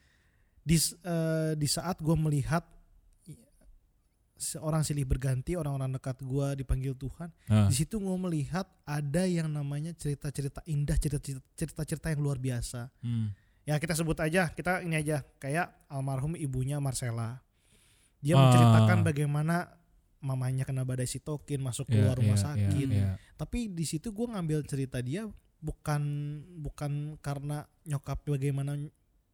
Di 0.59 0.75
s- 0.75 0.97
eh, 0.99 1.55
di 1.55 1.65
saat 1.65 1.97
gue 1.97 2.15
melihat 2.15 2.67
seorang 4.35 4.81
silih 4.81 5.03
berganti 5.03 5.55
orang-orang 5.55 5.91
dekat 5.93 6.19
gue 6.21 6.47
dipanggil 6.57 6.95
Tuhan, 6.95 7.27
Ah, 7.45 7.67
di 7.67 7.75
situ 7.75 7.95
gue 7.95 8.17
melihat 8.21 8.63
ada 8.83 9.23
yang 9.23 9.47
namanya 9.47 9.91
cerita-cerita 9.93 10.63
indah, 10.65 10.95
cerita-cerita 10.95 11.43
cerita-cerita 11.53 12.07
yang 12.09 12.21
luar 12.21 12.37
biasa. 12.37 12.87
hmm. 12.99 13.27
Ya 13.63 13.75
kita 13.77 13.93
sebut 13.93 14.17
aja, 14.17 14.49
kita 14.49 14.81
ini 14.81 14.97
aja 14.97 15.21
kayak 15.37 15.69
almarhum 15.87 16.33
ibunya 16.33 16.79
Marcella. 16.79 17.37
Dia 18.19 18.33
Ah. 18.33 18.39
menceritakan 18.41 18.99
bagaimana 19.01 19.55
mamanya 20.19 20.63
kena 20.63 20.83
badai 20.83 21.07
sitokin 21.07 21.59
masuk 21.59 21.87
Iya, 21.87 21.93
keluar 21.93 22.15
rumah 22.15 22.35
iya, 22.35 22.45
sakit. 22.45 22.75
iya, 22.77 22.87
iya. 22.91 23.09
Tapi 23.33 23.71
di 23.71 23.83
situ 23.83 24.11
gue 24.11 24.27
ngambil 24.27 24.63
cerita 24.63 24.99
dia 24.99 25.23
bukan 25.59 26.01
bukan 26.57 26.91
karena 27.17 27.63
nyokap 27.83 28.23
bagaimana 28.25 28.75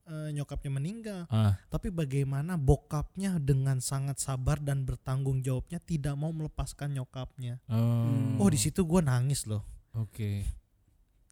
eh, 0.05 0.29
nyokapnya 0.31 0.69
meninggal, 0.71 1.21
Ah, 1.27 1.57
tapi 1.65 1.89
bagaimana 1.89 2.53
bokapnya 2.55 3.41
dengan 3.41 3.81
sangat 3.81 4.21
sabar 4.21 4.61
dan 4.61 4.85
bertanggung 4.85 5.41
jawabnya 5.41 5.81
tidak 5.81 6.13
mau 6.13 6.29
melepaskan 6.29 6.93
nyokapnya. 6.93 7.57
oh, 7.65 8.37
Oh 8.37 8.45
di 8.45 8.59
situ 8.59 8.85
gue 8.85 9.01
nangis 9.01 9.49
loh. 9.49 9.65
Oke. 9.95 10.45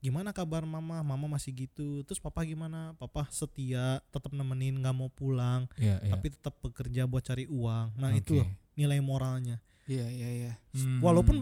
Gimana 0.03 0.29
kabar 0.29 0.67
mama 0.67 0.99
mama 0.99 1.25
masih 1.31 1.55
gitu 1.57 2.03
terus 2.03 2.19
papa 2.19 2.43
gimana 2.43 2.91
papa 2.93 3.23
setia 3.29 4.03
tetap 4.11 4.29
nemenin 4.29 4.75
nggak 4.75 4.91
mau 4.91 5.07
pulang 5.07 5.63
Iya, 5.75 6.03
iya. 6.03 6.11
tapi 6.11 6.27
tetap 6.27 6.59
bekerja 6.59 7.07
buat 7.07 7.23
cari 7.23 7.47
uang 7.47 7.95
nah 7.95 8.11
Oke. 8.11 8.19
itu 8.19 8.31
loh 8.35 8.47
nilai 8.75 8.99
moralnya 8.99 9.63
Iya 9.83 10.07
iya 10.07 10.29
iya. 10.31 10.53
Hmm. 10.73 10.99
walaupun 10.99 11.39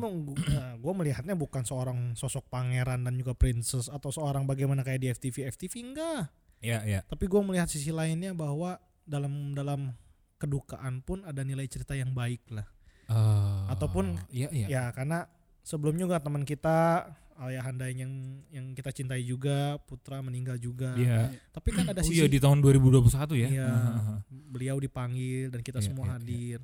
gue 0.78 0.94
melihatnya 0.96 1.34
bukan 1.34 1.62
seorang 1.62 2.14
sosok 2.14 2.46
pangeran 2.48 3.02
dan 3.02 3.14
juga 3.14 3.34
princess 3.34 3.86
atau 3.86 4.10
seorang 4.10 4.46
bagaimana 4.46 4.82
kayak 4.82 4.98
di 5.00 5.10
FTV 5.10 5.50
FTV 5.52 5.74
enggak 5.84 6.24
Iya, 6.62 6.80
iya. 6.84 7.00
tapi 7.04 7.26
gue 7.26 7.42
melihat 7.42 7.66
sisi 7.66 7.90
lainnya 7.90 8.32
bahwa 8.32 8.78
dalam 9.02 9.52
dalam 9.52 9.98
kedukaan 10.38 11.02
pun 11.02 11.22
ada 11.22 11.42
nilai 11.42 11.66
cerita 11.66 11.94
yang 11.94 12.14
baik 12.14 12.46
lah 12.50 12.66
Oh, 13.06 13.68
Ataupun- 13.68 14.16
iya, 14.30 14.48
iya. 14.50 14.68
ya 14.70 14.84
karena 14.90 15.28
sebelumnya 15.62 16.08
juga 16.08 16.18
teman 16.18 16.42
kita 16.42 17.12
ayahanda 17.38 17.88
yang 17.88 18.12
yang 18.48 18.72
kita 18.72 18.90
cintai 18.90 19.22
juga 19.22 19.80
putra 19.80 20.20
meninggal 20.20 20.56
juga 20.56 20.94
Iya. 20.94 21.32
tapi 21.50 21.72
kan 21.72 21.86
ada 21.86 22.00
Oh, 22.00 22.06
sisi 22.06 22.20
iya 22.20 22.28
di 22.28 22.38
tahun 22.38 22.60
2021 22.60 23.36
ya. 23.38 23.50
Iya. 23.50 23.68
Ah, 23.68 24.18
beliau 24.30 24.78
dipanggil 24.78 25.48
dan 25.50 25.62
kita 25.62 25.80
Iya, 25.80 25.88
semua 25.88 26.06
iya, 26.06 26.12
iya. 26.12 26.18
hadir. 26.18 26.60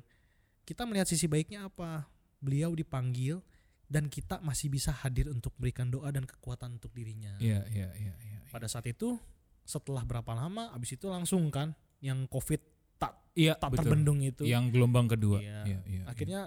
Kita 0.62 0.82
melihat 0.84 1.06
sisi 1.06 1.24
baiknya 1.24 1.66
apa? 1.66 2.04
Beliau 2.38 2.72
dipanggil 2.72 3.40
dan 3.86 4.06
kita 4.06 4.38
masih 4.40 4.68
bisa 4.68 4.92
hadir 4.92 5.28
untuk 5.28 5.56
berikan 5.56 5.88
doa 5.88 6.12
dan 6.12 6.22
kekuatan 6.22 6.76
untuk 6.76 6.92
dirinya. 6.92 7.32
Iya, 7.40 7.64
iya, 7.68 7.88
iya, 7.96 8.14
iya. 8.20 8.38
Pada 8.48 8.68
saat 8.68 8.84
itu 8.84 9.16
setelah 9.64 10.04
berapa 10.04 10.32
lama 10.32 10.72
abis 10.72 10.96
itu 10.96 11.08
langsung 11.08 11.48
kan 11.48 11.72
yang 12.00 12.24
Covid 12.26 12.60
tak 12.96 13.16
Iya, 13.32 13.56
tak 13.56 13.72
betul. 13.72 13.92
terbendung 13.92 14.20
itu. 14.20 14.44
Yang 14.44 14.76
gelombang 14.76 15.08
kedua. 15.08 15.40
Iya. 15.40 15.60
Iya, 15.64 15.80
iya. 15.86 16.02
Akhirnya 16.04 16.40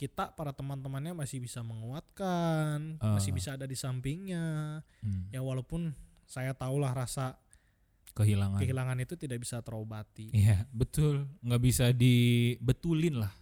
kita 0.00 0.32
para 0.32 0.50
teman-temannya 0.50 1.12
masih 1.12 1.36
bisa 1.38 1.60
menguatkan, 1.60 2.96
Ah. 2.96 3.20
masih 3.20 3.30
bisa 3.30 3.52
ada 3.52 3.68
di 3.68 3.76
sampingnya. 3.76 4.80
Hmm. 4.98 5.28
Ya 5.28 5.44
walaupun 5.44 5.92
saya 6.24 6.56
tahulah 6.56 6.96
rasa 6.96 7.36
kehilangan. 8.10 8.56
kehilangan 8.58 8.96
itu 8.98 9.14
tidak 9.14 9.38
bisa 9.38 9.60
terobati. 9.60 10.32
Iya, 10.32 10.64
betul. 10.72 11.28
Nggak 11.44 11.60
bisa 11.60 11.84
dibetulin 11.92 13.20
lah. 13.20 13.32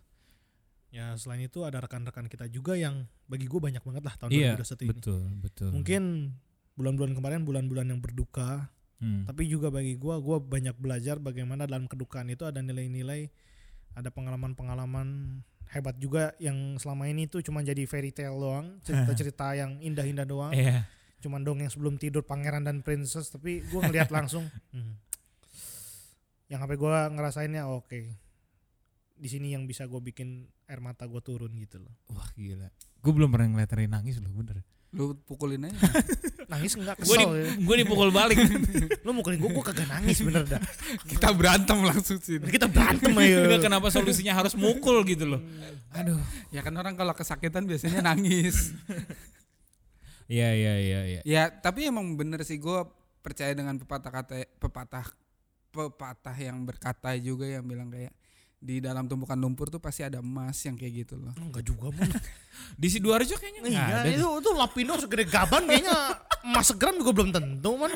Ya 0.89 1.15
selain 1.15 1.45
itu 1.45 1.63
ada 1.63 1.79
rekan-rekan 1.79 2.27
kita 2.27 2.49
juga 2.49 2.73
yang 2.73 3.07
bagi 3.25 3.45
gue 3.45 3.61
banyak 3.61 3.81
banget 3.81 4.03
lah 4.03 4.15
tahun 4.19 4.31
Iya, 4.33 4.57
2021 4.57 4.83
ini. 4.83 4.89
betul, 4.91 5.21
betul. 5.39 5.71
Mungkin 5.71 6.03
bulan-bulan 6.75 7.13
kemarin 7.13 7.41
bulan-bulan 7.45 7.87
yang 7.87 8.01
berduka, 8.01 8.73
Hmm. 8.99 9.23
tapi 9.23 9.47
juga 9.47 9.71
bagi 9.71 9.95
gue 9.95 10.15
gue 10.17 10.37
banyak 10.41 10.75
belajar 10.75 11.21
bagaimana 11.21 11.65
dalam 11.65 11.87
kedukaan 11.87 12.27
itu 12.29 12.43
ada 12.43 12.59
nilai-nilai, 12.59 13.31
ada 13.95 14.11
pengalaman-pengalaman 14.11 15.39
hebat 15.69 15.97
juga 15.97 16.33
yang 16.41 16.77
selama 16.77 17.07
ini 17.07 17.29
tuh 17.29 17.45
cuma 17.45 17.61
jadi 17.61 17.85
fairy 17.85 18.11
tale 18.11 18.37
doang, 18.37 18.81
cerita-cerita 18.83 19.53
yang 19.61 19.77
indah-indah 19.79 20.25
doang, 20.25 20.53
Iya. 20.53 20.89
cuman 21.21 21.45
dongeng 21.45 21.69
sebelum 21.69 21.97
tidur 21.97 22.25
pangeran 22.25 22.64
dan 22.64 22.81
princess, 22.81 23.29
tapi 23.29 23.61
gue 23.62 23.81
ngeliat 23.81 24.09
langsung, 24.09 24.49
hmm, 24.75 24.93
yang 26.49 26.59
sampai 26.64 26.81
gue 26.81 26.95
ngerasainnya 27.12 27.69
oke, 27.69 28.01
di 29.19 29.29
sini 29.29 29.53
yang 29.53 29.66
bisa 29.66 29.85
gue 29.85 30.01
bikin 30.01 30.47
air 30.71 30.81
mata 30.81 31.05
gue 31.05 31.21
turun 31.21 31.51
gitu 31.59 31.83
loh. 31.83 31.93
Wah, 32.14 32.29
gila. 32.39 32.71
Gue 33.03 33.12
belum 33.12 33.29
pernah 33.29 33.51
ngeliat 33.51 33.73
Ray 33.75 33.89
nangis 33.91 34.23
loh, 34.23 34.31
bener. 34.33 34.62
Lu 34.89 35.12
pukulin 35.20 35.68
aja. 35.68 35.76
nangis 36.53 36.72
enggak 36.74 36.97
Gue 37.05 37.12
kesel 37.12 37.28
ya. 37.28 37.53
gue 37.61 37.76
dipukul 37.76 38.09
balik. 38.09 38.41
lu 39.05 39.11
mukulin 39.12 39.36
gue 39.36 39.51
gue 39.51 39.64
kagak 39.64 39.84
nangis 39.84 40.24
bener 40.24 40.49
dah 40.49 40.57
Kita 41.05 41.36
berantem 41.36 41.76
langsung 41.84 42.16
sini. 42.16 42.49
kita 42.49 42.64
berantem 42.66 43.12
aja 43.12 43.36
Enggak 43.45 43.68
kenapa 43.68 43.93
solusinya 43.93 44.32
harus 44.32 44.57
mukul 44.57 45.05
gitu 45.05 45.28
loh. 45.28 45.41
Aduh. 45.93 46.16
Ya 46.49 46.64
kan 46.64 46.72
orang 46.72 46.97
kalau 46.97 47.12
kesakitan 47.12 47.68
biasanya 47.68 48.01
nangis. 48.01 48.72
Iya, 50.28 50.53
iya, 50.53 50.74
iya, 50.76 51.01
iya. 51.09 51.20
ya 51.24 51.43
tapi 51.49 51.89
emang 51.89 52.12
bener 52.12 52.45
sih 52.45 52.61
gue 52.61 52.84
percaya 53.24 53.53
dengan 53.53 53.80
pepatah 53.80 54.12
kata 54.12 54.36
pepatah 54.61 55.09
pepatah 55.68 56.36
yang 56.36 56.64
berkata 56.64 57.16
juga 57.16 57.49
yang 57.49 57.64
bilang 57.64 57.89
kayak 57.89 58.12
di 58.59 58.83
dalam 58.83 59.07
tumpukan 59.07 59.35
lumpur 59.35 59.71
tuh 59.71 59.79
pasti 59.79 60.03
ada 60.03 60.19
emas 60.19 60.59
yang 60.61 60.75
kayak 60.75 61.07
gitu 61.07 61.15
loh. 61.15 61.31
enggak 61.39 61.63
juga 61.63 61.89
mon 61.89 62.11
Di 62.81 62.89
Sidoarjo 62.91 63.39
kayaknya 63.39 63.61
nggak 63.63 63.73
iya 63.73 63.87
ada. 64.03 64.09
itu 64.11 64.27
itu 64.27 64.51
lapindo 64.53 64.99
segede 64.99 65.25
gaban 65.25 65.63
kayaknya 65.63 65.95
emas 66.43 66.67
segram 66.67 66.99
juga 66.99 67.11
belum 67.15 67.31
tentu 67.31 67.71
man 67.77 67.95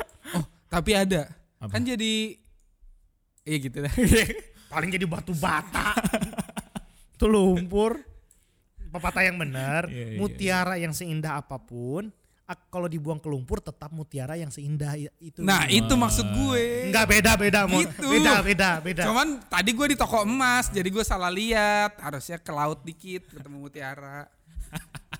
Tapi 0.67 0.91
ada. 0.93 1.27
Apa? 1.59 1.67
Kan 1.69 1.83
jadi 1.83 2.39
Iya 3.43 3.57
gitu 3.59 3.77
dah. 3.83 3.91
paling 4.71 4.89
jadi 4.89 5.05
batu 5.05 5.35
bata 5.35 5.93
itu 7.13 7.25
lumpur 7.27 8.01
pepatah 8.89 9.21
yang 9.21 9.37
benar 9.37 9.85
Iya, 9.85 10.05
iya, 10.09 10.17
mutiara 10.17 10.75
yang 10.75 10.89
seindah 10.89 11.37
apa 11.37 11.59
pun 11.59 12.09
kalau 12.69 12.85
dibuang 12.85 13.17
ke 13.17 13.31
lumpur 13.31 13.63
tetap 13.63 13.87
mutiara 13.89 14.35
yang 14.35 14.51
seindah 14.51 14.93
itu 15.17 15.39
Nah, 15.39 15.63
itu 15.65 15.89
maksud 15.89 16.27
gue. 16.27 16.91
enggak 16.91 17.07
beda 17.07 17.31
beda 17.39 17.59
mon 17.65 17.81
Gitu. 17.81 18.03
beda 18.03 18.33
beda 18.43 18.69
beda 18.83 19.03
Cuman 19.07 19.27
tadi 19.47 19.71
gue 19.71 19.87
di 19.89 19.97
toko 19.97 20.27
emas, 20.27 20.67
jadi 20.67 20.85
gue 20.85 21.01
salah 21.01 21.31
lihat. 21.31 21.95
Harusnya 21.97 22.37
ke 22.37 22.51
laut 22.51 22.83
dikit 22.83 23.23
ketemu 23.29 23.57
mutiara. 23.57 24.27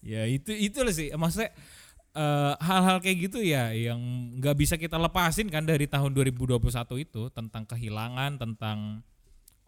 Ya 0.00 0.24
itu 0.24 0.48
itu 0.50 0.80
loh 0.80 0.94
sih 0.96 1.12
maksudnya 1.12 1.52
eh, 2.16 2.54
hal-hal 2.56 3.04
kayak 3.04 3.28
gitu 3.28 3.44
ya 3.44 3.68
yang 3.76 4.00
nggak 4.40 4.56
bisa 4.56 4.80
kita 4.80 4.96
lepasin 4.96 5.52
kan 5.52 5.68
dari 5.68 5.84
tahun 5.84 6.16
2021 6.16 6.56
itu 6.96 7.28
tentang 7.28 7.68
kehilangan 7.68 8.40
tentang 8.40 9.04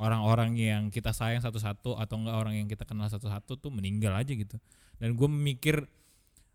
orang-orang 0.01 0.57
yang 0.57 0.83
kita 0.89 1.13
sayang 1.13 1.45
satu-satu 1.45 2.01
atau 2.01 2.17
enggak 2.17 2.37
orang 2.41 2.55
yang 2.57 2.67
kita 2.67 2.89
kenal 2.89 3.13
satu-satu 3.13 3.61
tuh 3.61 3.69
meninggal 3.71 4.17
aja 4.17 4.33
gitu 4.33 4.57
dan 4.97 5.13
gue 5.13 5.29
mikir 5.29 5.85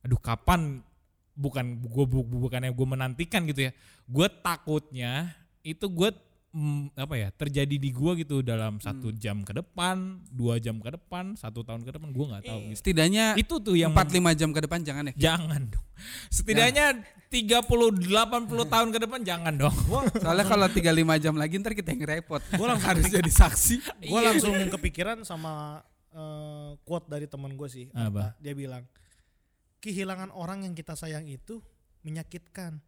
aduh 0.07 0.19
kapan 0.23 0.79
bukan 1.35 1.83
gue 1.83 2.05
bu, 2.07 2.23
bukannya 2.23 2.71
gue 2.71 2.87
menantikan 2.87 3.43
gitu 3.43 3.67
ya 3.67 3.71
gue 4.07 4.27
takutnya 4.39 5.35
itu 5.61 5.83
gue 5.91 6.09
mm, 6.55 6.95
apa 6.95 7.15
ya 7.19 7.29
terjadi 7.35 7.75
di 7.75 7.89
gue 7.91 8.11
gitu 8.23 8.39
dalam 8.39 8.79
satu 8.79 9.11
jam 9.13 9.43
ke 9.43 9.51
depan, 9.51 10.23
dua 10.31 10.57
jam 10.57 10.79
ke 10.79 10.89
depan, 10.95 11.35
satu 11.35 11.61
tahun 11.61 11.83
ke 11.83 11.91
depan 11.99 12.09
gue 12.15 12.25
nggak 12.25 12.43
tahu. 12.47 12.59
gitu. 12.71 12.77
Setidaknya 12.81 13.25
Itu 13.35 13.59
tuh 13.61 13.75
yang 13.75 13.91
4-5 13.93 14.39
jam 14.39 14.49
ke 14.55 14.59
depan 14.63 14.79
jangan 14.81 15.03
ya. 15.11 15.13
jangan 15.29 15.61
dong. 15.67 15.85
Setidaknya 16.31 17.03
30 17.27 17.67
80 17.67 18.73
tahun 18.73 18.87
ke 18.95 18.99
depan 19.03 19.19
jangan 19.27 19.53
dong. 19.59 19.75
Soalnya 20.23 20.45
kalau 20.47 20.67
3-5 20.71 21.23
jam 21.23 21.33
lagi 21.35 21.53
ntar 21.59 21.73
kita 21.75 21.91
yang 21.93 22.03
repot. 22.07 22.41
Gue 22.55 22.67
langsung 22.67 22.89
Harus 22.95 23.05
jadi 23.11 23.31
saksi. 23.31 23.75
gue 24.07 24.21
langsung 24.23 24.55
kepikiran 24.71 25.21
sama 25.27 25.83
eh, 26.15 26.71
quote 26.87 27.11
dari 27.11 27.27
teman 27.27 27.53
gue 27.53 27.67
sih. 27.67 27.85
Apa? 27.91 28.33
Dia 28.39 28.55
bilang 28.55 28.87
kehilangan 29.79 30.33
orang 30.33 30.65
yang 30.65 30.73
kita 30.73 30.97
sayang 30.97 31.25
itu 31.29 31.61
menyakitkan, 32.01 32.79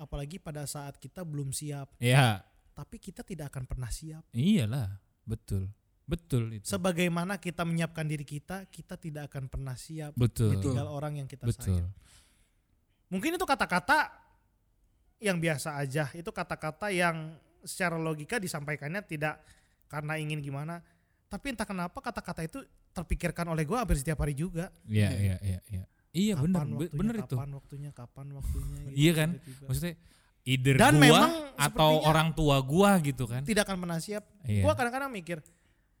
apalagi 0.00 0.40
pada 0.40 0.64
saat 0.64 0.98
kita 0.98 1.22
belum 1.22 1.50
siap. 1.52 1.92
Ya, 2.02 2.42
Tapi 2.76 3.00
kita 3.00 3.24
tidak 3.24 3.52
akan 3.54 3.64
pernah 3.64 3.88
siap. 3.88 4.24
iyalah, 4.36 5.00
betul. 5.24 5.72
Betul 6.06 6.62
itu. 6.62 6.70
Sebagaimana 6.70 7.42
kita 7.42 7.66
menyiapkan 7.66 8.06
diri 8.06 8.22
kita, 8.22 8.70
kita 8.70 8.94
tidak 8.94 9.26
akan 9.34 9.50
pernah 9.50 9.74
siap. 9.74 10.14
Betul. 10.14 10.54
Tinggal 10.62 10.86
orang 10.86 11.18
yang 11.18 11.26
kita 11.26 11.42
Betul. 11.42 11.82
sayang. 11.82 11.90
Mungkin 13.10 13.34
itu 13.34 13.42
kata-kata 13.42 14.14
yang 15.18 15.42
biasa 15.42 15.74
aja. 15.82 16.06
Itu 16.14 16.30
kata-kata 16.30 16.94
yang 16.94 17.34
secara 17.66 17.98
logika 17.98 18.38
disampaikannya 18.38 19.02
tidak 19.02 19.42
karena 19.90 20.14
ingin 20.14 20.38
gimana. 20.38 20.78
Tapi 21.26 21.58
entah 21.58 21.66
kenapa 21.66 21.98
kata-kata 21.98 22.46
itu 22.46 22.62
terpikirkan 22.94 23.50
oleh 23.50 23.66
gue 23.66 23.74
hampir 23.74 23.98
setiap 23.98 24.22
hari 24.22 24.38
juga. 24.38 24.70
Iya, 24.86 25.10
iya, 25.10 25.36
iya, 25.42 25.60
iya. 25.74 25.84
Iya 26.16 26.34
benar, 26.34 26.64
Kapan 26.64 26.70
be- 26.70 26.76
waktunya, 26.80 26.96
bener 26.96 27.14
itu. 27.18 27.34
Kapan 27.34 27.50
waktunya, 27.52 27.90
kapan 27.92 28.26
waktunya. 28.32 28.80
gitu, 28.82 28.96
Iya 28.96 29.12
kan? 29.12 29.30
tiba-tiba. 29.34 29.64
Maksudnya 29.68 29.94
either 30.42 30.74
Dan 30.74 30.92
gua 30.92 31.02
memang 31.02 31.30
atau 31.54 31.90
orang 32.00 32.28
tua 32.32 32.56
gua 32.58 32.90
gitu 32.98 33.24
kan. 33.24 33.42
Tidak 33.42 33.62
akan 33.62 33.76
pernah 33.78 33.98
siap. 33.98 34.24
Iya. 34.42 34.62
Gue 34.62 34.72
kadang-kadang 34.72 35.10
mikir, 35.10 35.38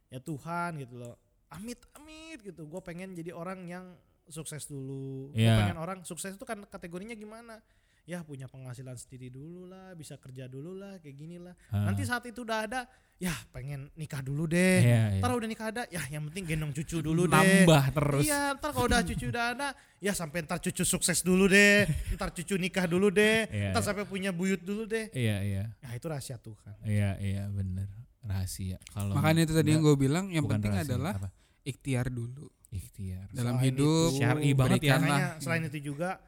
ya 0.08 0.18
Tuhan 0.18 0.70
gitu 0.78 0.94
loh. 0.96 1.14
Amit, 1.48 1.78
amit 1.92 2.40
gitu. 2.42 2.64
Gue 2.64 2.80
pengen 2.80 3.12
jadi 3.12 3.30
orang 3.30 3.60
yang 3.64 3.84
sukses 4.26 4.64
dulu. 4.64 5.30
Gue 5.30 5.44
Iya. 5.44 5.62
pengen 5.62 5.76
orang 5.76 5.98
sukses 6.02 6.32
itu 6.32 6.42
kan 6.42 6.64
kategorinya 6.64 7.12
gimana? 7.12 7.60
Ya 8.06 8.22
punya 8.22 8.46
penghasilan 8.46 8.94
sendiri 8.94 9.34
dulu 9.34 9.66
lah, 9.66 9.90
bisa 9.98 10.14
kerja 10.14 10.46
dulu 10.46 10.78
lah, 10.78 10.94
kayak 11.02 11.16
gini 11.18 11.42
lah. 11.42 11.58
Ah. 11.74 11.90
Nanti 11.90 12.06
saat 12.06 12.22
itu 12.22 12.46
udah 12.46 12.62
ada, 12.62 12.86
ya 13.18 13.34
pengen 13.50 13.90
nikah 13.98 14.22
dulu 14.22 14.46
deh. 14.46 14.78
Iya, 14.78 15.18
iya. 15.18 15.22
Ntar 15.26 15.34
udah 15.34 15.48
nikah 15.50 15.66
ada, 15.74 15.82
ya 15.90 15.98
yang 16.14 16.22
penting 16.30 16.46
gendong 16.54 16.70
cucu 16.70 17.02
dulu 17.02 17.26
deh. 17.26 17.34
Nambah 17.34 17.84
terus. 17.90 18.22
Iya, 18.22 18.54
ntar 18.54 18.70
kalau 18.70 18.86
udah 18.86 19.02
cucu 19.02 19.26
udah 19.26 19.44
ada, 19.58 19.68
ya 19.98 20.14
sampai 20.14 20.46
ntar 20.46 20.62
cucu 20.62 20.86
sukses 20.86 21.18
dulu 21.26 21.50
deh, 21.50 21.82
ntar 22.14 22.30
cucu 22.30 22.54
nikah 22.54 22.86
dulu 22.86 23.10
deh, 23.10 23.50
Iya, 23.50 23.74
ntar 23.74 23.82
iya. 23.82 23.88
sampai 23.90 24.06
punya 24.06 24.30
buyut 24.30 24.62
dulu 24.62 24.86
deh. 24.86 25.10
Iya, 25.10 25.42
iya. 25.42 25.64
Ya 25.82 25.88
itu 25.98 26.06
rahasia 26.06 26.38
Tuhan. 26.38 26.78
Iya, 26.86 27.18
iya, 27.18 27.42
bener. 27.50 27.90
Rahasia. 28.22 28.78
Kalau 28.94 29.18
Makanya 29.18 29.50
itu 29.50 29.54
tadi 29.58 29.74
yang 29.74 29.82
gue 29.82 29.98
bilang 29.98 30.30
yang 30.30 30.46
penting 30.46 30.70
rahasia, 30.70 30.94
adalah 30.94 31.14
apa? 31.18 31.28
ikhtiar 31.66 32.06
dulu 32.06 32.46
ikhtiar. 32.70 33.26
dalam 33.34 33.58
Selain 33.58 33.66
hidup. 33.66 34.10
itu, 34.10 34.18
Syar'i 34.22 34.50
banget 34.54 34.80
ya. 34.82 34.96
selain 35.42 35.62
itu 35.66 35.78
juga 35.90 36.22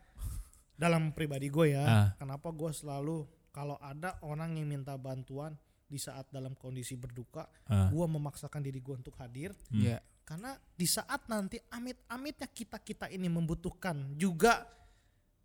dalam 0.78 1.10
pribadi 1.10 1.50
gue 1.50 1.74
ya, 1.74 1.82
Ah. 1.82 2.08
kenapa 2.14 2.48
gue 2.48 2.70
selalu 2.70 3.26
kalau 3.50 3.74
ada 3.78 4.14
orang 4.22 4.54
yang 4.54 4.70
minta 4.70 4.94
bantuan 4.94 5.58
di 5.84 5.98
saat 5.98 6.30
dalam 6.30 6.54
kondisi 6.54 6.94
berduka, 6.94 7.50
Ah. 7.66 7.90
gue 7.90 8.06
memaksakan 8.06 8.62
diri 8.62 8.78
gue 8.78 8.94
untuk 8.94 9.18
hadir 9.18 9.50
Hmm. 9.68 9.82
Ya. 9.84 9.98
karena 10.22 10.52
di 10.72 10.84
saat 10.84 11.24
nanti 11.26 11.56
amit-amitnya 11.66 12.46
kita 12.46 12.76
kita 12.78 13.08
ini 13.08 13.26
membutuhkan 13.26 14.12
juga 14.14 14.68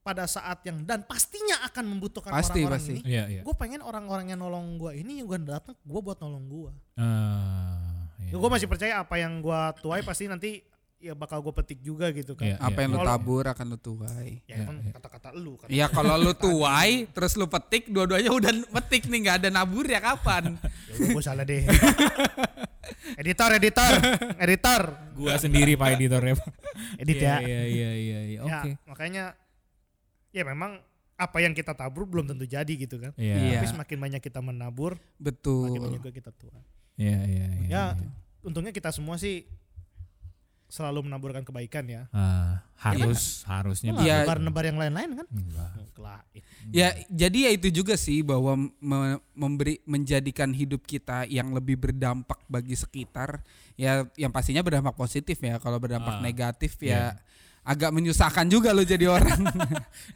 pada 0.03 0.27
saat 0.27 0.59
yang 0.67 0.83
dan 0.83 0.99
pastinya 1.01 1.63
akan 1.63 1.95
membutuhkan 1.95 2.35
Pasti, 2.35 2.59
orang-orang 2.59 2.83
pasti. 2.83 2.91
ini. 2.99 3.01
Iya, 3.07 3.23
iya. 3.31 3.41
Gue 3.41 3.55
pengen 3.55 3.79
orang-orang 3.79 4.27
yang 4.27 4.43
nolong 4.43 4.75
gue 4.75 4.99
ini 4.99 5.23
juga 5.23 5.39
datang 5.39 5.79
gue 5.79 5.99
buat 6.03 6.19
nolong 6.19 6.45
gue. 6.45 6.71
Ah, 6.99 8.11
iya. 8.19 8.35
Gue 8.35 8.49
masih 8.51 8.67
percaya 8.67 8.99
apa 8.99 9.15
yang 9.15 9.39
gue 9.39 9.61
tuai 9.79 10.03
pasti 10.03 10.27
nanti 10.27 10.59
ya 11.03 11.13
bakal 11.19 11.43
gue 11.43 11.51
petik 11.51 11.83
juga 11.83 12.07
gitu 12.15 12.39
kan. 12.39 12.47
Iya. 12.47 12.57
Apa 12.63 12.87
yang 12.87 12.95
lu 12.95 13.03
tabur 13.03 13.43
akan 13.43 13.75
lu 13.75 13.77
tuai. 13.77 14.39
Ya 14.47 14.55
Iya, 14.55 14.65
kan 14.71 14.75
iya. 14.79 14.91
kata-kata 14.95 15.29
lu 15.35 15.53
kan. 15.59 15.67
Iya 15.67 15.85
kalau 15.91 16.15
lu 16.15 16.31
tuai 16.31 17.11
terus 17.11 17.35
lu 17.35 17.45
petik 17.51 17.91
dua-duanya 17.91 18.31
udah 18.31 18.51
petik 18.79 19.11
nih 19.11 19.19
nggak 19.27 19.37
ada 19.43 19.49
nabur 19.51 19.83
ya 19.83 19.99
kapan? 19.99 20.55
Ya 20.93 21.09
gue 21.11 21.23
salah 21.25 21.43
deh. 21.43 21.65
editor, 23.21 23.49
editor, 23.57 23.93
editor. 24.39 24.81
Gua 25.17 25.35
sendiri 25.35 25.73
Pak 25.75 25.99
editornya. 25.99 26.35
Edit 27.01 27.17
Iya, 27.21 27.27
ya. 27.27 27.37
Iya, 27.43 27.61
iya, 27.67 27.91
iya, 27.93 28.19
iya. 28.25 28.39
Ya, 28.41 28.59
Oke. 28.61 28.69
makanya 28.89 29.23
ya 30.33 30.41
memang 30.45 30.81
apa 31.13 31.37
yang 31.41 31.53
kita 31.53 31.77
tabur 31.77 32.09
belum 32.09 32.25
tentu 32.29 32.45
jadi 32.49 32.73
gitu 32.73 32.97
kan. 32.97 33.11
Iya. 33.17 33.35
Iya. 33.37 33.59
Tapi 33.61 33.67
semakin 33.69 33.97
banyak 33.99 34.21
kita 34.21 34.39
menabur, 34.41 34.97
makin 34.97 35.21
Betul. 35.21 35.69
banyak 35.77 36.01
juga 36.01 36.09
kita 36.09 36.31
tua. 36.33 36.57
Iya, 36.97 37.19
iya, 37.25 37.45
iya. 37.49 37.67
Ya, 37.69 37.83
iya. 37.97 38.09
untungnya 38.45 38.73
kita 38.73 38.89
semua 38.93 39.17
sih 39.17 39.45
selalu 40.73 41.05
menaburkan 41.05 41.45
kebaikan 41.45 41.85
ya. 41.85 42.09
Ah, 42.09 42.65
harus 42.81 43.45
harusnya 43.45 43.93
Nggak 43.93 44.01
Iya. 44.03 44.15
nebar-nebar 44.19 44.63
yang 44.65 44.79
lain-lain 44.81 45.09
kan? 45.15 45.27
Enggak. 45.29 45.71
Ya 46.73 46.89
jadi 47.05 47.37
ya 47.45 47.51
itu 47.53 47.69
juga 47.69 47.93
sih 47.93 48.25
bahwa 48.25 48.57
me- 48.57 49.21
memberi 49.31 49.77
menjadikan 49.85 50.49
hidup 50.49 50.81
kita 50.83 51.23
yang 51.25 51.53
lebih 51.53 51.77
berdampak 51.77 52.41
bagi 52.47 52.73
sekitar 52.73 53.45
ya 53.73 54.09
yang 54.15 54.33
pastinya 54.33 54.59
berdampak 54.59 54.93
positif 54.93 55.37
ya 55.37 55.61
kalau 55.61 55.77
berdampak 55.77 56.17
Ah, 56.17 56.21
negatif 56.21 56.81
ya 56.81 57.13
agak 57.61 57.93
menyusahkan 57.93 58.43
juga 58.47 58.73
lo 58.73 58.81
jadi 58.81 59.05
orang. 59.07 59.39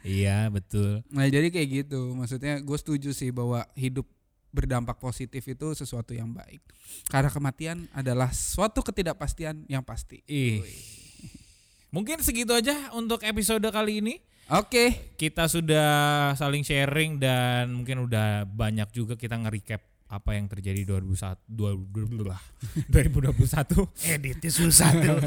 Iya, 0.04 0.50
betul. 0.50 1.00
nah 1.08 1.24
jadi 1.24 1.48
kayak 1.48 1.68
gitu 1.86 2.12
maksudnya 2.12 2.58
gue 2.58 2.76
setuju 2.76 3.10
sih 3.12 3.30
bahwa 3.30 3.62
hidup 3.72 4.04
berdampak 4.48 4.96
positif 4.96 5.44
itu 5.44 5.76
sesuatu 5.76 6.16
yang 6.16 6.32
baik 6.32 6.64
karena 7.12 7.28
kematian 7.28 7.84
adalah 7.92 8.32
suatu 8.32 8.80
ketidakpastian 8.80 9.68
yang 9.68 9.84
pasti. 9.84 10.24
Ih. 10.24 10.64
Mungkin 11.88 12.20
segitu 12.20 12.52
aja 12.52 12.92
untuk 12.92 13.24
episode 13.24 13.64
kali 13.72 14.04
ini. 14.04 14.14
Oke, 14.48 15.12
Kita 15.20 15.44
sudah 15.44 16.32
saling 16.32 16.64
sharing 16.64 17.20
dan 17.20 17.68
mungkin 17.68 18.08
udah 18.08 18.48
banyak 18.48 18.88
juga 18.96 19.12
kita 19.12 19.36
nge-recap 19.36 19.84
apa 20.08 20.40
yang 20.40 20.48
terjadi 20.48 20.88
2001 20.88 21.36
2021 21.52 22.88
Editnya 24.16 24.50
susah 24.50 24.88
tuh. 24.96 25.20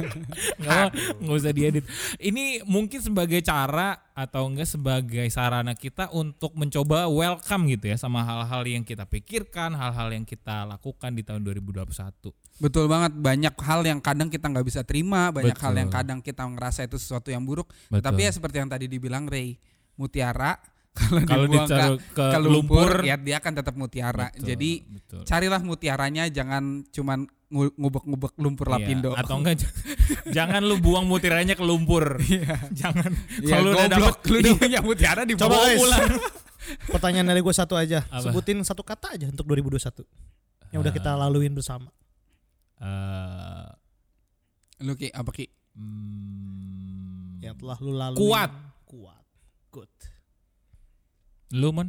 nggak 0.64 0.88
nggak 1.20 1.36
usah 1.36 1.52
diedit 1.52 1.84
ini 2.16 2.64
mungkin 2.64 3.04
sebagai 3.04 3.44
cara 3.44 4.00
atau 4.16 4.48
enggak 4.48 4.64
sebagai 4.64 5.28
sarana 5.28 5.76
kita 5.76 6.08
untuk 6.16 6.56
mencoba 6.56 7.04
welcome 7.12 7.68
gitu 7.68 7.92
ya 7.92 8.00
sama 8.00 8.24
hal-hal 8.24 8.64
yang 8.64 8.80
kita 8.80 9.04
pikirkan 9.04 9.76
hal-hal 9.76 10.08
yang 10.08 10.24
kita 10.24 10.64
lakukan 10.64 11.12
di 11.12 11.20
tahun 11.20 11.44
2021 11.44 11.84
betul 12.62 12.86
banget 12.86 13.12
banyak 13.18 13.54
hal 13.60 13.82
yang 13.82 13.98
kadang 13.98 14.30
kita 14.30 14.46
nggak 14.46 14.62
bisa 14.62 14.86
terima, 14.86 15.34
banyak 15.34 15.58
hal 15.58 15.74
Betul. 15.74 15.82
yang 15.82 15.90
kadang 15.90 16.18
kita 16.22 16.46
ngerasa 16.46 16.86
itu 16.86 17.02
sesuatu 17.02 17.34
yang 17.34 17.42
buruk. 17.42 17.66
Betul. 17.90 18.06
Tapi 18.06 18.20
ya 18.22 18.30
seperti 18.30 18.62
yang 18.62 18.70
tadi 18.70 18.86
dibilang 18.86 19.26
Ray, 19.26 19.58
mutiara 19.98 20.54
kalau 21.24 21.44
dibuang 21.44 21.66
ditaruh 21.66 21.98
ke, 21.98 22.06
ke, 22.12 22.24
ke 22.24 22.38
lumpur, 22.40 22.86
lumpur, 22.86 22.92
ya 23.02 23.14
dia 23.16 23.36
akan 23.36 23.52
tetap 23.52 23.74
mutiara. 23.74 24.30
Betul, 24.30 24.46
Jadi 24.46 24.70
betul. 24.86 25.22
carilah 25.24 25.60
mutiaranya, 25.60 26.24
jangan 26.28 26.62
cuman 26.86 27.18
ngu- 27.46 27.74
ngubek-ngubek 27.74 28.32
lumpur 28.36 28.66
Iya, 28.68 28.74
lapindo. 28.76 29.10
atau 29.12 29.34
enggak 29.36 29.58
jangan 30.36 30.62
lu 30.62 30.78
buang 30.78 31.04
mutiranya 31.04 31.52
ke 31.52 31.62
lumpur 31.62 32.18
jangan 32.72 33.10
Ya, 33.38 33.58
kalau 33.58 33.70
udah 33.70 33.86
dapet 33.88 34.14
lu 34.24 34.38
udah 34.40 34.54
punya 34.56 34.78
mutiara 34.80 35.22
di 35.22 35.34
Coba 35.34 35.66
pulang. 35.68 36.08
Pertanyaan 36.94 37.28
dari 37.28 37.40
gue 37.40 37.52
satu 37.52 37.74
aja. 37.74 38.06
Apa? 38.06 38.24
Sebutin 38.24 38.62
satu 38.62 38.80
kata 38.80 39.14
aja 39.14 39.26
untuk 39.26 39.44
2021 39.44 40.00
yang 40.70 40.80
udah 40.80 40.92
kita 40.92 41.10
Ah. 41.12 41.18
laluin 41.20 41.52
bersama. 41.52 41.90
Eh, 42.76 43.68
Lu 44.80 44.94
Ki, 44.94 45.06
apa 45.08 45.30
Ki? 45.30 45.46
hmm, 45.74 47.38
Yang 47.40 47.54
telah 47.56 47.78
lu 47.78 47.92
laluin. 47.92 48.18
Kuat. 48.18 48.50
Kuat. 48.84 49.24
Good. 49.70 49.92
Lu 51.54 51.70
mon 51.70 51.88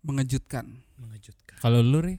Mengejutkan. 0.00 0.64
Mengejutkan. 0.96 1.56
kalau 1.60 1.80
lu 1.80 2.00
Ri 2.00 2.16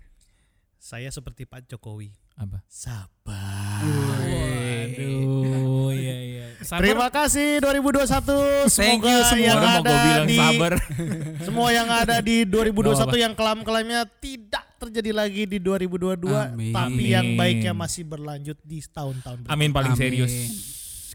Saya 0.77 1.09
seperti 1.09 1.45
Pak 1.45 1.65
Jokowi. 1.67 2.13
apa 2.33 2.65
Sabar. 2.65 3.85
Waduh, 3.85 5.93
iya 5.93 6.17
iya. 6.21 6.45
Sabar. 6.61 6.81
Terima 6.81 7.07
kasih 7.09 7.57
2021. 7.57 8.65
Thank 8.65 8.71
Semoga 8.71 9.07
you 9.07 9.19
semua. 9.27 9.43
yang 9.43 9.59
mau 9.59 9.77
ada 9.77 9.93
bilang 9.93 10.25
di 10.25 10.37
sabar. 10.37 10.71
semua 11.45 11.67
yang 11.69 11.85
ada 11.85 12.15
di 12.17 12.35
2021 12.45 12.97
apa-apa. 12.97 13.15
yang 13.17 13.33
kelam-kelamnya 13.33 13.99
tidak 14.17 14.65
terjadi 14.77 15.11
lagi 15.13 15.43
di 15.45 15.57
2022 15.57 16.49
Amin. 16.49 16.73
tapi 16.73 17.03
yang 17.07 17.27
baiknya 17.33 17.73
masih 17.73 18.03
berlanjut 18.03 18.57
di 18.61 18.77
tahun-tahun 18.83 19.45
berikutnya. 19.45 19.53
Amin 19.53 19.69
paling 19.69 19.93
Amin. 19.93 20.01
serius. 20.01 20.33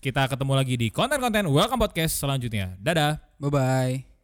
Kita 0.07 0.31
ketemu 0.31 0.55
lagi 0.55 0.79
di 0.79 0.87
konten-konten 0.87 1.51
Welcome 1.51 1.83
Podcast 1.83 2.23
selanjutnya. 2.23 2.79
Dadah. 2.79 3.19
Bye 3.43 3.51
bye. 3.51 4.16